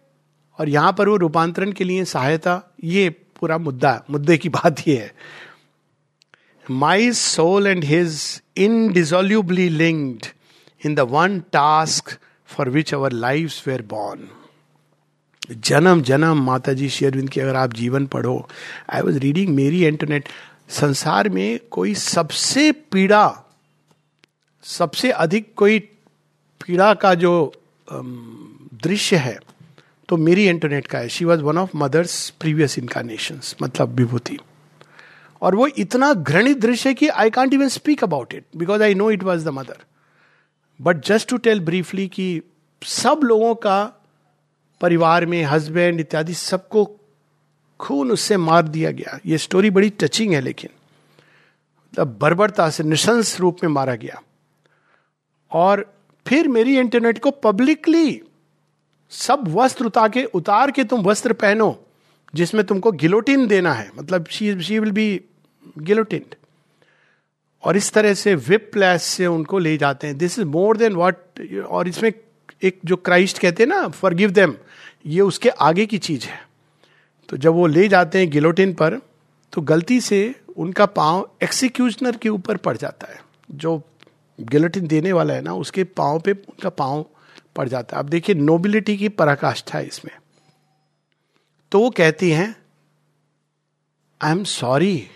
और 0.59 0.69
यहाँ 0.69 0.93
पर 0.93 1.09
वो 1.09 1.15
रूपांतरण 1.15 1.71
के 1.71 1.83
लिए 1.83 2.05
सहायता, 2.05 2.75
ये 2.83 3.09
पूरा 3.39 3.57
मुद्दा, 3.57 4.01
मुद्दे 4.09 4.37
की 4.37 4.49
बात 4.49 4.87
यह 4.87 5.01
है। 5.01 5.11
My 6.65 7.11
soul 7.11 7.67
and 7.67 7.83
his 7.83 8.41
indissolubly 8.57 9.69
linked 9.69 10.25
in 10.85 10.95
the 10.95 10.99
one 11.11 11.39
task 11.53 12.17
for 12.49 12.69
which 12.69 12.93
our 12.93 13.11
life 13.11 13.67
were 13.67 13.81
born 13.89 14.27
जन्म 15.51 16.01
जन्म 16.01 16.43
माता 16.43 16.73
जी 16.73 16.89
शेरविंद 16.89 17.29
की 17.29 17.39
अगर 17.39 17.55
आप 17.55 17.73
जीवन 17.73 18.05
पढ़ो 18.05 18.37
I 18.89 19.01
was 19.01 19.17
reading 19.19 19.53
Marie 19.55 19.85
Antoinette 19.85 20.29
संसार 20.69 21.29
में 21.29 21.59
कोई 21.71 21.93
सबसे 21.95 22.71
पीड़ा, 22.71 23.43
सबसे 24.63 25.11
अधिक 25.11 25.53
कोई 25.55 25.79
पीड़ा 26.61 26.93
का 26.93 27.13
जो 27.13 27.31
दृश्य 28.83 29.15
है 29.15 29.37
तो 30.09 30.17
मेरी 30.17 30.47
इंटरनेट 30.47 30.87
का 30.87 30.99
है। 30.99 31.09
She 31.09 31.25
was 31.25 31.41
one 31.41 31.57
of 31.57 31.71
mother's 31.75 32.29
previous 32.29 32.79
incarnation 32.79 33.39
मतलब 33.61 33.89
विभूति। 33.89 34.37
और 35.41 35.55
वो 35.55 35.67
इतना 35.67 36.13
घृणित 36.13 36.57
दृश्य 36.57 36.93
कि 36.93 37.07
I 37.07 37.29
can't 37.29 37.53
even 37.53 37.67
speak 37.67 38.03
about 38.03 38.33
it 38.33 38.43
because 38.57 38.83
I 38.83 38.93
know 38.93 39.11
it 39.11 39.23
was 39.23 39.45
the 39.45 39.47
mother 39.47 39.77
but 40.81 41.05
just 41.05 41.29
to 41.29 41.37
tell 41.37 41.59
briefly 41.59 42.07
कि 42.07 42.41
सब 42.83 43.19
लोगों 43.23 43.55
का, 43.55 43.93
परिवार 44.81 45.25
में 45.25 45.43
हस्बैंड 45.43 45.99
इत्यादि 45.99 46.33
सबको 46.33 46.99
खून 47.79 48.11
उससे 48.11 48.37
मार 48.37 48.67
दिया 48.67 48.91
गया। 48.91 49.19
ये 49.25 49.37
स्टोरी 49.37 49.69
बड़ी 49.69 49.89
टचिंग 49.89 50.33
है 50.33 50.41
लेकिन। 50.41 50.69
मतलब 51.93 52.17
बर्बरता 52.21 52.69
से, 52.69 52.83
निशंस 52.83 53.39
रूप 53.39 53.57
में 53.63 53.69
मारा 53.69 53.95
गया। 53.95 54.21
और 55.51 55.93
फिर 56.27 56.47
मेरी 56.47 56.79
इंटरनेट 56.79 57.19
को 57.19 57.31
पब्लिकली 57.31 58.21
सब 59.11 59.47
वस्त्र 59.47 59.85
उतार 59.85 60.09
के 60.09 60.23
उतार 60.25 60.71
के 60.71 60.83
तुम 60.83 61.01
वस्त्र 61.01 61.33
पहनो, 61.33 61.77
जिसमें 62.33 62.63
तुमको 62.65 62.91
गिलोटिन 62.93 63.47
देना 63.47 63.73
है। 63.73 63.89
मतलब 63.97 64.25
she 64.27 64.59
she 64.61 64.79
will 64.79 64.91
be 64.91 65.21
guillotine 65.77 66.25
और 67.63 67.77
इस 67.77 67.91
तरह 67.93 68.13
से 68.13 68.35
विप 68.35 68.69
प्लेस 68.73 69.03
से 69.03 69.25
उनको 69.25 69.59
ले 69.59 69.77
जाते 69.77 70.07
हैं। 70.07 70.17
This 70.17 70.39
is 70.39 70.45
more 70.45 70.77
than 70.77 70.95
what 70.95 71.63
और 71.69 71.87
इसमें 71.87 72.11
एक 72.63 72.79
जो 72.85 72.95
क्राइस्ट 72.95 73.39
कहते 73.39 73.63
हैं 73.63 73.69
ना 73.69 73.87
फॉर 73.87 74.13
गिव 74.13 74.31
देम 74.31 74.53
ये 75.05 75.21
उसके 75.21 75.49
आगे 75.49 75.85
की 75.85 75.97
चीज़ 75.97 76.25
है। 76.25 76.39
तो 77.29 77.37
जब 77.37 77.53
वो 77.53 77.67
ले 77.67 77.87
जाते 77.87 78.19
हैं 78.19 78.29
गिलोटिन 78.29 78.73
पर 78.73 78.99
तो 79.53 79.61
गलती 79.61 79.99
से 80.01 80.19
उनका 80.57 80.85
पाँव 80.85 81.29
एक्सिक्यूशनर 81.43 82.15
के 82.15 82.29
ऊपर 82.29 82.57
पड़ 82.57 82.75
जाता 82.77 83.07
है। 83.07 83.19
जो 83.51 83.81
गिलोटिन 84.39 84.87
देने 84.87 85.11
वाला 85.13 85.33
है 85.33 85.41
ना, 85.41 85.53
उसके 85.53 85.83
पाँव 85.83 86.19
पे, 86.19 86.31
उनका 86.31 86.69
पाँव 86.69 87.05
पड़ 87.57 87.67
जाता 87.69 87.97
है। 87.97 88.03
अब 88.03 88.09
देखिए 88.09 88.35
नोबिलिटी 88.35 88.97
की 88.97 89.09
पराकाष्ठा 89.09 89.77
है 89.77 89.85
इसमें। 89.85 90.15
तो 91.71 91.79
वो 91.79 91.89
कहती 91.89 92.29
हैं 92.31 92.55
I 94.21 94.31
am 94.31 94.43
sorry 94.43 95.09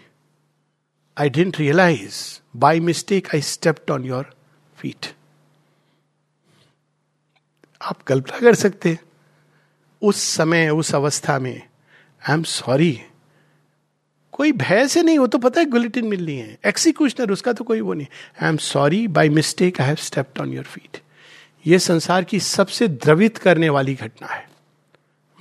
I 1.18 1.30
didn't 1.30 1.60
realise 1.60 2.18
by 2.56 2.80
mistake 2.80 3.28
I 3.36 3.42
stepped 3.42 3.92
on 3.92 4.06
your 4.06 4.34
feet 4.78 5.14
आप 7.82 8.02
कल्पना 8.04 8.40
कर 8.40 8.56
सकते 8.56 8.98
उस 10.02 10.18
समय, 10.18 10.70
उस 10.70 10.94
अवस्था 10.96 11.38
में 11.40 11.56
आई 11.56 12.34
एम 12.34 12.44
सॉरी 12.44 13.02
कोई 14.34 14.52
भय 14.52 14.88
से 14.88 15.02
नहीं 15.04 15.18
हो 15.20 15.28
तो 15.28 15.38
पता 15.38 15.60
है 15.62 15.66
गुलेटिन 15.66 16.06
मिल 16.08 16.26
रही 16.26 16.38
है। 16.38 16.58
एक्सिक्यूशनर 16.66 17.32
उसका 17.32 17.54
तो 17.54 17.64
कोई 17.64 17.82
वो 17.82 17.94
नहीं। 17.94 18.08
I 18.42 18.50
am 18.50 18.58
sorry 18.58 19.08
by 19.08 19.30
mistake 19.30 19.82
I 19.82 19.88
have 19.88 19.96
stepped 20.02 20.42
on 20.42 20.54
your 20.54 20.64
feet 20.66 21.02
ये 21.68 21.80
संसार 21.80 22.24
की 22.24 22.40
सबसे 22.40 22.88
द्रवित 22.88 23.38
करने 23.38 23.70
वाली 23.70 23.94
घटना 23.96 24.28
है। 24.28 24.50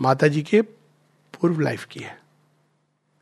माता 0.02 0.28
जी 0.28 0.42
के 0.42 0.62
पूर्व 0.62 1.60
लाइफ 1.60 1.84
की 1.84 2.00
है। 2.00 2.18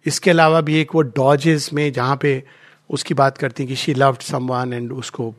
इसके 0.07 0.31
अलावा 0.31 0.61
भी 0.61 0.81
एक 0.81 0.95
वो 0.95 1.03
डॉजेस 1.03 1.73
में 1.73 1.93
जहाँ 1.93 2.17
पे 2.17 2.43
उसकी 2.91 3.15
बात 3.15 3.39
करती 3.39 3.63
है 3.63 3.67
कि 3.67 3.77
शी 3.77 3.95
लव्ड 3.95 4.19
समवन 4.19 4.73
एंड 4.73 4.93
उसको 4.93 5.35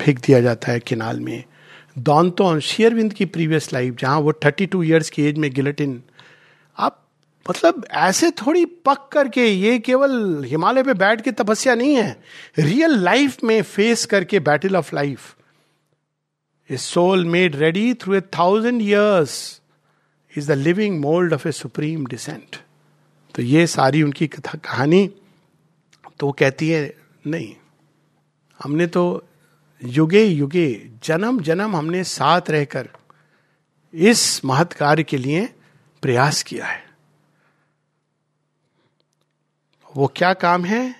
फेंक 0.00 0.18
दिया 0.18 0.40
जाता 0.40 0.72
है 0.72 0.80
किनाल 0.80 1.20
में। 1.20 1.44
दौनतोन 1.98 2.60
शेयरविंद 2.60 3.12
की 3.12 3.24
प्रीवियस 3.24 3.72
लाइफ 3.72 3.94
जहाँ 3.94 4.18
वो 4.20 4.32
थर्टी 4.32 4.66
टू 4.66 4.82
ईयर्स 4.82 5.10
की 5.10 5.22
एज 5.22 5.38
में 5.38 5.52
गिलेटिन 5.52 6.02
आप 6.78 7.04
मतलब 7.50 7.86
ऐसे 7.90 8.30
थोड़ी 8.30 8.64
पक 8.64 9.08
करके, 9.12 9.46
ये 9.46 9.78
केवल 9.78 10.44
हिमालय 10.44 10.82
पे 10.82 10.94
बैठ 10.94 11.20
के 11.20 11.32
तपस्या 11.32 11.74
नहीं 11.74 11.94
है। 11.94 12.22
रियल 12.58 12.90
लाइफ 12.90 13.44
में 13.44 13.62
फेस 13.62 14.06
करके 14.06 14.40
battle 14.40 14.76
of 14.76 14.94
life 14.94 15.34
a 16.70 16.76
soul 16.76 17.24
made 17.24 17.56
ready 17.56 17.92
through 17.94 18.14
a 18.14 18.20
thousand 18.20 18.82
years 18.82 19.60
is 20.32 20.52
the 20.52 20.56
living 20.56 21.00
mould 21.00 21.34
of 21.34 21.48
a 21.48 21.52
supreme 21.52 22.06
descent 22.06 22.56
तो 23.34 23.42
ये 23.42 23.66
सारी 23.66 24.02
उनकी 24.02 24.26
कथा 24.26 24.58
कहानी 24.58 25.06
तो 26.20 26.30
कहती 26.32 26.68
है, 26.68 26.94
नहीं, 27.26 27.54
हमने 28.60 28.86
तो 28.86 29.02
युगे 29.82 30.22
युगे, 30.24 30.90
जन्म 31.04 31.40
जन्म 31.40 31.76
हमने 31.76 32.02
साथ 32.04 32.50
रहकर 32.50 32.88
इस 33.94 34.44
महत 34.44 34.72
कार्य 34.72 35.02
के 35.02 35.16
लिए 35.16 35.44
प्रयास 36.02 36.42
किया 36.42 36.66
है। 36.66 36.82
वो 39.96 40.06
क्या 40.16 40.32
काम 40.34 40.64
है? 40.64 40.94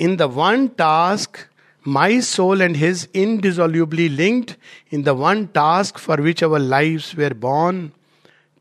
In 0.00 0.16
the 0.16 0.22
one 0.22 0.66
task 0.68 1.38
my 1.85 2.19
soul 2.19 2.61
and 2.61 2.75
his 2.75 3.07
indissolubly 3.13 4.09
linked 4.09 4.57
in 4.89 5.03
the 5.03 5.13
one 5.13 5.47
task 5.47 5.97
for 5.97 6.17
which 6.17 6.43
our 6.43 6.59
lives 6.59 7.15
were 7.15 7.33
born 7.33 7.93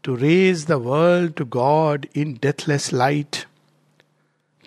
to 0.05 0.14
raise 0.14 0.66
the 0.66 0.78
world 0.78 1.34
to 1.37 1.45
God 1.45 2.09
in 2.14 2.34
deathless 2.34 2.93
light. 2.93 3.47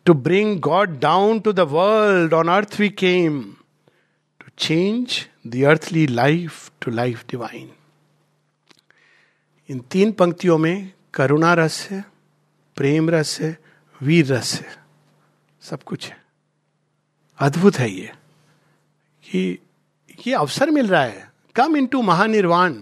To 0.06 0.14
bring 0.14 0.60
God 0.60 1.00
down 1.00 1.42
to 1.44 1.54
the 1.54 1.66
world 1.66 2.34
on 2.34 2.50
earth 2.50 2.78
we 2.78 2.90
came, 2.90 3.58
to 4.42 4.52
change 4.58 5.30
the 5.46 5.66
earthly 5.66 6.08
life 6.08 6.72
to 6.82 6.92
life 6.92 7.26
divine. 7.28 7.70
इन 9.70 9.80
तीन 9.92 10.12
पंक्तियों 10.20 10.58
में 10.58 10.92
करुणा 11.14 11.54
रस 11.54 11.88
है 11.92 12.04
प्रेम 12.76 13.10
रस 13.10 13.40
है 13.42 13.58
वीर 14.04 14.26
रस 14.34 14.54
है 14.62 14.76
सब 15.62 15.84
कुछ 15.84 16.08
है 16.10 16.18
अद्भुत 17.40 17.78
है 17.80 17.90
ये 17.92 18.12
कि 19.35 19.59
ये 20.27 20.35
अवसर 20.35 20.71
मिल 20.71 20.87
रहा 20.87 21.03
है। 21.03 21.33
Come 21.55 21.77
in 21.77 21.87
to 21.87 22.03
महानिर्वाण। 22.03 22.75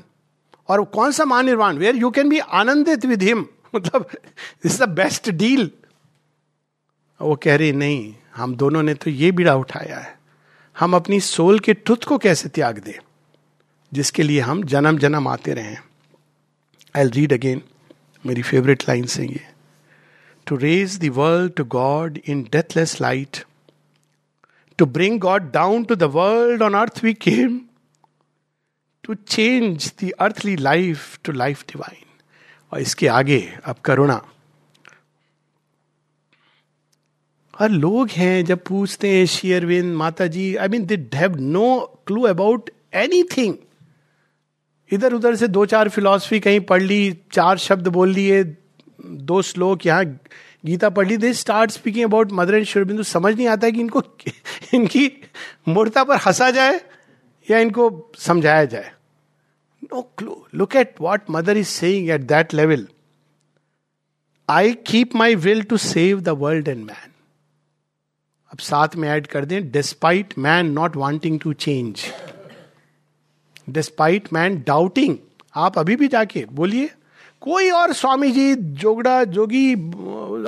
और 0.69 0.85
कौन 0.85 1.13
सा 1.13 1.25
महानिर्वाण? 1.25 1.77
वेयर 1.77 1.97
यू 1.97 2.11
कैन 2.11 2.29
बी 2.29 2.39
आनंदित 2.39 3.05
विद 3.05 3.23
हिम 3.23 3.47
मतलब 3.75 4.11
इज़ 4.65 4.85
द 4.85 4.89
बेस्ट 4.89 5.31
डील 5.31 5.71
वो 7.21 7.37
कह 7.37 7.57
रही, 7.57 7.73
नहीं, 7.73 8.15
हम 8.37 8.57
दोनों 8.57 8.83
ने 8.83 8.95
तो 8.95 9.11
ये 9.11 9.33
बीड़ा 9.33 9.55
उठाया 9.55 9.99
है। 9.99 10.19
हम 10.79 10.97
अपनी 10.97 11.21
सोल 11.21 11.59
के 11.59 11.75
ट्रुथ 11.75 12.05
को 12.09 12.19
कैसे 12.19 12.49
त्याग 12.49 12.79
दें? 12.79 12.99
जिसके 13.95 14.23
लिए 14.23 14.41
हम 14.41 14.65
जन्म 14.65 14.99
जन्म 14.99 15.29
आते 15.29 15.53
रहे 15.53 15.77
आई 16.97 17.09
रीड 17.09 17.33
अगेन 17.33 17.63
मेरी 18.27 18.43
फेवरेट 18.43 18.83
लाइन 18.83 19.05
से 19.05 19.27
ये। 19.27 19.47
To 20.47 20.57
raise 20.57 20.99
the 20.99 21.09
world 21.09 21.53
to 21.53 21.65
god 21.65 22.19
in 22.27 22.49
deathless 22.53 23.01
light 23.01 23.45
to 24.79 24.87
bring 24.87 25.21
god 25.21 25.51
down 25.53 25.85
to 25.85 25.95
the 25.95 26.03
world 26.03 26.63
on 26.63 26.75
earth 26.75 27.05
we 27.05 27.15
came 27.15 27.61
to 29.05 29.15
change 29.15 29.93
the 30.03 30.11
earthly 30.21 30.57
life 30.57 31.19
to 31.25 31.33
life 31.33 31.63
divine 31.63 32.05
और 32.73 32.81
इसके 32.81 33.09
आगे 33.09 33.41
अब 33.65 33.77
करुणा। 33.85 34.21
और 37.61 37.71
लोग 37.71 38.11
हैं 38.11 38.45
जब 38.45 38.65
पूछते 38.65 39.17
हैं 39.17 39.27
शेयरविंद 39.27 39.95
माता 39.97 40.27
जी 40.27 40.55
I 40.57 40.69
mean 40.69 40.87
they 40.87 40.97
have 41.15 41.37
no 41.37 41.79
clue 42.07 42.23
about 42.23 42.71
anything 43.37 43.55
इधर 44.93 45.13
उधर 45.13 45.37
से 45.37 45.49
दो 45.49 45.65
चार 45.67 45.89
फिलॉसफी 45.89 46.41
कहीं 46.41 46.61
पढ़ 46.61 46.83
ली, 46.83 47.19
चार 47.33 47.59
शब्द 47.59 47.89
बोल 47.89 48.11
लिए, 48.11 48.43
दो 49.07 49.43
श्लोक 49.43 49.87
यहाँ 49.87 50.05
गीता 50.65 50.89
पढ़ 50.89 51.07
ली 51.09 51.17
they 51.17 51.33
start 51.33 51.71
speaking 51.71 52.05
about 52.05 52.33
mother 52.33 52.55
and 52.55 52.65
Sri Aurobindo 52.67 53.03
समझ 53.03 53.35
नहीं 53.37 53.47
आता 53.49 53.67
है 53.67 53.73
कि 53.73 53.81
इनको, 53.81 54.03
इनकी 54.75 55.11
मूर्ता 55.69 56.05
पर 56.05 56.17
हंसा 56.17 56.51
जाए 56.51 56.81
या 57.51 57.59
इनको 57.59 58.11
समझाया 58.19 58.65
जाए। 58.65 58.93
No 59.85 60.03
clue 60.19 60.45
look 60.55 60.77
at 60.77 60.95
what 61.01 61.31
mother 61.31 61.57
is 61.57 61.69
saying 61.69 62.11
at 62.11 62.21
that 62.21 62.55
level 62.55 62.87
I 64.49 64.73
keep 64.87 65.15
my 65.15 65.35
will 65.35 65.63
to 65.63 65.77
save 65.77 66.21
the 66.21 66.29
world 66.29 66.69
and 66.69 66.85
man 66.85 67.11
अब 68.53 68.59
साथ 68.59 68.97
में 68.97 69.09
ऐड 69.09 69.27
कर 69.27 69.45
दें 69.45 69.71
despite 69.71 70.35
man 70.39 70.71
not 70.71 70.97
wanting 70.97 71.41
to 71.41 71.53
change 71.53 72.05
despite 73.71 74.33
man 74.33 74.63
doubting 74.67 75.17
आप 75.55 75.79
अभी 75.79 75.97
भी 75.97 76.09
जाके 76.09 76.45
बोलिए 76.53 76.91
कोई 77.43 77.71
और 77.71 77.93
स्वामी 77.93 78.31
जी 78.33 78.55
जोगड़ा 78.55 79.23
जोगी 79.25 79.73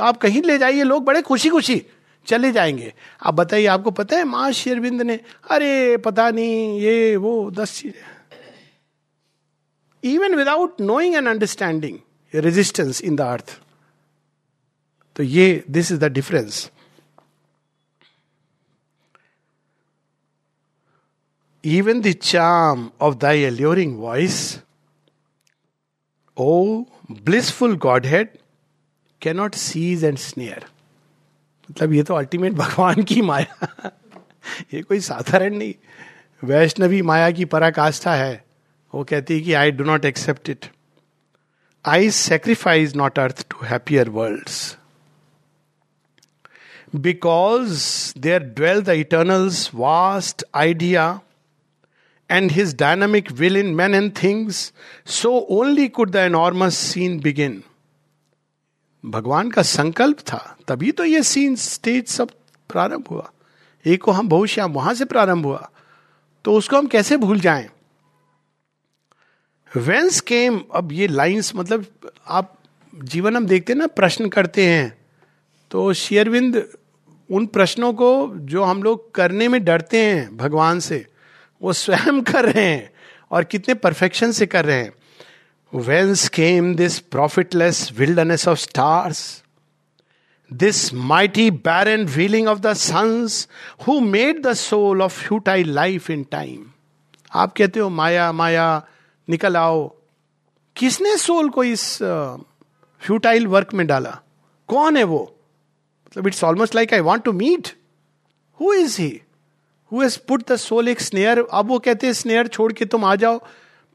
आप 0.01 0.17
कहीं 0.23 0.43
ले 0.43 0.59
जाइए 0.59 0.83
लोग 0.83 1.05
बड़े 1.05 1.23
खुशी 1.23 1.49
खुशी 1.49 1.83
चले 2.27 2.53
जाएँगे। 2.53 2.93
आप 3.23 3.35
बताइए 3.35 3.67
आपको 3.67 3.91
पता 3.91 4.17
है 4.17 4.25
माँ 4.25 4.51
शेरविंद 4.53 5.03
ने 5.03 5.19
अरे 5.51 5.97
पता 5.97 6.31
नहीं 6.31 6.81
ये 6.81 7.17
वो 7.17 7.51
दस 7.51 7.79
चीज़ें। 7.79 8.03
Even 10.05 10.35
without 10.35 10.81
knowing 10.81 11.15
and 11.15 11.29
understanding 11.29 11.99
resistance 12.35 13.01
in 13.03 13.17
the 13.17 13.21
earth 13.21 13.59
तो 15.17 15.23
ये 15.23 15.65
this 15.71 15.93
is 15.93 16.01
the 16.01 16.13
difference 16.13 16.71
even 21.67 22.03
the 22.03 22.13
charm 22.13 22.81
of 23.01 23.15
thy 23.21 23.37
alluring 23.51 23.93
voice, 23.99 24.59
O 26.41 26.85
godhead 28.07 28.28
cannot 29.22 29.55
seize 29.55 30.05
and 30.05 30.18
snare. 30.18 30.64
मतलब 31.70 31.93
ये 31.93 32.03
तो 32.03 32.14
अल्टीमेट 32.14 32.53
भगवान 32.53 33.03
की 33.03 33.22
माया। 33.22 33.91
ये 34.74 34.82
कोई 34.82 35.01
साधारण 35.01 35.55
नहीं। 35.55 35.74
वैष्णवी 36.45 37.03
माया 37.03 37.30
की 37.30 37.45
पराकाष्ठा 37.45 38.14
है। 38.14 38.45
वो 38.95 39.05
कहती 39.05 39.35
है 39.35 39.41
कि 39.41 39.53
I 39.53 39.70
do 39.70 39.85
not 39.85 40.05
accept 40.05 40.49
it 40.49 40.66
I 41.87 42.11
sacrifice 42.11 42.97
not 42.97 43.18
earth 43.18 43.47
to 43.51 43.66
happier 43.66 44.09
world 44.09 44.51
because 46.97 48.12
there 48.18 48.43
dwell 48.43 48.82
the 48.82 48.89
eternal's 48.89 49.70
vast 49.74 50.45
idea 50.55 51.20
and 52.31 52.51
his 52.51 52.75
dynamic 52.75 53.31
will 53.31 53.57
in 53.57 53.75
men 53.77 53.95
and 53.95 54.14
things, 54.14 54.72
so 55.05 55.47
only 55.49 55.89
could 55.89 56.12
the 56.12 56.22
enormous 56.22 56.79
scene 56.79 57.20
begin. 57.22 57.61
भगवान 59.05 59.51
का 59.51 59.62
संकल्प 59.62 60.18
था 60.18 60.57
तभी 60.68 60.93
तो 60.93 61.05
ये 61.05 61.22
scene 61.22 61.57
stage 61.57 62.07
सब 62.07 62.31
प्रारंभ 62.68 63.05
हुआ। 63.11 63.31
एक 63.87 64.09
हम 64.09 64.29
बहुश्याम 64.29 64.72
वहाँ 64.72 64.95
से 64.95 65.05
प्रारंभ 65.05 65.47
हुआ। 65.47 65.70
तो 66.45 66.55
उसको 66.55 66.77
हम 66.77 66.87
कैसे 66.87 67.16
भूल 67.16 67.41
जाएँ? 67.41 67.68
वेंस 69.77 70.20
केम 70.20 70.64
अब 70.75 70.93
ये 70.93 71.07
लाइंस 71.07 71.53
मतलब 71.57 71.87
आप 72.29 72.59
जीवन 72.95 73.37
हम 73.37 73.47
देखते 73.47 73.72
हैं 73.72 73.79
ना 73.79 73.87
प्रश्न 73.87 74.29
करते 74.29 74.66
हैं। 74.66 74.99
तो 75.70 75.93
शेयरविंद 75.93 76.68
उन 77.31 77.47
प्रश्नों 77.47 77.93
को 77.93 78.33
जो 78.37 78.62
हम 78.62 78.83
लोग 78.83 79.14
करने 79.14 79.49
में 79.49 79.64
डरते 79.64 80.03
हैं 80.03 80.37
भगवान 80.37 80.81
से 80.81 81.07
वो 81.65 81.73
स्वयं 81.73 82.23
कर 82.23 82.53
रहे 82.53 82.65
हैं 82.65 82.93
और 83.31 83.45
कितने 83.45 83.75
परफेक्शन 83.75 84.33
से 84.33 84.47
कर 84.47 84.65
रहे 84.65 84.77
हैं। 84.77 84.93
Whence 85.73 86.29
came 86.29 86.75
this 86.75 86.99
profitless 86.99 87.91
wildness 87.99 88.49
of 88.49 88.59
stars 88.59 89.43
this 90.53 90.93
mighty 90.95 91.51
barren 91.51 92.07
feeling 92.07 92.49
of 92.49 92.59
the 92.59 92.73
suns 92.73 93.49
who 93.87 94.01
made 94.01 94.43
the 94.43 94.53
soul 94.53 95.03
of 95.03 95.23
futile 95.23 95.73
life 95.75 96.11
in 96.11 96.25
time 96.25 96.67
आप 97.35 97.55
कहते 97.57 97.81
हो, 97.81 97.89
माया 97.89 98.33
माया, 98.33 98.87
निकल 99.29 99.57
आओ। 99.57 99.89
किसने 100.77 101.17
सोल 101.17 101.49
को 101.51 101.65
इस 101.65 101.99
फ्यूटाइल 103.01 103.47
वर्क 103.47 103.75
में 103.75 103.87
डाला? 103.87 104.21
कौन 104.69 104.97
है 104.97 105.05
वो? 105.05 105.23
मतलब 106.07 106.27
it's 106.27 106.45
almost 106.45 106.75
like 106.75 106.95
I 106.95 107.01
want 107.01 107.25
to 107.25 107.33
meet 107.33 107.69
who 108.61 108.73
is 108.73 109.01
he 109.01 109.21
who 109.93 110.09
put 110.28 110.47
the 110.49 110.57
soul 110.57 110.89
एक 110.89 111.01
स्नेयर 111.01 111.45
अब 111.53 111.68
वो 111.68 111.78
कहते 111.78 112.07
हैं 112.07 112.14
स्नेयर 112.14 112.47
छोड़ 112.47 112.72
के 112.72 112.85
तुम 112.85 113.05
आ 113.05 113.14
जाओ। 113.16 113.39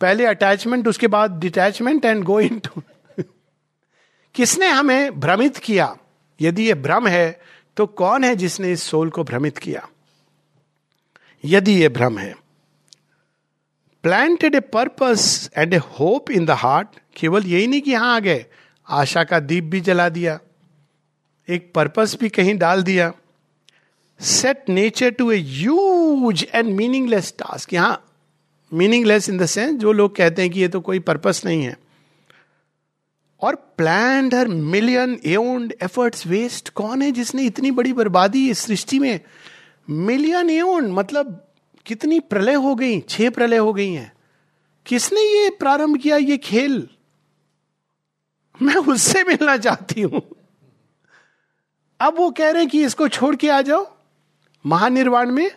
पहले 0.02 0.26
अटैचमेंट 0.26 0.88
उसके 0.88 1.08
बाद 1.08 1.40
detachment 1.40 2.06
and 2.06 2.24
go 2.24 2.40
in 2.40 2.60
to 2.60 2.82
किसने 4.36 4.68
हमें 4.68 5.20
भ्रमित 5.20 5.58
किया? 5.58 5.96
यदि 6.40 6.68
ये 6.68 6.74
भ्रम 6.76 7.08
है 7.08 7.40
तो 7.78 7.86
कौन 7.86 8.24
है 8.24 8.36
जिसने 8.36 8.72
इस 8.72 8.84
सोल 8.84 9.10
को 9.10 9.24
भ्रमित 9.24 9.58
किया? 9.58 9.88
यदि 11.44 11.74
ये 11.74 11.90
भ्रम 11.90 12.18
है 12.18 12.34
planted 14.04 14.56
a 14.56 14.60
purpose 14.60 15.50
and 15.58 15.74
a 15.74 15.78
hope 15.78 16.32
in 16.32 16.46
the 16.46 16.52
heart 16.58 17.00
केवल 17.16 17.46
यही 17.46 17.68
नहीं 17.68 17.82
कि 17.82 17.92
यहाँ 17.92 18.16
आ 18.16 18.20
गए, 18.20 18.46
आशा 18.88 19.24
का 19.24 19.40
दीप 19.40 19.64
भी 19.64 19.82
जला 19.82 20.08
दिया, 20.10 20.40
एक 21.48 21.72
पर्पस 21.76 22.16
भी 22.20 22.30
कहीं 22.30 22.58
डाल 22.58 22.84
दिया। 22.84 23.12
Set 24.20 24.70
nature 24.70 25.10
to 25.10 25.32
a 25.32 25.38
use 25.38 26.44
and 26.56 26.76
meaningless 26.76 27.34
task 27.40 27.74
यहाँ 27.74 28.06
मीनिंगलेस 28.74 29.30
इन 29.30 29.38
द 29.38 29.46
सेंस 29.46 29.80
जो 29.80 29.92
लोग 29.92 30.16
कहते 30.16 30.42
हैं 30.42 30.52
कि 30.52 30.60
ये 30.60 30.68
तो 30.68 30.82
कोई 30.82 31.00
पर्पस 31.00 31.42
नहीं 31.46 31.64
है। 31.64 31.78
और 33.42 33.56
plan 33.56 34.34
her 34.34 34.48
million 34.48 35.20
aeoned 35.26 35.74
efforts 35.84 36.28
waste 36.28 36.70
कौन 36.70 37.02
है 37.02 37.12
जिसने 37.12 37.44
इतनी 37.44 37.72
बड़ी 37.72 37.94
बर्बादी 37.94 38.50
इस 38.50 38.60
सृष्टि 38.60 39.00
में? 39.00 39.20
मिलियन 39.90 40.50
एओन्ड 40.50 40.90
मतलब 40.90 41.54
कितनी 41.86 42.20
प्रलय 42.20 42.54
हो 42.54 42.76
गई, 42.76 43.00
छह 43.00 43.30
प्रलय 43.30 43.58
हो 43.58 43.74
गई 43.74 43.94
हैं। 43.94 44.12
किसने 44.86 45.22
ये 45.22 45.50
प्रारंभ 45.50 45.98
किया 45.98 46.18
ये 46.18 46.38
खेल? 46.38 46.90
मैं 48.62 48.76
उससे 48.76 49.24
मिलना 49.24 49.58
चाहती 49.58 50.02
हूँ। 50.02 50.22
अब 52.00 52.18
वो 52.18 52.32
कह 52.32 52.50
रहे 52.50 52.62
हैं 52.62 52.72
कि 52.72 52.84
इसको 52.86 53.08
छोड़ 53.08 53.36
के 53.36 53.50
आ 53.50 53.62
जाओ। 53.62 53.99
महानिर्वाण 54.66 55.32
में 55.32 55.50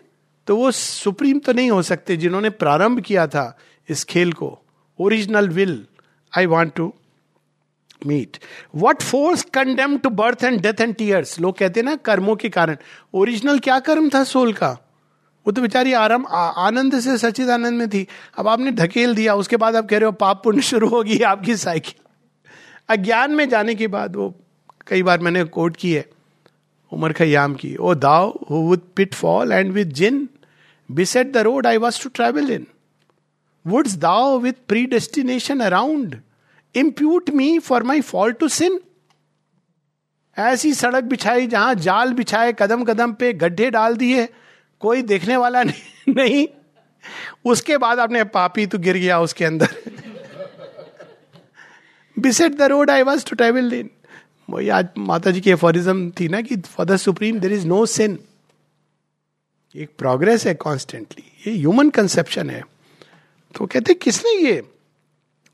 तो 0.46 0.56
वो 0.56 0.70
सुप्रीम 0.70 1.38
तो 1.38 1.52
नहीं 1.52 1.70
हो 1.70 1.82
सकते 1.82 2.16
जिन्होंने 2.16 2.50
प्रारंभ 2.52 3.00
किया 3.00 3.26
था 3.26 3.56
इस 3.88 4.04
खेल 4.04 4.32
को। 4.32 4.58
Original 4.98 5.48
will 5.48 5.84
I 6.32 6.46
want 6.46 6.74
to 6.74 6.92
meet 8.02 8.38
what 8.76 9.02
force 9.02 9.42
condemn 9.54 9.96
to 9.98 10.10
birth 10.10 10.44
and 10.44 10.60
death 10.60 10.80
and 10.80 10.94
tears 10.94 11.38
लोग 11.40 11.58
कहते 11.58 11.80
हैं 11.80 11.84
ना, 11.84 11.94
कर्मों 11.96 12.36
के 12.36 12.48
कारण। 12.48 12.76
ओरिजिनल 13.14 13.58
क्या 13.58 13.78
कर्म 13.80 14.08
था 14.08 14.22
सोल 14.24 14.52
का? 14.52 14.70
वो 15.46 15.52
तो 15.52 15.62
बेचारी 15.62 15.92
आराम 15.92 16.26
आनंद 16.26 16.98
से 17.00 17.16
सचित 17.18 17.48
आनंद 17.50 17.78
में 17.78 17.88
थी। 17.90 18.06
अब 18.38 18.48
आपने 18.48 18.70
ढकेल 18.70 19.14
दिया, 19.14 19.34
उसके 19.34 19.56
बाद 19.56 19.76
आप 19.76 19.88
कह 19.88 19.98
रहे 19.98 20.06
हो 20.06 20.12
पाप 20.12 20.42
पुण्य 20.44 20.62
शुरू 20.62 20.88
होगी 20.88 21.18
आपकी 21.24 21.56
साइकिल। 21.56 21.94
अज्ञान 22.88 23.30
में 23.30 23.48
जाने 23.48 23.74
के 23.74 23.86
बाद 23.88 24.16
वो 24.16 24.34
कई 24.86 25.02
बार 25.02 25.20
मैंने 25.20 25.44
कोट 25.46 25.76
की 25.76 25.92
है। 25.92 26.04
उमर 26.92 27.12
खयाम 27.12 27.54
की 27.54 27.76
O 27.76 27.94
thou 27.94 28.30
who 28.50 28.68
with 28.70 28.80
pitfall 29.14 29.52
and 29.52 29.72
with 29.72 29.92
gin 29.92 30.28
beset 30.88 31.32
the 31.32 31.36
road 31.36 31.66
I 31.66 31.76
was 31.76 32.02
to 32.02 32.08
travel 32.08 32.50
in 32.50 32.66
wouldst 33.66 33.94
thou 33.96 34.38
with 34.38 34.52
predestination 34.86 35.60
around 35.60 36.20
impute 36.74 37.30
me 37.30 37.58
for 37.58 37.82
my 37.82 38.00
fall 38.00 38.32
to 38.32 38.48
sin 38.48 38.80
ऐसी 40.38 40.74
सड़क 40.74 41.04
बिछाई 41.04 41.46
जहाँ 41.46 41.74
जाल 41.74 42.12
बिछाए 42.12 42.52
कदम 42.58 42.84
कदम 42.84 43.12
पे 43.12 43.32
गड्ढे 43.32 43.70
डाल 43.70 43.96
दिए 43.96 44.28
कोई 44.80 45.02
देखने 45.02 45.36
वाला 45.36 45.62
नहीं, 45.62 46.14
नहीं 46.14 46.46
उसके 47.44 47.76
बाद 47.76 47.98
आपने 47.98 48.24
पापी 48.24 48.66
तो 48.66 48.78
गिर 48.78 48.96
गया 48.96 49.20
उसके 49.20 49.44
अंदर। 49.44 49.68
Beset 52.18 52.52
the 52.52 52.62
road 52.62 52.90
I 52.90 53.02
was 53.02 53.26
to 53.26 53.36
travel 53.36 53.72
in 53.74 53.90
वही 54.52 54.68
आज 54.68 54.88
माता 54.98 55.30
जी 55.30 55.40
की 55.40 55.50
एफोरिज्म 55.50 56.10
थी 56.10 56.28
ना 56.28 56.40
कि 56.40 56.56
for 56.56 56.86
the 56.86 56.96
supreme 56.96 57.38
there 57.40 57.52
is 57.52 57.66
no 57.66 57.84
sin 57.86 58.18
एक 59.76 59.90
प्रोग्रेस 59.98 60.46
है 60.46 60.54
कॉन्स्टेंटली 60.54 61.24
ये 61.46 61.56
ह्यूमन 61.58 61.90
कंसेप्शन 61.90 62.50
है. 62.50 62.62
तो 63.54 63.66
कहते, 63.66 63.94
किसने 63.94 64.32
ये? 64.32 64.62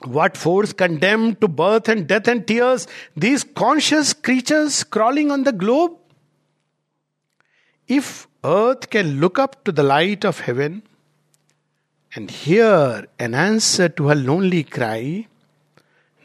What 0.09 0.37
force 0.37 0.73
condemn 0.73 1.33
to 1.33 1.47
birth 1.61 1.89
and 1.89 2.07
death 2.07 2.29
and 2.29 2.43
tears 2.45 2.89
these 3.19 3.43
conscious 3.57 4.13
creatures 4.25 4.83
crawling 4.93 5.31
on 5.33 5.43
the 5.43 5.55
globe 5.59 5.99
if 7.91 8.11
earth 8.47 8.85
can 8.85 9.07
look 9.21 9.41
up 9.41 9.53
to 9.65 9.73
the 9.73 9.81
light 9.81 10.27
of 10.27 10.43
heaven 10.43 10.81
and 12.19 12.29
hear 12.31 13.09
an 13.21 13.35
answer 13.35 13.89
to 13.89 14.09
her 14.09 14.17
lonely 14.17 14.63
cry 14.63 15.25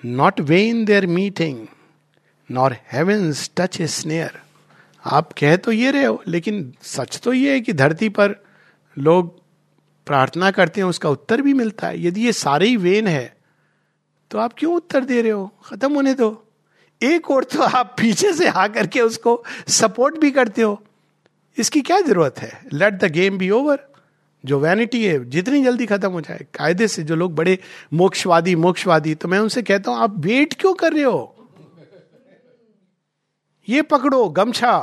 not 0.06 0.42
vain 0.42 0.86
their 0.86 1.08
meeting 1.08 1.66
nor 2.54 2.76
heavens 2.92 3.50
touch 3.58 3.80
a 3.82 3.88
snare 3.88 4.40
आप 5.04 5.32
कह 5.34 5.56
तो 5.58 5.72
ये 5.72 5.92
रहे 5.92 6.04
हो, 6.06 6.22
लेकिन 6.28 6.74
सच 6.84 7.20
तो 7.24 7.34
ये 7.34 7.52
है 7.52 7.62
कि 7.62 7.74
धरती 7.74 8.10
पर 8.10 8.36
लोग 8.98 9.32
प्रार्थना 10.08 10.52
करते 10.52 10.82
हैं, 10.82 10.88
उसका 10.88 11.10
उत्तर 11.10 11.42
भी 11.42 11.54
मिलता 11.54 11.88
है। 11.88 12.06
यदि 12.06 12.22
ये 12.22 12.34
सारे 12.34 12.68
ही 12.68 12.78
वेन 12.78 13.08
है 13.08 13.36
तो 14.32 14.40
आप 14.40 14.54
क्यों 14.58 14.76
उत्तर 14.76 15.06
दे 15.06 15.22
रहे 15.22 15.32
हो? 15.32 15.52
खत्म 15.66 15.94
होने 15.94 16.14
दो। 16.14 16.46
एक 17.02 17.30
और 17.32 17.44
तो 17.44 17.62
आप 17.62 17.96
पीछे 18.00 18.34
से 18.34 18.48
आ 18.48 18.68
करके 18.68 19.02
उसको 19.02 19.44
सपोर्ट 19.70 20.20
भी 20.20 20.32
करते 20.32 20.62
हो। 20.62 20.82
इसकी 21.58 21.82
क्या 21.82 22.00
ज़रूरत 22.02 22.40
है? 22.40 22.52
Let 22.74 22.94
the 22.94 23.12
game 23.12 23.38
be 23.38 23.50
over 23.50 23.80
जो 24.44 24.60
वैनिटी 24.60 25.04
है, 25.06 25.30
जितनी 25.30 25.64
जल्दी 25.64 25.86
खत्म 25.86 26.12
हो 26.12 26.22
जाए। 26.22 26.46
कायदे 26.54 26.88
से 26.88 27.04
जो 27.04 27.16
लोग 27.16 27.36
बड़े 27.36 27.58
मोक्षवादी 27.94 28.56
मोक्षवादी 28.58 29.16
तो 29.16 29.28
मैं 29.28 29.40
उनसे 29.40 29.62
कहता 29.64 29.92
हूँ, 29.92 30.00
आप 30.00 30.18
वेट 30.20 30.54
क्यों 30.54 30.74
कर 30.74 30.94
रहे 30.94 31.04
हो? 31.04 31.33
ये 33.68 33.82
पकड़ो, 33.82 34.28
गमछा, 34.30 34.76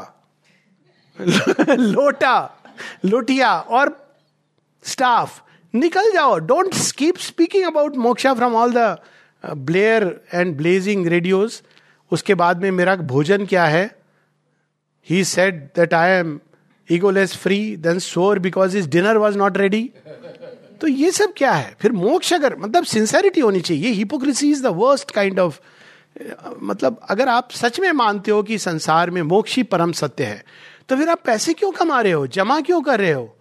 लोटा, 1.70 2.36
लोटिया 3.04 3.54
और 3.54 3.96
स्टाफ, 4.84 5.42
निकल 5.74 6.12
जाओ। 6.12 6.38
Don't 6.40 6.74
keep 6.98 7.16
speaking 7.18 7.64
about 7.66 7.96
moksha 7.96 8.34
from 8.34 8.54
all 8.56 8.72
the 8.74 8.96
blare 9.44 10.04
and 10.34 10.56
blazing 10.56 11.06
radios 11.06 11.60
उसके 12.12 12.34
बाद 12.34 12.62
में 12.62 12.70
मेरा 12.70 12.96
भोजन 12.96 13.46
क्या 13.46 13.64
है? 13.64 13.84
He 15.08 15.24
said 15.24 15.60
that 15.76 15.94
I 15.94 16.10
am 16.10 16.38
egoless 16.88 17.36
free 17.36 17.76
then 17.76 17.98
sore 17.98 18.38
because 18.38 18.76
his 18.78 18.88
dinner 18.90 19.16
was 19.16 19.38
not 19.38 19.56
ready 19.58 19.82
तो 20.80 20.86
ये 20.86 21.10
सब 21.10 21.32
क्या 21.36 21.52
है? 21.52 21.74
फिर 21.80 21.92
मोक्ष 21.92 22.32
अगर 22.32 22.56
मतलब 22.58 22.84
सिंसेरिटी 22.84 23.40
होनी 23.40 23.60
चाहिए। 23.60 23.90
Hypocrisy 23.92 24.50
is 24.50 24.62
the 24.62 24.66
worst 24.76 25.10
kind 25.10 25.38
of 25.40 25.60
मतलब 26.62 27.00
अगर 27.08 27.28
आप 27.28 27.50
सच 27.50 27.80
में 27.80 27.92
मानते 27.92 28.30
हो 28.30 28.42
कि 28.42 28.58
संसार 28.58 29.10
में 29.10 29.22
मोक्ष 29.22 29.56
ही 29.56 29.62
परम 29.62 29.92
सत्य 29.92 30.24
है 30.24 30.44
तो 30.88 30.96
फिर 30.96 31.08
आप 31.08 31.20
पैसे 31.24 31.52
क्यों 31.54 31.72
कमा 31.72 32.00
रहे 32.00 32.12
हो? 32.12 32.26
जमा 32.26 32.60
क्यों 32.60 32.82
कर 32.82 33.00
रहे 33.00 33.12
हो? 33.12 33.36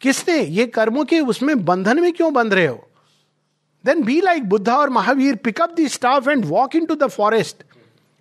किसने? 0.00 0.40
ये 0.40 0.66
कर्मों 0.66 1.04
के 1.04 1.20
उसमें 1.20 1.64
बंधन 1.64 2.00
में 2.00 2.12
क्यों 2.12 2.32
बंध 2.32 2.54
रहे 2.54 2.66
हो? 2.66 2.88
देन 3.84 4.02
बी 4.02 4.20
लाइक 4.20 4.44
बुद्धा 4.44 4.76
और 4.76 4.90
Mahavir 4.90 5.36
pick up 5.36 5.74
the 5.80 5.86
staff 5.88 6.28
and 6.28 6.44
walk 6.44 6.76
into 6.86 6.94
the 6.94 7.06
forest 7.06 7.62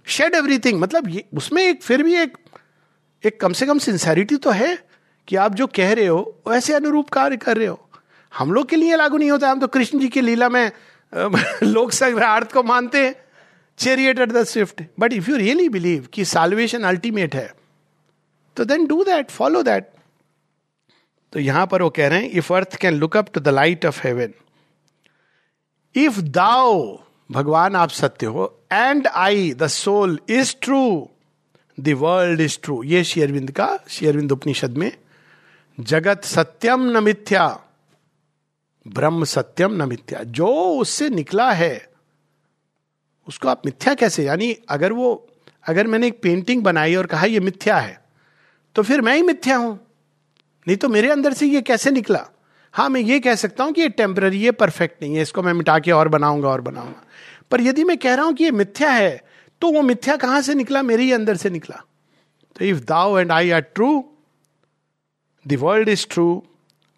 shed 0.05 0.35
everything 0.35 0.79
मतलब 0.79 1.09
ये, 1.09 1.25
उसमें 1.33 1.63
एक, 1.63 1.83
फिर 1.83 2.03
भी 2.03 2.15
एक 2.15 2.37
एक 3.25 3.41
कम 3.41 3.53
से 3.53 3.65
कम 3.65 3.79
सिंसेरिटी 3.79 4.35
तो 4.35 4.51
है 4.51 4.87
कि 5.27 5.35
आप 5.35 5.53
जो 5.53 5.67
कह 5.67 5.93
रहे 5.93 6.07
हो, 6.07 6.41
वैसे 6.47 6.73
अनुरूप 6.73 7.09
कार्य 7.09 7.37
कर 7.37 7.57
रहे 7.57 7.67
हो। 7.67 7.89
हम 8.37 8.53
लोग 8.53 8.69
के 8.69 8.75
लिए 8.75 8.95
लागू 8.95 9.17
नहीं 9.17 9.31
होता। 9.31 9.49
हम 9.49 9.59
तो 9.59 9.67
कृष्ण 9.67 9.99
जी 9.99 10.07
की 10.07 10.21
लीला 10.21 10.49
में 10.49 10.71
लोक 11.63 11.91
संग्रहार्थ 11.91 12.51
को 12.51 12.63
मानते 12.63 13.05
हैं। 13.05 13.15
Chariot 13.79 14.19
at 14.19 14.31
the 14.31 14.43
swift 14.43 14.83
but 14.99 15.13
if 15.13 15.29
you 15.29 15.37
really 15.37 15.69
believe 15.69 16.07
कि 16.13 16.25
साल्वेशन 16.25 16.83
अल्टीमेट 16.83 17.35
है 17.35 17.53
तो 18.57 18.65
then 18.65 18.85
do 18.87 19.03
that 19.03 19.31
follow 19.31 19.63
that 19.63 19.89
तो 21.33 21.39
यहाँ 21.39 21.67
पर 21.67 21.81
वो 21.81 21.89
कह 21.89 22.07
रहे 22.07 22.19
हैं 22.19 22.29
if 22.29 22.53
earth 22.53 22.75
can 22.75 22.93
look 22.93 23.17
up 23.17 23.33
to 23.33 23.39
the 23.39 23.47
light 23.47 23.85
of 23.85 24.01
heaven 24.03 24.33
if 25.95 26.21
thou 26.21 26.99
भगवान 27.31 27.75
आप 27.75 27.89
सत्य 27.89 28.25
हो 28.25 28.59
and 28.71 29.07
I 29.07 29.53
the 29.53 29.67
soul 29.67 30.19
is 30.29 30.55
true 30.61 31.09
the 31.79 31.89
world 31.89 32.41
is 32.41 32.59
true 32.63 32.83
ये 32.83 33.03
शेयरविंद 33.03 33.51
का 33.51 33.79
शेयरविंद 33.89 34.31
उपनिषद 34.31 34.77
में, 34.77 34.91
जगत 35.79 36.23
सत्यम 36.23 36.97
न 36.97 37.03
मिथ्या। 37.03 37.66
ब्रह्म 38.87 39.23
सत्यम 39.25 39.73
न 39.73 39.87
मिथ्या। 39.89 40.23
जो 40.23 40.47
उससे 40.79 41.09
निकला 41.09 41.51
है, 41.51 41.89
उसको 43.27 43.47
आप 43.47 43.61
मिथ्या 43.65 43.93
कैसे? 43.93 44.23
यानी 44.23 44.51
अगर 44.69 44.93
वो, 44.93 45.27
अगर 45.65 45.87
मैंने 45.87 46.07
एक 46.07 46.21
पेंटिंग 46.21 46.63
बनाई 46.63 46.95
और 46.95 47.05
कहा 47.05 47.25
ये 47.25 47.39
मिथ्या 47.39 47.77
है 47.77 47.99
तो 48.75 48.83
फिर 48.83 49.01
मैं 49.01 49.15
ही 49.15 49.21
मिथ्या 49.23 49.55
हूँ। 49.57 49.73
नहीं 50.67 50.77
तो 50.77 50.89
मेरे 50.89 51.09
अंदर 51.09 51.33
से 51.33 51.47
ये 51.47 51.61
कैसे 51.61 51.91
निकला? 51.91 52.25
हाँ 52.73 52.87
मैं 52.89 53.01
ये 53.01 53.19
कह 53.19 53.35
सकता 53.35 53.63
हूँ 53.63 53.73
कि 53.73 53.81
ये 53.81 53.89
टेम्पररी 53.91 54.43
है 54.43 54.51
परफेक्ट 54.53 55.01
नहीं 55.03 55.15
है, 55.15 55.21
इसको 55.21 55.41
मैं 55.43 55.53
मिटा 55.53 55.77
के 55.79 55.91
और 55.91 56.07
बनाऊँगा 56.07 56.49
और 56.49 56.61
बनाऊँगा। 56.61 57.03
पर 57.51 57.61
यदि 57.61 57.83
मैं 57.83 57.97
कह 57.97 58.15
रहा 58.15 58.25
हूँ 58.25 58.33
कि 58.33 58.43
ये 58.43 58.51
मिथ्या 58.51 58.91
है 58.91 59.21
तो 59.61 59.71
वो 59.71 59.81
मिथ्या 59.81 60.15
कहाँ 60.17 60.41
से 60.41 60.53
निकला? 60.55 60.81
मेरे 60.83 61.03
ही 61.03 61.11
अंदर 61.11 61.35
से 61.35 61.49
निकला। 61.49 61.83
तो 62.55 62.65
if 62.65 62.83
thou 62.85 63.17
and 63.17 63.31
I 63.31 63.51
are 63.51 63.61
true 63.61 63.89
the 65.45 65.55
world 65.59 65.89
is 65.89 66.05
true 66.09 66.43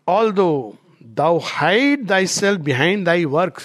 although 0.32 0.76
thou 1.04 1.40
hide 1.44 2.06
thyself 2.28 2.62
behind 2.62 3.06
thy 3.06 3.26
work 3.26 3.62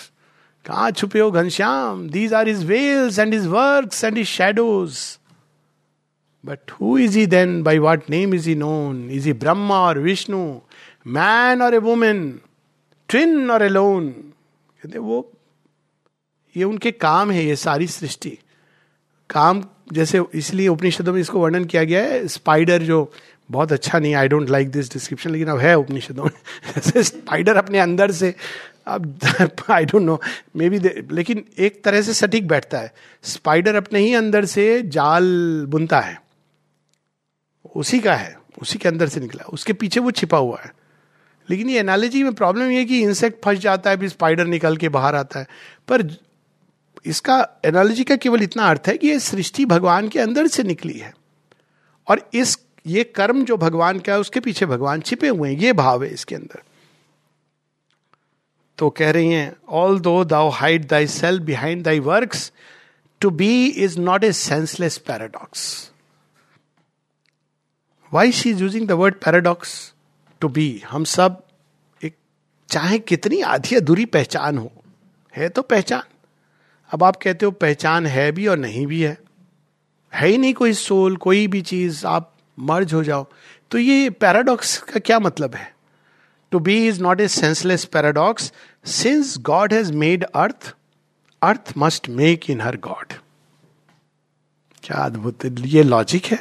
कहा 0.67 0.91
छुपे 0.91 1.21
हो 1.21 1.31
Ghanshyam 1.31 2.09
these 2.09 2.35
are 2.35 2.49
his 2.49 2.65
veils 2.65 3.19
and 3.19 3.35
his 3.35 3.49
work 3.49 4.05
and 4.05 4.19
his 4.19 4.27
shadows 4.27 5.19
but 6.45 6.71
who 6.71 6.99
is 6.99 7.19
he 7.19 7.27
then 7.27 7.63
by 7.63 7.79
what 7.79 8.11
name 8.11 8.35
is 8.35 8.49
he 8.49 8.55
known 8.55 9.11
is 9.11 9.27
he 9.27 9.33
Brahma 9.33 9.81
और 9.81 9.99
Vishnu 9.99 10.61
man 11.07 11.63
और 11.63 11.75
a 11.75 11.79
woman 11.79 12.41
twin 13.09 13.51
और 13.51 13.63
a 13.63 13.69
lone 13.69 14.09
कहते 14.83 14.99
वो, 14.99 15.33
ये 16.57 16.65
उनके 16.65 16.91
काम 16.91 17.31
है, 17.31 17.45
ये 17.45 17.57
सारी 17.57 17.87
सृष्टि। 17.87 18.39
काम, 19.31 19.65
जैसे 19.93 20.23
इसलिए 20.35 20.69
उपनिषदों 20.69 21.13
में 21.13 21.21
इसको 21.21 21.39
वर्णन 21.39 21.65
किया 21.65 21.85
गया 21.85 22.03
है 22.03 22.29
स्पाइडर 22.29 22.83
जो 22.83 23.13
बहुत 23.51 23.73
अच्छा 23.73 23.99
नहीं 23.99 24.15
I 24.15 24.29
don't 24.29 24.51
like 24.51 24.71
this 24.71 24.93
description 24.93 25.31
लेकिन 25.31 25.49
अब 25.49 25.59
है 25.59 25.75
उपनिषदों 25.75 26.25
में। 26.25 27.03
स्पाइडर 27.03 27.57
अपने 27.57 27.79
अंदर 27.79 28.11
से, 28.11 28.35
अब 28.87 29.21
I 29.71 29.85
don't 29.85 30.03
know 30.03 30.21
may 30.57 30.71
be 30.71 30.79
लेकिन 31.11 31.45
एक 31.59 31.85
तरह 31.85 32.03
से 32.03 32.15
सटीक 32.15 32.49
बैठता 32.49 32.79
है। 32.79 32.95
स्पाइडर 33.23 33.75
अपने 33.75 33.99
ही 33.99 34.15
अंदर 34.15 34.45
से 34.45 34.83
जाल 34.83 35.25
बुनता 35.69 36.01
है। 36.01 36.23
उसी 37.77 38.01
का 38.01 38.15
है, 38.15 38.39
उसी 38.63 38.79
के 38.79 38.89
अंदर 38.89 39.09
से 39.09 39.21
निकला। 39.21 39.45
उसके 39.45 39.73
पीछे 39.73 40.01
वो 40.01 40.11
छिपा 40.11 40.39
हुआ 40.39 40.61
है। 40.65 40.75
लेकिन 41.51 41.71
ये 41.71 41.81
एनालॉजी 41.81 42.23
में 42.23 42.35
प्रॉब्लम 42.35 42.71
ये 42.71 42.85
कि 42.85 43.03
इंसेक्ट 43.03 43.45
फंस 43.45 43.59
जाता 43.59 43.91
है, 43.91 43.97
फिर 43.97 44.09
स्पाइडर 44.09 44.47
निकल 44.47 44.77
के 44.77 44.89
बाहर 44.89 45.15
आता 45.15 45.41
है। 45.41 45.47
पर 45.89 46.17
इसका 47.07 47.49
एनालॉजी 47.65 48.05
का 48.05 48.17
केवल 48.17 48.43
इतना 48.43 48.63
अर्थ 48.63 48.83
है 48.87 48.99
कि 48.99 49.09
ये 49.09 49.19
सृष्टि 49.19 49.65
भगवान 49.65 50.09
के 50.09 50.21
अंदर 50.21 50.47
से 50.47 50.63
निकली 50.63 50.99
है। 50.99 51.15
और 52.09 52.31
इस 52.35 52.59
ये 52.87 53.05
कर्म 53.05 53.45
जो 53.45 53.57
भगवान 53.57 53.99
का 53.99 54.13
है, 54.13 54.19
उसके 54.21 54.41
पीछे 54.41 54.67
भगवान 54.67 55.01
छिपे 55.01 55.29
हुए 55.29 55.51
हैं, 55.51 55.59
ये 55.59 55.73
भाव 55.73 56.05
है 56.05 56.11
इसके 56.11 56.35
अंदर। 56.35 56.63
तो 58.79 58.91
कह 58.91 59.11
रही 59.11 59.33
हैं 59.33 59.57
although 60.01 60.25
thou 60.25 60.49
hide 60.51 60.87
thyself 61.07 61.43
behind 61.43 61.83
thy 61.85 61.99
work 62.01 62.35
to 63.21 63.31
be 63.31 63.67
is 63.67 63.99
not 64.01 64.25
a 64.25 64.33
senseless 64.33 64.99
paradox 64.99 65.91
why 68.13 68.33
she 68.33 68.51
is 68.51 68.63
using 68.63 68.89
the 68.89 68.93
word 68.93 69.15
paradox 69.15 69.93
to 70.41 70.49
be 70.49 70.83
हम 70.89 71.05
सब 71.05 71.43
एक, 72.03 72.17
चाहे 72.69 72.99
कितनी 72.99 73.41
आधी 73.41 73.77
अधूरी 73.77 74.05
पहचान 74.05 74.59
हो, 74.59 74.71
है 75.35 75.49
तो 75.49 75.63
पहचान। 75.63 76.03
अब 76.91 77.05
आप 77.05 77.17
कहते 77.17 77.47
हो 77.47 77.51
पहचान 77.53 78.07
है 78.07 78.31
भी 78.33 78.47
और 78.47 78.59
नहीं 78.59 78.87
भी 78.87 79.01
है। 79.03 79.19
है 80.13 80.29
ही 80.29 80.39
नहीं 80.39 80.55
कोई 80.55 80.73
सोल, 80.73 81.17
कोई 81.17 81.47
भी 81.47 81.63
चीज़, 81.63 82.07
आप 82.07 82.34
मर्ज 82.59 82.95
हो 82.95 83.03
जाओ। 83.05 83.27
तो 83.71 83.79
ये 83.79 84.11
पैराडॉक्स 84.11 84.77
का 84.83 85.01
क्या 85.01 85.19
मतलब 85.21 85.55
है? 85.55 85.73
To 86.53 86.59
be 86.59 86.77
is 86.89 87.03
not 87.03 87.21
a 87.21 87.29
senseless 87.29 87.85
paradox 87.85 88.53
since 88.85 89.37
God 89.43 89.73
has 89.73 89.93
made 89.95 90.25
earth 90.25 90.75
earth 91.43 91.73
must 91.79 92.09
make 92.11 92.51
in 92.51 92.61
her 92.61 92.77
God 92.79 93.13
क्या 94.85 94.97
अद्भुत, 94.97 95.45
ये 95.45 95.83
लॉजिक 95.83 96.25
है? 96.25 96.39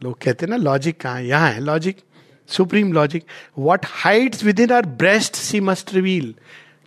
लोग 0.00 0.18
कहते 0.22 0.46
हैं 0.46 0.50
ना 0.50 0.56
लॉजिक 0.56 1.00
कहाँ 1.00 1.16
है? 1.16 1.26
यहाँ 1.26 1.50
है 1.50 1.60
logic 1.60 2.00
supreme 2.48 2.92
logic 2.92 3.24
what 3.58 3.86
hides 3.86 4.44
within 4.60 4.72
her 4.72 4.86
breast 4.86 5.36
she 5.36 5.60
must 5.60 5.92
reveal 5.94 6.34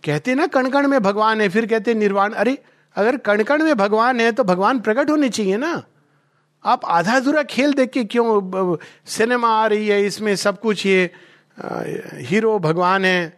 कहते 0.04 0.34
ना 0.34 0.46
कण 0.46 0.68
कण 0.70 0.86
में 0.88 1.00
भगवान 1.02 1.40
है, 1.40 1.48
फिर 1.48 1.66
कहते 1.66 1.94
निर्वाण। 1.94 2.32
अरे, 2.32 2.56
अगर 2.96 3.16
कण 3.16 3.42
कण 3.42 3.62
में 3.64 3.74
भगवान 3.76 4.20
है 4.20 4.30
तो 4.32 4.44
भगवान 4.44 4.80
प्रकट 4.80 5.10
होने 5.10 5.28
चाहिए 5.28 5.56
ना। 5.56 5.82
आप 6.64 6.84
आधा 6.84 7.16
अधूरा 7.16 7.42
खेल 7.42 7.72
देख 7.72 7.90
के 7.90 8.04
क्यों 8.04 8.76
सिनेमा 9.06 9.48
आ 9.48 9.66
रही 9.66 9.88
है, 9.88 10.04
इसमें 10.06 10.34
सब 10.36 10.60
कुछ 10.60 10.86
ये 10.86 11.10
हीरो 12.28 12.58
भगवान 12.58 13.04
है, 13.04 13.32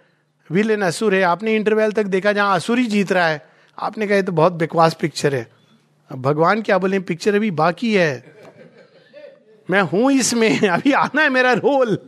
विलेन 0.51 0.83
असुर 0.83 1.15
है, 1.15 1.23
आपने 1.23 1.55
इंटरवेल 1.57 1.93
तक 1.93 2.05
देखा 2.05 2.33
जहाँ 2.33 2.57
असुर 2.57 2.79
ही 2.79 2.87
जीत 2.87 3.13
रहा 3.13 3.27
है, 3.27 3.43
आपने 3.79 4.07
कहा 4.07 4.21
तो 4.21 4.33
बहुत 4.33 4.53
बेकवास 4.53 4.95
पिक्चर 4.95 5.35
है। 5.35 5.47
भगवान 6.11 6.63
क्या 6.63 6.79
बोले 6.79 6.99
पिक्चर 7.01 7.35
अभी 7.35 7.51
बाकी 7.51 7.95
है। 7.95 8.13
मैं 9.69 9.83
हूँ 9.83 10.13
इसमें, 10.13 10.69
अभी 10.69 10.93
आना 10.93 11.23
है 11.23 11.29
मेरा 11.29 11.53
रोल। 11.53 11.99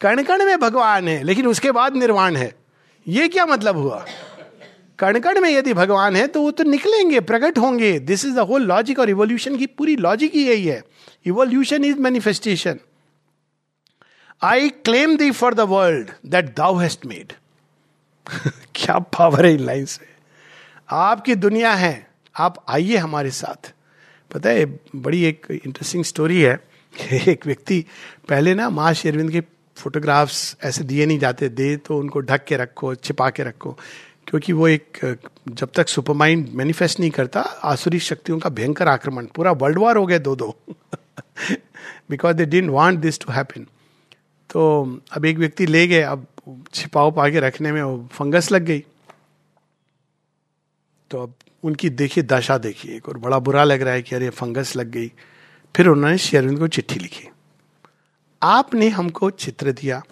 कण 0.00 0.22
कण 0.22 0.44
में 0.44 0.58
भगवान 0.60 1.08
है, 1.08 1.22
लेकिन 1.22 1.46
उसके 1.46 1.70
बाद 1.70 1.96
निर्वाण 1.96 2.36
है। 2.36 2.54
ये 3.06 3.28
क्या 3.28 3.46
मतलब 3.46 3.76
हुआ? 3.76 4.04
कण 5.00 5.18
कण 5.20 5.40
में 5.40 5.50
यदि 5.50 5.74
भगवान 5.74 6.16
है 6.16 6.26
तो 6.26 6.42
वो 6.42 6.50
तो 6.50 6.64
निकलेंगे, 6.64 7.20
प्रकट 7.20 7.58
होंगे। 7.58 7.98
This 7.98 8.24
is 8.24 8.34
the 8.34 8.38
whole 8.38 8.62
logic 8.62 8.98
और 8.98 9.10
इवोल्यूशन 9.10 9.56
की 9.56 9.66
पूरी 9.66 9.96
लॉजिक 9.96 10.34
ही 10.34 10.46
यही 10.48 10.66
है। 10.66 10.82
Evolution 11.26 11.84
is 11.84 11.98
manifestation 11.98 12.78
I 14.42 14.68
claim 14.68 15.16
thee 15.16 15.30
for 15.30 15.54
the 15.54 15.60
world 15.60 16.10
that 16.26 16.56
thou 16.56 16.76
hast 16.76 17.06
made 17.06 17.32
क्या 18.74 18.98
पावर 18.98 19.46
है 19.46 19.54
इन 19.54 19.60
लाइन 19.60 19.84
से 19.84 20.10
आपकी 20.90 21.34
दुनिया 21.34 21.74
है, 21.74 22.06
आप 22.36 22.64
आइए 22.68 22.96
हमारे 22.96 23.30
साथ। 23.30 23.72
पता 24.34 24.50
है, 24.50 24.64
बड़ी 24.96 25.22
एक 25.24 25.46
इंटरेस्टिंग 25.50 26.04
स्टोरी 26.04 26.40
है। 26.40 26.60
एक 27.12 27.46
व्यक्ति, 27.46 27.84
पहले 28.28 28.54
ना 28.54 28.70
माँ 28.70 28.92
शेरविंद 28.94 29.30
के 29.30 29.40
फोटोग्राफ्स 29.76 30.56
ऐसे 30.64 30.84
दिए 30.84 31.06
नहीं 31.06 31.18
जाते। 31.18 31.48
दे 31.48 31.76
तो 31.76 31.98
उनको 31.98 32.20
ढक 32.20 32.44
के 32.44 32.56
रखो, 32.56 32.94
छिपा 32.94 33.30
के 33.30 33.42
रखो। 33.42 33.78
क्योंकि 34.26 34.52
वो 34.52 34.68
एक, 34.68 35.18
जब 35.48 35.68
तक 35.74 35.88
सुपर 35.88 36.14
माइंड 36.14 36.48
मैनिफेस्ट 36.48 37.00
नहीं 37.00 37.10
करता, 37.10 37.40
आसुरी 37.40 37.98
शक्तियों 37.98 38.38
का 38.38 38.50
भयंकर 38.50 38.88
आक्रमण, 38.88 39.26
पूरा 39.26 39.52
वर्ल्ड 39.52 39.78
वॉर 39.78 39.96
हो 39.96 40.06
गया 40.06 40.18
दो 40.18 40.36
दो 40.36 40.58
because 42.10 42.36
they 42.36 42.44
didn't 42.44 42.70
want 42.70 42.98
this 42.98 43.20
to 43.20 43.32
happen 43.32 43.66
तो 44.50 45.00
अब 45.12 45.24
एक 45.24 45.38
व्यक्ति 45.38 45.66
ले 45.66 45.86
गए, 45.86 46.02
अब 46.02 46.26
छिपाओ 46.74 47.10
पा 47.10 47.28
के 47.28 47.40
रखने 47.40 47.72
में 47.72 48.06
फंगस 48.06 48.50
लग 48.52 48.62
गई। 48.62 48.84
तो 51.10 51.22
अब 51.22 51.34
उनकी 51.62 51.90
देखिए, 51.90 52.24
दशा 52.24 52.58
देखिए, 52.58 52.96
एक 52.96 53.08
और 53.08 53.18
बड़ा 53.18 53.38
बुरा 53.38 53.64
लग 53.64 53.82
रहा 53.82 53.94
है 53.94 54.02
कि 54.02 54.14
अरे, 54.14 54.30
फंगस 54.30 54.76
लग 54.76 54.90
गई। 54.90 55.12
फिर 55.76 55.88
उन्होंने 55.88 56.18
शेरविंद 56.18 56.58
को 56.58 56.68
चिट्ठी 56.68 57.00
लिखी। 57.00 57.28
आपने 58.42 58.88
हमको 58.88 59.30
चित्र 59.30 59.72
दिया। 59.72 60.02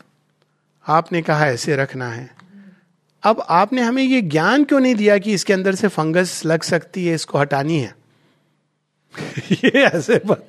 आपने 0.88 1.22
कहा, 1.22 1.46
ऐसे 1.46 1.76
रखना 1.76 2.08
है। 2.08 2.37
अब 3.22 3.46
आपने 3.48 3.82
हमें 3.82 4.02
ये 4.02 4.22
ज्ञान 4.22 4.64
क्यों 4.64 4.80
नहीं 4.80 4.94
दिया 4.94 5.18
कि 5.18 5.32
इसके 5.32 5.52
अंदर 5.52 5.74
से 5.74 5.88
फंगस 5.88 6.42
लग 6.44 6.62
सकती 6.62 7.06
है, 7.06 7.14
इसको 7.14 7.38
हटानी 7.38 7.78
है? 7.78 7.94
ये 9.52 9.68
ऐसे 9.68 10.20
बात 10.26 10.48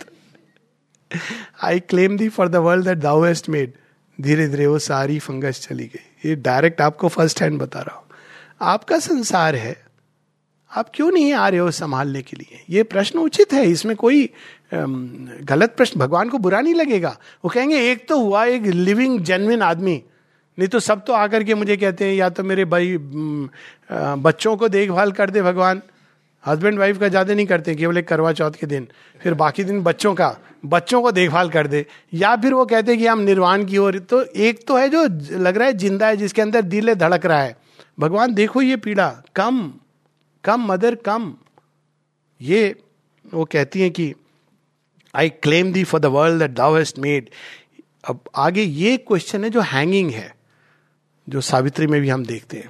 I 1.64 1.80
claim 1.80 2.18
thee 2.18 2.30
for 2.30 2.48
the 2.48 2.56
world 2.56 2.86
that 2.86 2.98
thou 2.98 3.24
hast 3.24 3.50
made 3.50 3.74
धीरे 4.22 4.48
धीरे 4.48 4.68
वो 4.68 4.80
सारी 4.80 5.20
फंगस 5.20 5.68
चली 5.70 5.84
गई। 5.84 6.30
ये 6.30 6.36
डायरेक्ट 6.36 6.82
आपको 6.82 7.08
फ़र्स्ट 7.08 7.42
हैंड 7.42 7.60
बता 7.60 7.80
रहा 7.80 7.96
हूँ। 7.96 8.06
आपका 8.62 9.00
संसार 9.00 9.56
है। 9.56 9.86
आप 10.76 10.92
क्यों 10.94 11.12
नहीं 11.12 11.34
आ 11.34 11.50
रहे 11.50 11.60
हो 11.60 11.72
संभालने 11.72 12.22
के 12.22 12.38
लिए? 12.38 12.66
ये 12.70 12.84
प्रश्न 12.84 13.20
उचित 13.20 13.54
है। 13.54 13.66
इसमें 13.66 13.96
कोई 13.96 14.30
गलत 15.44 15.74
प्रश्न, 15.78 16.00
भगवान 16.00 16.30
को 16.30 16.38
बुरा 16.38 16.62
नहीं 16.62 16.74
लगेगा। 16.74 17.18
वो 17.46 17.50
कहेंगे, 17.50 17.92
एक 17.92 18.08
तो 18.10 18.20
हुआ, 18.20 18.46
एक 18.46 18.62
लिविंग 18.62 19.20
जेनविन 19.20 19.62
आदमी 19.62 20.04
नहीं 20.60 20.68
तो 20.68 20.80
सब 20.82 21.04
तो 21.06 21.14
आकर 21.16 21.44
के 21.44 21.56
मुझे 21.56 21.78
कहते 21.78 22.06
हैं, 22.06 22.14
या 22.16 22.30
तो 22.30 22.44
मेरे 22.44 22.66
भाई 22.68 22.98
बच्चों 24.20 24.56
को 24.58 24.70
देखभाल 24.70 25.12
कर 25.12 25.30
दे 25.30 25.42
भगवान। 25.42 25.82
हस्बैंड 26.44 26.80
वाइफ 26.80 27.00
का 27.00 27.08
ज़्यादा 27.08 27.34
नहीं 27.34 27.46
करते, 27.46 27.76
केवल 27.76 27.98
एक 27.98 28.08
करवा 28.08 28.32
चौथ 28.34 28.52
के 28.52 28.68
दिन। 28.68 28.88
फिर 29.22 29.34
बाकी 29.36 29.64
दिन 29.64 29.82
बच्चों 29.84 30.14
का, 30.16 30.36
बच्चों 30.66 31.02
को 31.02 31.12
देखभाल 31.12 31.50
कर 31.50 31.68
दे। 31.68 31.86
या 32.14 32.36
फिर 32.36 32.54
वो 32.54 32.66
कहते 32.66 32.92
हैं 32.92 33.00
कि 33.00 33.08
हम 33.08 33.20
निर्वाण 33.22 33.66
की 33.66 33.78
ओर 33.78 33.98
तो 34.02 34.22
एक 34.24 34.66
तो 34.68 34.78
है 34.78 34.90
जो 34.90 35.04
लग 35.38 35.58
रहा 35.58 35.68
है 35.68 35.74
ज़िंदा 35.76 36.08
है, 36.08 36.18
जिसके 36.18 36.42
अंदर 36.42 36.62
दिल 36.64 36.94
धड़क 36.96 37.26
रहा 37.26 37.42
है। 37.42 37.56
भगवान, 38.00 38.34
देखो 38.34 38.62
ये 38.62 38.78
पीड़ा, 38.78 39.10
कम 39.36 39.72
कम, 40.44 40.66
मदर, 40.66 40.96
कम। 40.96 41.34
ये 42.42 42.76
वो 43.26 43.46
कहती 43.46 43.82
हैं 43.82 43.92
कि 43.92 44.14
I 45.14 45.30
claim 45.38 45.72
thee 45.74 45.84
for 45.84 46.00
the 46.00 46.06
world 46.08 46.44
thou 46.48 46.76
hast 46.76 47.00
made 47.00 47.30
अब 48.04 48.20
आगे 48.38 48.64
ये 48.64 48.96
क्वेश्चन 49.00 49.44
है 49.44 49.50
जो 49.50 49.62
हैंगिंग 49.64 50.12
है। 50.12 50.32
जो 51.30 51.42
सावित्री 51.42 51.88
में 51.88 52.02
भी 52.02 52.10
हम 52.10 52.26
देखते 52.26 52.58
हैं। 52.58 52.70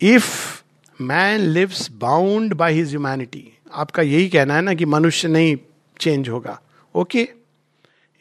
If 0.00 0.62
man 1.02 1.40
lives 1.40 1.90
bound 1.92 2.54
by 2.54 2.72
his 2.72 2.88
humanity 2.88 3.52
आपका 3.72 4.02
यही 4.02 4.28
कहना 4.28 4.54
है 4.54 4.62
ना 4.62 4.74
कि 4.74 4.84
मनुष्य 4.84 5.28
नहीं 5.28 5.56
चेंज 6.00 6.28
होगा। 6.28 6.60
Okay 6.94 7.28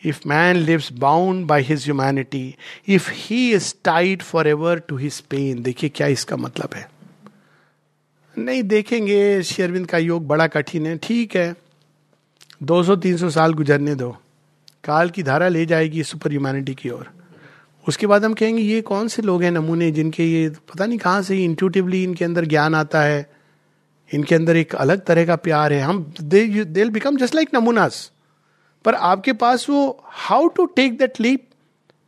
if 0.04 0.28
man 0.28 0.56
lives 0.56 0.92
bound 0.94 1.46
by 1.46 1.62
his 1.62 1.84
humanity 1.84 2.56
if 2.88 3.10
he 3.12 3.54
is 3.54 3.74
tied 3.84 4.22
forever 4.48 4.80
to 4.80 4.98
his 4.98 5.20
pain 5.20 5.62
देखिए 5.62 5.90
क्या 5.90 6.08
इसका 6.08 6.36
मतलब 6.36 6.70
है। 6.76 6.90
नहीं 8.38 8.64
देखेंगे 8.64 9.44
शेरविंद 9.44 9.88
का 9.88 9.98
योग 9.98 10.28
बड़ा 10.28 10.48
कठिन 10.48 10.86
है, 10.86 10.98
ठीक 10.98 11.36
है। 11.36 11.56
200-300 12.64 13.30
साल 13.30 13.54
गुजरने 13.54 13.96
दो। 13.96 14.18
काल 14.84 15.10
की 15.10 15.24
धारा 15.24 15.48
ले 15.48 15.66
जाएगी 15.66 16.04
सुपर 16.04 16.32
ह्यूमैनिटी 16.32 16.74
की 16.74 16.90
ओर। 16.90 17.23
उसके 17.86 18.08
बाद 18.08 18.26
हम 18.26 18.34
कहेंगे, 18.34 18.62
ये 18.62 18.82
कौन 18.82 19.08
से 19.08 19.22
लोग 19.22 19.44
हैं 19.44 19.52
नमूने 19.52 19.92
जिनके 19.92 20.26
ये, 20.26 20.50
पता 20.50 20.86
नहीं 20.86 20.98
कहाँ 21.00 21.22
से 21.22 21.44
इंट्यूटिवली 21.44 22.04
इनके 22.04 22.26
अंदर 22.26 22.46
ज्ञान 22.46 22.76
आता 22.76 23.02
है, 23.02 23.32
इनके 24.12 24.36
अंदर 24.36 24.58
एक 24.58 24.76
अलग 24.76 25.04
तरह 25.06 25.26
का 25.26 25.36
प्यार 25.38 25.74
है। 25.74 25.82
हम 25.82 26.14
दे 26.22 26.86
बिकम 26.90 27.18
जस्ट 27.18 27.36
लाइक 27.36 27.50
नमूनास। 27.54 28.10
पर 28.86 28.96
आपके 28.96 29.34
पास 29.34 29.70
वो 29.70 30.04
how 30.06 30.48
to 30.48 30.66
take 30.76 30.98
that 30.98 31.20
leap 31.22 31.48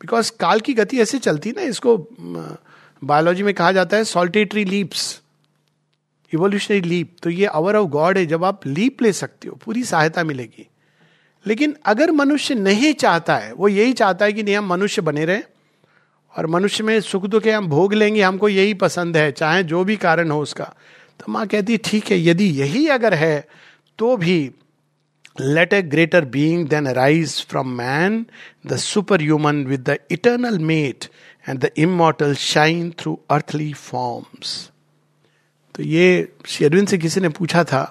because 0.02 0.32
काल 0.40 0.60
की 0.60 0.74
गति 0.74 1.00
ऐसे 1.00 1.20
चलती 1.20 1.52
ना, 1.52 1.62
इसको 1.62 1.98
बायोलॉजी 3.02 3.44
में 3.44 3.54
कहा 3.54 3.72
जाता 3.72 3.98
है 3.98 4.04
सॉल्टेटरी 4.04 4.64
लीप्स 4.66 5.22
इवोल्यूशनरी 6.32 6.82
लीप 6.82 7.16
तो 7.24 7.30
ये 7.30 7.46
अवर 7.46 7.76
ऑफ़ 7.76 7.88
गॉड 7.90 8.18
है, 8.18 8.26
जब 8.26 8.44
आप 8.44 8.66
लीप 8.68 9.02
ले 9.02 9.12
सकते 9.14 9.48
हो, 9.48 9.58
पूरी 9.66 9.84
सहायता 9.84 10.24
मिलेगी। 10.24 10.68
लेकिन 11.46 11.76
अगर 11.86 12.12
मनुष्य 12.12 12.56
नहीं 12.56 12.94
चाहता 12.96 13.36
है, 13.38 13.52
वो 13.54 13.68
यही 13.68 13.94
चाहता 13.94 14.26
है 14.26 14.34
कि 14.34 14.44
नहीं, 14.44 14.56
हम 14.56 14.68
मनुष्य 14.68 15.02
बने 15.02 15.26
रहे 15.26 15.42
और 16.38 16.48
मनुष्य 16.48 16.84
में 16.84 17.00
सुख 17.02 17.26
दुख 17.26 17.48
हम 17.48 17.68
भोग 17.68 17.94
लेंगे, 17.94 18.22
हमको 18.22 18.50
यही 18.50 18.74
पसंद 18.74 19.18
है, 19.18 19.32
चाहे 19.32 19.64
जो 19.64 19.84
भी 19.84 19.96
कारण 19.96 20.32
हो 20.32 20.42
उसका। 20.42 20.74
तो 21.20 21.32
माँ 21.32 21.48
कहती, 21.48 21.78
ठीक 21.78 22.12
है, 22.12 22.20
यदि 22.26 22.46
यही 22.46 22.88
अगर 22.88 23.14
है 23.14 23.48
तो 23.98 24.18
भी 24.18 24.52
let 25.42 25.74
a 25.74 25.82
greater 25.82 26.26
being 26.26 26.68
then 26.68 26.88
rise 26.88 27.46
from 27.46 27.70
man 27.70 28.26
the 28.68 28.78
superhuman 29.22 29.66
with 29.66 29.90
the 29.90 29.98
eternal 30.12 30.60
mate 30.60 31.06
and 31.50 31.60
the 31.60 31.70
immortal 31.78 32.34
shine 32.36 32.92
through 33.00 33.20
earthly 33.30 33.74
forms 33.74 34.72
तो 35.76 35.84
ये 35.84 36.28
शेरविन 36.46 36.86
से 36.86 36.98
किसी 36.98 37.22
ने 37.22 37.30
पूछा 37.30 37.64
था 37.64 37.84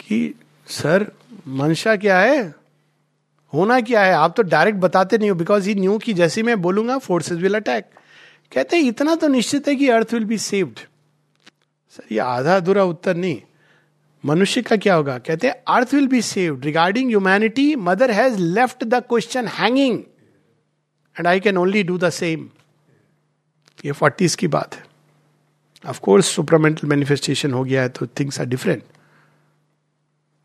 कि, 0.00 0.34
सर, 0.66 1.06
मंशा 1.48 1.96
क्या 1.96 2.18
है? 2.18 2.54
होना 3.56 3.80
क्या 3.80 4.02
है? 4.02 4.12
आप 4.14 4.34
तो 4.36 4.42
डायरेक्ट 4.44 4.78
बताते 4.80 5.18
नहीं 5.18 5.30
हो 5.30 5.36
बिकॉज़ 5.36 5.68
ही 5.68 5.74
न्यू 5.74 5.98
की 5.98 6.14
जैसे 6.14 6.42
मैं 6.42 6.60
बोलूँगा 6.62 6.98
फोर्सेज 7.00 7.42
विल 7.42 7.54
अटैक 7.56 7.84
कहते 8.52 8.76
हैं, 8.76 8.84
इतना 8.84 9.14
तो 9.14 9.28
निश्चित 9.28 9.68
है 9.68 9.74
कि 9.76 9.88
earth 9.90 10.12
will 10.14 10.24
be 10.24 10.38
saved 10.40 10.78
sir, 10.78 12.02
ये 12.12 12.18
आधा 12.20 12.56
अधूरा 12.56 12.84
उत्तर 12.84 13.16
नहीं। 13.16 13.40
मनुष्य 14.24 14.62
का 14.62 14.76
क्या 14.76 14.94
होगा? 14.94 15.16
कहते 15.18 15.46
हैं 15.46 15.54
earth 15.68 15.94
will 15.94 16.06
be 16.08 16.20
saved 16.22 16.64
regarding 16.64 17.08
humanity 17.08 17.74
mother 17.78 18.10
has 18.10 18.38
left 18.38 18.84
the 18.84 19.02
question 19.08 19.46
hanging 19.50 19.98
and 21.16 21.26
I 21.26 21.40
can 21.40 21.56
only 21.58 21.82
do 21.82 21.98
the 21.98 22.10
same 22.12 22.48
ये 23.84 23.92
फोर्टीज 23.92 24.34
की 24.34 24.48
बात 24.48 24.74
है। 24.74 24.84
ऑफकोर्स 25.84 26.26
सुपरमेंटल 26.26 26.88
मैनिफेस्टेशन 26.88 27.52
हो 27.52 27.64
गया 27.64 27.82
है 27.82 27.88
तो 27.88 28.06
थिंग्स 28.20 28.40
आर 28.40 28.46
डिफरेंट 28.46 28.82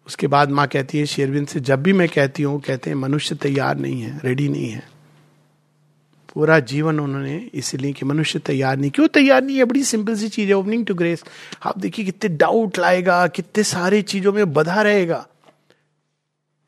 उसके 0.07 0.27
बाद 0.27 0.49
माँ 0.51 0.67
कहती 0.67 0.99
है, 0.99 1.05
शेरविन 1.05 1.45
से 1.45 1.59
जब 1.61 1.83
भी 1.83 1.93
मैं 1.93 2.07
कहती 2.09 2.43
हूँ, 2.43 2.59
कहते 2.61 2.89
हैं, 2.89 2.97
मनुष्य 2.97 3.35
तैयार 3.37 3.77
नहीं 3.77 4.01
है 4.01 4.19
रेडी 4.23 4.47
नहीं 4.49 4.69
है. 4.69 4.89
पूरा 6.35 6.59
जीवन 6.61 6.99
उन्होंने 6.99 7.37
इसलिए 7.53 7.93
कि 7.93 8.05
मनुष्य 8.05 8.39
तैयार 8.39 8.77
नहीं, 8.77 8.91
क्यों 8.91 9.07
तैयार 9.09 9.43
नहीं 9.43 9.57
है? 9.57 9.65
बड़ी 9.65 9.83
सिंपल 9.83 10.15
सी 10.15 10.29
चीज़ 10.29 10.47
है 10.49 10.55
ओपनिंग 10.55 10.85
टू 10.85 10.93
ग्रेस 10.95 11.23
आप 11.63 11.77
देखिए 11.79 12.05
कितने 12.05 12.29
डाउट 12.37 12.77
लाएगा, 12.79 13.25
कितने 13.27 13.63
सारे 13.63 14.01
चीज़ों 14.03 14.33
में 14.33 14.53
बधा 14.53 14.81
रहेगा। 14.81 15.25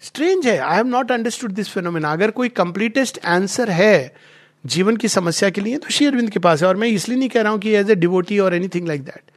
स्ट्रेंज 0.03 0.47
है 0.47 0.57
I 0.59 0.75
have 0.75 0.87
not 0.87 1.11
understood 1.11 1.51
this 1.53 1.69
phenomena 1.69 2.11
अगर 2.11 2.31
कोई 2.31 2.49
कंप्लीटेस्ट 2.51 3.19
आंसर 3.25 3.69
है 3.71 4.15
जीवन 4.63 4.97
की 4.97 5.07
समस्या 5.07 5.49
के 5.49 5.61
लिए 5.61 5.77
तो 5.77 5.89
शेयरविंद 5.89 6.29
के 6.29 6.39
पास 6.39 6.61
है, 6.61 6.67
और 6.67 6.75
मैं 6.75 6.87
इसलिए 6.87 7.17
नहीं 7.17 7.29
कह 7.29 7.41
रहा 7.41 7.51
हूँ 7.51 7.59
कि 7.59 7.75
एज 7.75 7.89
ए 7.91 7.95
डिवोटी 7.95 8.39
और 8.39 8.53
एनीथिंग 8.55 8.87
लाइक 8.87 9.03
दैट 9.03 9.31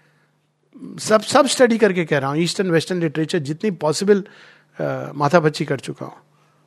सब 1.01 1.23
सब 1.23 1.47
स्टडी 1.47 1.79
करके 1.79 2.05
कह 2.05 2.19
रहा 2.19 2.31
हूँ 2.31 2.39
ईस्टर्न 2.39 2.71
वेस्टर्न 2.71 3.01
लिटरेचर 3.01 3.39
जितनी 3.41 3.71
पॉसिबल 3.79 4.25
माथा 5.17 5.41
पच्ची 5.41 5.65
कर 5.65 5.81
चुका 5.81 6.07
हूँ। 6.07 6.17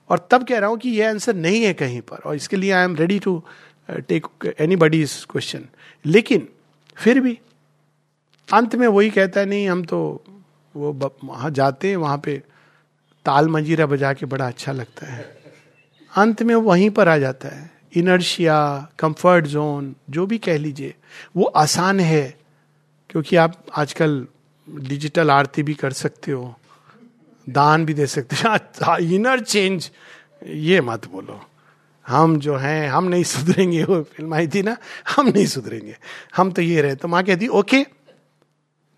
और 0.09 0.27
तब 0.31 0.45
कह 0.47 0.59
रहा 0.59 0.69
हूँ 0.69 0.77
कि 0.79 0.89
यह 0.89 1.09
आंसर 1.09 1.35
नहीं 1.35 1.63
है 1.63 1.73
कहीं 1.73 2.01
पर, 2.01 2.17
और 2.17 2.35
इसके 2.35 2.57
लिए 2.57 2.71
I 2.71 2.83
am 2.83 2.95
ready 2.95 3.19
to 3.19 3.43
take 3.89 4.55
anybody 4.75 5.01
इस 5.01 5.23
क्वेश्चन 5.29 5.65
लेकिन 6.05 6.47
फिर 6.97 7.19
भी 7.19 7.37
अंत 8.49 8.75
में 8.75 8.87
वही 8.87 9.09
कहता 9.09 9.39
है, 9.39 9.45
नहीं, 9.45 9.67
हम 9.69 9.83
तो 9.83 10.23
वो 10.75 11.11
वहाँ 11.23 11.51
जाते 11.51 11.89
हैं, 11.89 11.97
वहाँ 11.97 12.17
पे 12.17 12.37
ताल 13.25 13.47
मंजीरा 13.47 13.85
बजा 13.85 14.13
के 14.13 14.25
बड़ा 14.25 14.47
अच्छा 14.47 14.71
लगता 14.71 15.07
है। 15.07 15.23
अंत 16.13 16.41
में 16.43 16.55
वहीं 16.55 16.89
पर 16.89 17.07
आ 17.07 17.17
जाता 17.17 17.49
है। 17.49 17.69
इनर्शिया 17.97 18.57
कंफर्ट 18.99 19.45
जोन 19.47 19.95
जो 20.09 20.25
भी 20.25 20.37
कह 20.37 20.57
लीजिए, 20.57 20.93
वो 21.37 21.45
आसान 21.45 21.99
है। 21.99 22.38
क्योंकि 23.09 23.35
आप 23.35 23.65
आजकल 23.75 24.27
डिजिटल 24.69 25.31
आरती 25.31 25.63
भी 25.63 25.73
कर 25.73 25.93
सकते 25.93 26.31
हो, 26.31 26.55
दान 27.49 27.85
भी 27.85 27.93
दे 27.93 28.07
सकते 28.07 28.35
हो। 28.35 28.97
इनर 29.15 29.39
चेंज 29.39 29.91
ये 30.47 30.81
मत 30.81 31.07
बोलो। 31.11 31.45
हम 32.07 32.39
जो 32.39 32.55
हैं, 32.55 32.89
हम 32.89 33.03
नहीं 33.03 33.23
सुधरेंगे 33.23 33.83
वो 33.83 34.01
फ़िल्म 34.01 34.33
आई 34.33 34.47
थी 34.47 34.61
ना, 34.61 34.77
हम 35.15 35.27
नहीं 35.27 35.45
सुधरेंगे। 35.45 35.97
हम 36.35 36.51
तो 36.51 36.61
ये 36.61 36.81
रहे 36.81 36.95
तो 36.95 37.07
माँ 37.07 37.23
कहती, 37.23 37.47
ओके, 37.47 37.85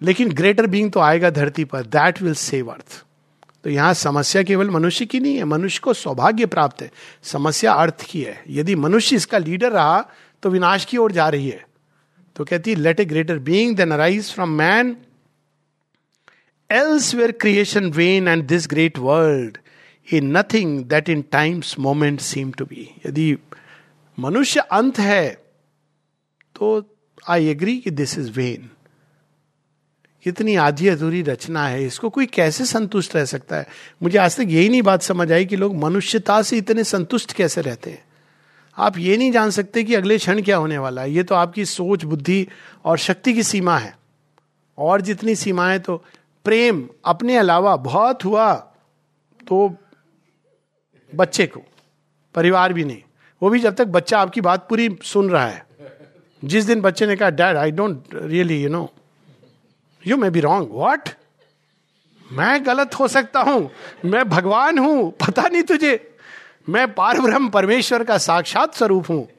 लेकिन 0.02 0.32
ग्रेटर 0.32 0.68
बींग 0.68 0.92
तो 0.92 1.00
आएगा 1.00 1.30
धरती 1.30 1.66
पर 1.66 1.82
दैट 1.82 2.22
विल 2.22 2.34
सेव 2.34 2.72
अर्थ 2.72 3.04
तो 3.64 3.70
यहाँ 3.70 3.94
समस्या 3.94 4.44
केवल 4.44 4.70
मनुष्य 4.70 5.06
की 5.06 5.20
नहीं 5.20 5.36
है, 5.36 5.44
मनुष्य 5.44 5.80
को 5.84 5.94
सौभाग्य 5.94 6.46
प्राप्त 6.46 6.82
है। 6.82 6.92
समस्या 7.24 7.74
अर्थ 7.74 8.06
की 8.10 8.22
है। 8.22 8.44
यदि 8.50 8.76
मनुष्य 8.76 9.16
इसका 9.16 9.38
लीडर 9.38 9.72
रहा 9.72 10.06
तो 10.44 10.50
विनाश 10.50 10.86
की 10.86 10.98
ओर 10.98 11.12
जा 11.12 11.30
रही 11.30 11.50
है। 11.50 11.66
तो 12.36 12.46
कहती 12.46 12.72
है 12.72 12.76
let 12.78 13.00
a 13.00 13.06
greater 13.06 13.40
being 13.40 13.76
then 13.78 13.92
arise 13.92 14.32
from 14.34 14.50
man 14.50 14.96
else 16.72 17.14
were 17.16 17.32
creation 17.32 17.90
vain 17.92 18.28
and 18.28 18.48
this 18.48 18.68
great 18.68 18.98
world 18.98 19.58
in 20.14 20.38
nothing 20.38 20.84
that 20.86 21.10
in 21.10 21.22
times 21.22 21.78
moment 21.80 22.20
seem 22.20 22.52
to 22.52 22.66
be 22.66 22.90
यदि 23.06 23.38
मनुष्य 24.18 24.60
अंत 24.60 25.00
है 25.00 25.30
तो 26.56 26.98
आई 27.30 27.48
एग्री 27.48 27.78
कि 27.78 27.92
दिस 27.92 28.18
इज़ 28.18 28.32
वेन 28.32 28.70
कितनी 30.26 30.56
आधी 30.56 30.88
अधूरी 30.88 31.22
रचना 31.22 31.66
है, 31.68 31.86
इसको 31.86 32.10
कोई 32.10 32.26
कैसे 32.26 32.66
संतुष्ट 32.66 33.16
रह 33.16 33.26
सकता 33.26 33.56
है? 33.56 33.68
मुझे 34.04 34.18
आज 34.18 34.36
तक 34.38 34.48
यही 34.48 34.70
नहीं 34.70 34.82
बात 34.82 35.02
समझ 35.02 35.32
आई 35.32 35.46
कि 35.46 35.56
लोग 35.56 35.76
मनुष्यता 35.76 36.42
से 36.42 36.58
इतने 36.58 36.84
संतुष्ट 36.84 37.34
कैसे 37.34 37.62
रहते 37.62 37.90
हैं। 37.90 38.04
आप 38.78 38.98
ये 38.98 39.18
नहीं 39.18 39.32
जान 39.32 39.50
सकते 39.50 39.84
कि 39.84 39.96
अगले 39.96 40.18
क्षण 40.18 40.42
क्या 40.42 40.58
होने 40.58 40.78
वाला 40.78 41.02
है। 41.02 41.12
ये 41.12 41.24
तो 41.24 41.36
आपकी 41.36 41.66
सोच, 41.66 42.04
बुद्धि 42.04 42.48
और 42.86 42.98
शक्ति 42.98 43.34
की 43.34 43.44
सीमा 43.44 43.78
है। 43.78 43.96
और 44.78 45.02
जितनी 45.02 45.36
सीमाएँ 45.36 45.80
तो 45.80 46.04
प्रेम 46.46 46.88
अपने 47.06 47.38
अलावा 47.38 47.76
बहुत 47.76 48.26
हुआ 48.26 48.54
तो 49.48 49.76
बच्चे 51.14 51.46
को, 51.48 51.62
परिवार 52.36 52.74
भी 52.74 52.84
नहीं। 52.84 53.02
वो 53.42 53.50
भी 53.50 53.60
जब 53.60 53.76
तक 53.76 53.88
बच्चा 53.88 54.20
आपकी 54.20 54.42
बात 54.42 54.68
पूरी 54.70 54.90
सुन 55.04 55.30
रहा 55.30 55.46
है। 55.46 55.66
जिस 56.44 56.66
दिन 56.66 56.82
बच्चे 56.82 57.06
ने 57.08 57.16
कहा 57.16 57.30
dad 57.30 57.58
I 57.58 57.72
don't 57.72 58.04
really 58.14 58.62
you 58.64 58.70
know 58.70 58.90
you 60.04 60.18
may 60.18 60.30
be 60.30 60.40
wrong 60.40 60.70
what 60.72 61.10
मैं 62.30 62.66
गलत 62.66 62.94
हो 62.96 63.08
सकता 63.08 63.42
हूँ? 63.42 63.70
मैं 64.06 64.30
भगवान 64.30 64.78
हूँ? 64.80 65.12
पता 65.12 65.48
नहीं 65.48 65.64
तुझे। 65.64 66.11
मैं 66.70 66.94
पार 66.94 67.20
ब्रह्म 67.20 67.50
परमेश्वर 67.50 68.04
का 68.04 68.18
साक्षात 68.18 68.76
स्वरूप 68.76 69.10
हूँ। 69.10 69.30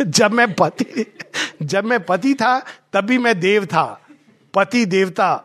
जब 0.02 0.32
मैं 0.32 0.52
पति, 0.52 1.12
जब 1.62 1.84
मैं 1.84 2.04
पति 2.04 2.34
था 2.34 2.64
तब 2.92 3.00
भी 3.00 3.18
मैं 3.18 3.40
देव 3.40 3.66
था, 3.66 4.00
पति 4.54 4.86
देवता। 4.86 5.44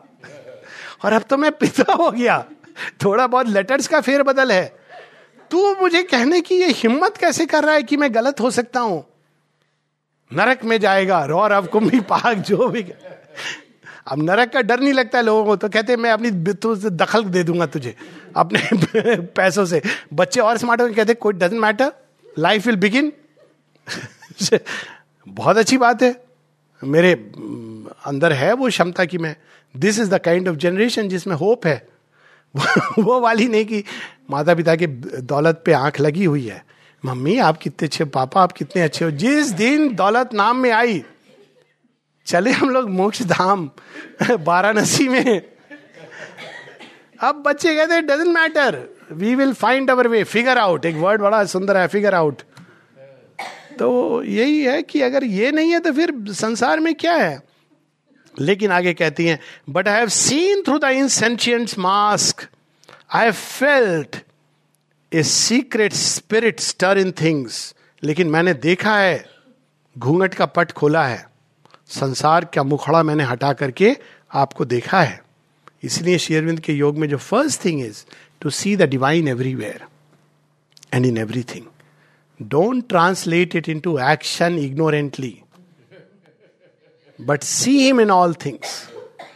और 1.04 1.12
अब 1.12 1.22
तो 1.22 1.36
मैं 1.36 1.52
पिता 1.52 1.92
हो 1.92 2.10
गया। 2.10 2.44
थोड़ा 3.04 3.26
बहुत 3.26 3.48
लेटर्स 3.48 3.88
का 3.88 4.00
फेर 4.00 4.22
बदल 4.22 4.52
है। 4.52 4.76
तू 5.50 5.74
मुझे 5.74 6.02
कहने 6.02 6.40
की 6.40 6.54
ये 6.54 6.70
हिम्मत 6.70 7.16
कैसे 7.16 7.46
कर 7.46 7.64
रहा 7.64 7.74
है 7.74 7.82
कि 7.82 7.96
मैं 7.96 8.14
गलत 8.14 8.40
हो 8.40 8.50
सकता 8.50 8.80
हूँ? 8.80 9.06
नरक 10.32 10.64
में 10.64 10.80
जाएगा 10.80 11.24
रौर 11.24 11.52
अब 11.52 11.68
कुंभी 11.68 12.00
पाक 12.00 12.36
जो 12.36 12.68
भी। 12.68 12.82
अब 14.06 14.22
नरक 14.22 14.52
का 14.52 14.60
डर 14.60 14.80
नहीं 14.80 14.92
लगता 14.92 15.18
है 15.18 15.24
लोगों 15.24 15.44
को 15.44 15.56
तो 15.56 15.68
कहते 15.68 15.92
हैं, 15.92 16.00
मैं 16.00 16.10
अपनी 16.10 16.30
से 16.76 16.90
दखल 16.90 17.24
दे 17.24 17.42
दूँगा 17.42 17.66
तुझे, 17.66 17.94
अपने 18.36 18.60
पैसों 19.36 19.64
से। 19.66 19.82
बच्चे 20.12 20.40
और 20.40 20.56
स्मार्ट 20.58 20.80
हो 20.80 20.88
कहते 20.88 21.14
कोई 21.14 21.32
doesn't 21.32 21.60
matter 21.62 21.92
life 22.38 22.66
will 22.66 22.76
begin 22.76 23.12
बहुत 25.28 25.56
अच्छी 25.56 25.78
बात 25.78 26.02
है। 26.02 26.24
मेरे 26.84 27.12
अंदर 28.06 28.32
है 28.32 28.52
वो 28.52 28.68
क्षमता 28.68 29.04
की 29.04 29.18
मैं 29.18 29.36
this 29.76 29.98
is 29.98 30.10
the 30.10 30.18
kind 30.18 30.48
of 30.48 30.56
generation 30.56 31.08
जिसमें 31.08 31.34
होप 31.36 31.66
है। 31.66 31.88
वो 32.98 33.20
वाली 33.20 33.48
नहीं 33.48 33.64
कि 33.64 33.84
माता 34.30 34.54
पिता 34.54 34.76
के 34.76 34.86
दौलत 35.22 35.62
पे 35.66 35.72
आँख 35.72 36.00
लगी 36.00 36.24
हुई 36.24 36.46
है। 36.46 36.64
मम्मी, 37.04 37.38
आप 37.38 37.58
कितने 37.58 37.86
अच्छे, 37.86 38.04
पापा, 38.04 38.42
आप 38.42 38.52
कितने 38.52 38.82
अच्छे 38.82 39.04
हो। 39.04 39.10
जिस 39.10 39.50
दिन 39.50 39.94
दौलत 39.94 40.30
नाम 40.34 40.56
में 40.56 40.70
आई 40.70 41.04
चले 42.26 42.50
हम 42.50 42.70
लोग 42.70 42.88
मोक्ष 42.90 43.22
धाम 43.22 43.70
वाराणसी 44.40 45.08
में। 45.08 45.42
अब 47.20 47.42
बच्चे 47.46 47.74
कहते 47.76 47.94
हैं 47.94 48.06
doesn't 48.06 48.28
matter 48.28 48.78
we 49.12 49.34
will 49.34 49.52
find 49.52 49.90
our 49.90 50.08
way 50.08 50.22
figure 50.24 50.58
out 50.58 50.84
एक 50.86 50.96
वर्ड 50.96 51.22
बड़ा 51.22 51.44
सुंदर 51.44 51.76
है 51.76 51.86
फिगर 51.88 52.14
आउट 52.14 52.42
तो 53.78 54.22
यही 54.22 54.62
है 54.64 54.82
कि 54.82 55.00
अगर 55.00 55.24
ये 55.24 55.50
नहीं 55.52 55.72
है 55.72 55.80
तो 55.80 55.92
फिर 55.92 56.12
संसार 56.32 56.80
में 56.80 56.94
क्या 56.94 57.14
है? 57.14 57.42
लेकिन 58.40 58.70
आगे 58.72 58.92
कहती 58.94 59.26
हैं 59.26 59.38
but 59.70 59.88
I 59.88 59.98
have 59.98 60.08
seen 60.08 60.62
through 60.62 60.78
the 60.78 60.84
insentient 60.84 61.78
mask 61.78 62.46
I 63.14 63.24
have 63.24 63.32
felt 63.32 64.16
a 65.12 65.22
secret 65.22 65.92
spirit 65.92 66.60
stir 66.60 66.98
in 66.98 67.12
things 67.20 67.74
लेकिन 68.02 68.28
मैंने 68.28 68.54
देखा 68.54 68.96
है, 68.98 69.24
घूंघट 69.96 70.34
का 70.34 70.46
पट 70.46 70.72
खोला 70.72 71.06
है। 71.06 71.33
संसार 71.90 72.44
का 72.44 72.62
मुखड़ा 72.62 73.02
मैंने 73.02 73.24
हटा 73.24 73.52
करके 73.52 73.96
आपको 74.34 74.64
देखा 74.64 75.02
है। 75.02 75.22
इसलिए 75.82 76.18
शेयरविंद 76.18 76.60
के 76.60 76.72
योग 76.72 76.98
में 76.98 77.08
जो 77.08 77.16
first 77.18 77.64
thing 77.64 77.80
is 77.80 78.04
to 78.40 78.50
see 78.50 78.76
the 78.76 78.82
divine 78.82 79.28
everywhere 79.28 79.84
and 80.94 81.06
in 81.06 81.16
everything 81.16 81.66
don't 82.42 82.88
translate 82.88 83.56
it 83.56 83.68
into 83.80 83.98
action 83.98 84.58
ignorantly 84.58 85.40
but 87.20 87.42
see 87.42 87.78
him 87.78 88.00
in 88.00 88.10
all 88.10 88.34
things 88.34 88.88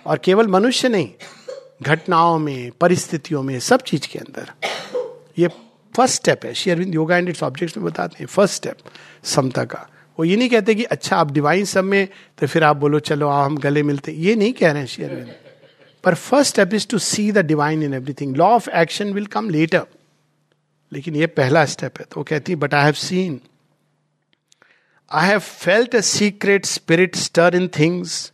और 0.07 0.19
केवल 0.19 0.47
मनुष्य 0.47 0.89
नहीं, 0.89 1.09
घटनाओं 1.83 2.39
में, 2.39 2.71
परिस्थितियों 2.81 3.43
में, 3.43 3.59
सब 3.61 3.83
चीज़ 3.83 4.09
के 4.09 4.19
अंदर। 4.19 4.53
ये 5.39 5.49
फ़र्स्ट 5.97 6.15
स्टेप 6.15 6.45
है। 6.45 6.55
शेयरविंद 6.55 6.95
योगा 6.95 7.17
एंड 7.17 7.29
इट्स 7.29 7.43
ऑब्जेक्ट्स 7.43 7.77
में 7.77 7.87
बताते 7.87 8.17
हैं। 8.21 8.27
फ़र्स्ट 8.27 8.55
स्टेप 8.55 8.79
समता 9.25 9.65
का। 9.65 9.87
वो 10.19 10.25
ये 10.25 10.37
नहीं 10.37 10.49
कहते 10.49 10.75
कि 10.75 10.85
अच्छा 10.85 11.17
आप 11.17 11.33
डिवाइन 11.33 11.65
सब 11.65 11.85
में 11.85 12.09
तो 12.39 12.47
फिर 12.47 12.65
आप 12.65 12.77
बोलो 12.77 13.01
चलो 13.01 13.29
आ, 13.29 13.45
हम 13.45 13.59
गले 13.59 13.83
मिलते 13.83 14.13
ये 14.13 14.35
नहीं 14.35 14.53
कह 14.53 14.73
रहे 14.73 14.81
हैं 14.81 14.89
शेयर 14.89 15.41
पर 16.05 16.15
first 16.15 16.51
step 16.51 16.75
is 16.75 16.89
to 16.89 16.99
see 16.99 17.33
the 17.33 17.39
divine 17.39 17.83
in 17.83 17.95
everything 17.95 18.37
law 18.37 18.49
of 18.49 18.71
action 18.71 19.13
will 19.13 19.27
come 19.27 19.51
later 19.51 19.83
लेकिन 20.93 21.17
ये 21.17 21.27
पहला 21.27 21.65
स्टेप 21.65 21.99
है। 21.99 22.05
तो 22.05 22.21
वो 22.21 22.25
कहती 22.25 22.57
but 22.57 22.75
I 22.75 22.85
have 22.85 22.93
seen 22.93 23.41
I 25.13 25.29
have 25.29 25.39
felt 25.39 25.97
a 25.97 26.01
secret 26.01 26.65
spirit 26.65 27.17
stir 27.17 27.55
in 27.55 27.69
things 27.69 28.33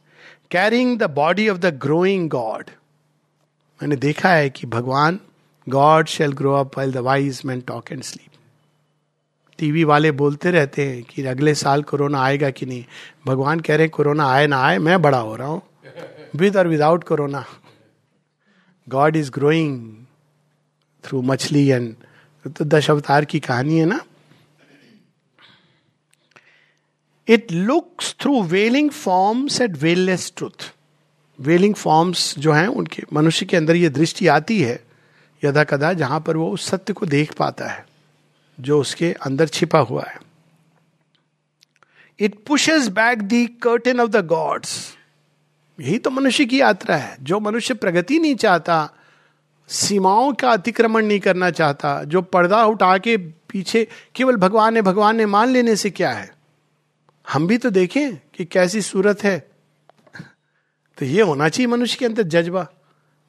carrying 0.51 0.99
the 0.99 1.03
body 1.03 1.49
of 1.49 1.59
the 1.59 1.67
growing 1.67 2.31
God 2.31 2.71
मैंने 3.83 3.97
देखा 3.97 4.31
है 4.31 4.51
कि 4.51 4.67
भगवान 4.67 5.21
God 5.69 6.07
shall 6.07 6.33
grow 6.33 6.53
up 6.53 6.81
the 6.81 6.97
wise 6.97 7.43
man 7.45 7.61
talk 7.61 7.93
and 7.93 8.03
sleep 8.03 8.34
TV 9.59 9.85
वाले 9.85 10.11
बोलते 10.13 10.51
रहते 10.51 10.87
हैं 10.87 11.03
कि 11.03 11.23
अगले 11.23 11.55
साल 11.55 11.83
कोरोना 11.83 12.23
आएगा 12.23 12.51
कि 12.51 12.67
नहीं। 12.67 12.85
भगवान 13.27 13.61
कह 13.61 13.77
रहे 13.77 13.85
हैं, 13.85 13.91
कोरोना 13.91 14.29
आए 14.29 14.47
ना 14.47 14.59
आए, 14.59 14.79
मैं 14.79 15.03
बड़ा 15.03 15.19
हो 15.19 15.37
रहा 15.37 15.49
हूँ। 15.49 15.63
विद 16.37 16.57
और 16.57 16.69
without 16.69 17.05
corona 17.05 17.45
God 18.89 19.17
is 19.17 19.31
growing 19.31 19.93
through 21.05 21.23
मछली 21.23 21.67
एंड 21.69 21.95
तो 22.57 22.65
दश 22.65 22.91
अवतार 22.91 23.25
की 23.25 23.41
कहानी 23.41 23.79
है 23.79 23.87
ना? 23.87 24.01
It 27.29 27.53
looks 27.53 28.15
through 28.21 28.43
veiling 28.43 28.91
forms 28.91 29.61
at 29.61 29.77
veilless 29.77 30.33
truth 30.37 30.73
veiling 31.39 31.75
forms 31.75 32.39
जो 32.39 32.53
हैं, 32.53 32.67
उनके, 32.67 33.03
मनुष्य 33.13 33.47
के 33.47 33.57
अंदर 33.57 33.77
ये 33.77 33.89
दृष्टि 33.89 34.27
आती 34.27 34.61
है, 34.63 34.79
यदा 35.43 35.65
कदा 35.65 35.93
जहाँ 35.93 36.21
पर 36.21 36.37
वो 36.37 36.51
उस 36.51 36.67
सत्य 36.67 36.93
को 36.93 37.07
देख 37.07 37.33
पाता 37.35 37.69
है। 37.69 37.85
जो 38.61 38.81
उसके 38.81 39.13
अंदर 39.13 39.49
छिपा 39.49 39.79
हुआ 39.79 40.05
है। 40.05 40.21
It 42.19 42.45
pushes 42.47 42.89
back 42.89 43.23
the 43.23 43.47
curtain 43.47 44.01
of 44.01 44.11
the 44.11 44.27
gods 44.27 44.97
यही 45.81 45.99
तो 45.99 46.11
मनुष्य 46.11 46.45
की 46.45 46.61
यात्रा 46.61 46.97
है। 46.97 47.17
जो 47.21 47.41
मनुष्य 47.41 47.75
प्रगति 47.75 48.19
नहीं 48.19 48.35
चाहता, 48.35 48.91
सीमाओं 49.69 50.33
का 50.33 50.51
अतिक्रमण 50.51 51.07
नहीं 51.07 51.21
करना 51.21 51.51
चाहता, 51.51 52.05
जो 52.05 52.23
पर्दा 52.23 52.65
उठा 52.65 52.99
के 52.99 53.17
पीछे 53.17 53.89
केवल 54.15 54.37
भगवान 54.37 54.75
ने 54.75 54.83
भगवान 54.83 55.17
ने 55.17 55.27
मान 55.27 55.49
लेने 55.49 55.77
से 55.77 55.91
क्या 55.91 56.11
है? 56.11 56.35
हम 57.33 57.47
भी 57.47 57.59
तो 57.59 57.71
देखें 57.71 58.17
कि 58.17 58.45
कैसी 58.45 58.83
सूरत 58.83 59.25
है। 59.25 59.51
तो 60.99 61.05
ये 61.05 61.23
होना 61.23 61.49
चाहिए 61.49 61.67
मनुष्य 61.67 61.97
के 61.97 62.07
अंदर 62.07 62.23
जज्बा। 62.23 62.69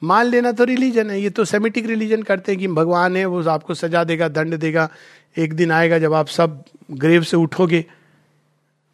मान 0.05 0.25
लेना 0.25 0.51
तो 0.51 0.63
रिलीजन 0.63 1.09
है, 1.09 1.21
ये 1.21 1.29
तो 1.29 1.45
सेमेटिक 1.45 1.85
रिलीजन 1.85 2.23
करते 2.23 2.51
हैं 2.51 2.59
कि 2.61 2.67
भगवान 2.67 3.17
है, 3.17 3.25
वो 3.25 3.43
आपको 3.43 3.73
सजा 3.73 4.03
देगा, 4.03 4.27
दंड 4.27 4.55
देगा, 4.55 4.89
एक 5.37 5.53
दिन 5.53 5.71
आएगा 5.71 5.99
जब 5.99 6.13
आप 6.13 6.27
सब 6.27 6.63
ग्रेव 6.91 7.23
से 7.23 7.37
उठोगे। 7.37 7.85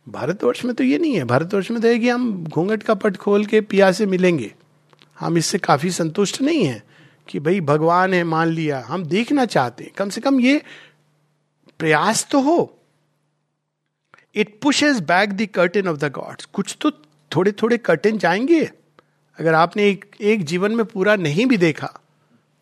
भारतवर्ष 0.10 0.66
में 0.66 0.74
तो 0.76 0.84
ये 0.84 0.98
नहीं 0.98 1.16
है, 1.16 1.24
भारतवर्ष 1.24 1.72
में 1.72 1.82
तो 1.82 1.88
है 1.88 2.00
कि 2.00 2.10
हम 2.10 2.44
घूंघट 2.44 2.84
का 2.84 2.94
पट 2.94 3.18
खोल 3.18 3.46
के 3.46 3.62
पिया 3.62 3.92
से 3.92 4.06
मिलेंगे। 4.06 4.54
हम 5.20 5.38
इससे 5.38 5.58
काफ़ी 5.58 5.90
संतुष्ट 5.92 6.42
नहीं 6.42 6.66
है 6.66 6.84
कि 7.28 7.40
भाई 7.40 7.62
भगवान 7.62 8.14
है, 8.14 8.24
मान 8.24 8.48
लिया, 8.48 8.84
हम 8.88 9.04
देखना 9.06 9.46
चाहते 9.46 9.84
हैं। 9.84 9.92
कम 9.98 10.10
से 10.10 10.22
कम 10.22 10.40
ये 10.40 10.62
प्रयास 11.80 12.28
तो 12.32 12.42
हो। 12.42 12.78
It 14.36 14.60
pushes 14.62 15.00
back 15.00 15.34
the 15.34 15.46
curtain 15.46 15.88
of 15.88 15.98
the 15.98 16.12
gods 16.12 16.46
कुछ 16.46 16.78
तो 16.82 16.92
थोड़े 17.32 17.52
थोड़े 17.52 17.78
कर्टेन 17.78 18.18
जाएँगे। 18.18 18.70
अगर 19.40 19.54
आपने 19.54 19.88
एक 19.90 20.16
एक 20.22 20.44
जीवन 20.46 20.76
में 20.76 20.86
पूरा 20.86 21.16
नहीं 21.16 21.46
भी 21.46 21.58
देखा 21.58 21.88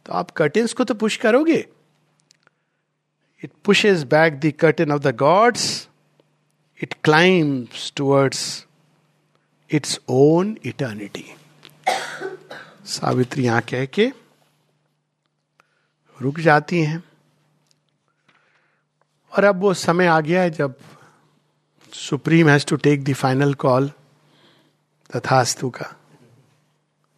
तो 0.06 0.14
आप 0.14 0.32
कर्टेन्स 0.32 0.74
को 0.74 0.84
तो 0.84 0.94
पुश 0.94 1.18
करोगे। 1.18 1.58
It 3.44 3.52
pushes 3.66 4.04
back 4.04 4.40
the 4.40 4.52
curtain 4.60 4.92
of 4.92 5.02
the 5.02 5.16
gods 5.16 5.88
it 6.84 6.94
climbs 7.04 7.92
towards 7.96 8.66
its 9.70 10.00
own 10.10 10.58
eternity 10.66 11.26
Savitri 12.86 13.44
यहाँ 13.44 13.62
कह 13.62 13.86
के 13.86 14.12
रुक 16.20 16.40
जाती 16.40 16.82
हैं। 16.82 17.04
और 19.32 19.44
अब 19.44 19.62
वो 19.62 19.74
समय 19.74 20.08
आ 20.08 20.20
गया 20.20 20.42
है 20.42 20.50
जब 20.50 20.76
supreme 21.94 22.50
has 22.50 22.66
to 22.66 22.76
take 22.76 23.04
the 23.04 23.14
final 23.14 23.54
call 23.54 23.92
तथास्तु 25.10 25.70
का। 25.70 25.96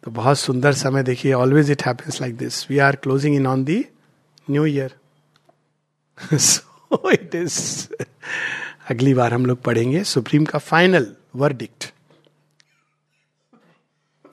तो 0.02 0.10
बहुत 0.10 0.38
सुंदर 0.38 0.72
समय 0.72 1.02
देखिए 1.02 1.32
always 1.32 1.70
it 1.70 1.82
happens 1.82 2.20
like 2.20 2.36
this 2.36 2.70
we 2.70 2.78
are 2.78 2.96
closing 2.96 3.36
in 3.36 3.46
on 3.46 3.64
the 3.64 3.84
new 4.50 4.64
year 4.66 4.94
so 6.38 7.10
it 7.10 7.34
is 7.34 7.86
अगली 8.90 9.14
बार 9.14 9.34
हम 9.34 9.46
लोग 9.46 9.62
पढ़ेंगे 9.62 10.04
सुप्रीम 10.04 10.44
का 10.44 10.58
फाइनल 10.58 11.16
वर्डिक्ट 11.36 11.92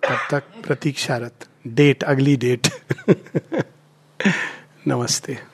तब 0.07 0.27
तक 0.31 0.43
प्रतीक्षारत 0.67 1.47
डेट 1.67 2.03
अगली 2.03 2.35
डेट 2.35 2.67
नमस्ते। 4.87 5.48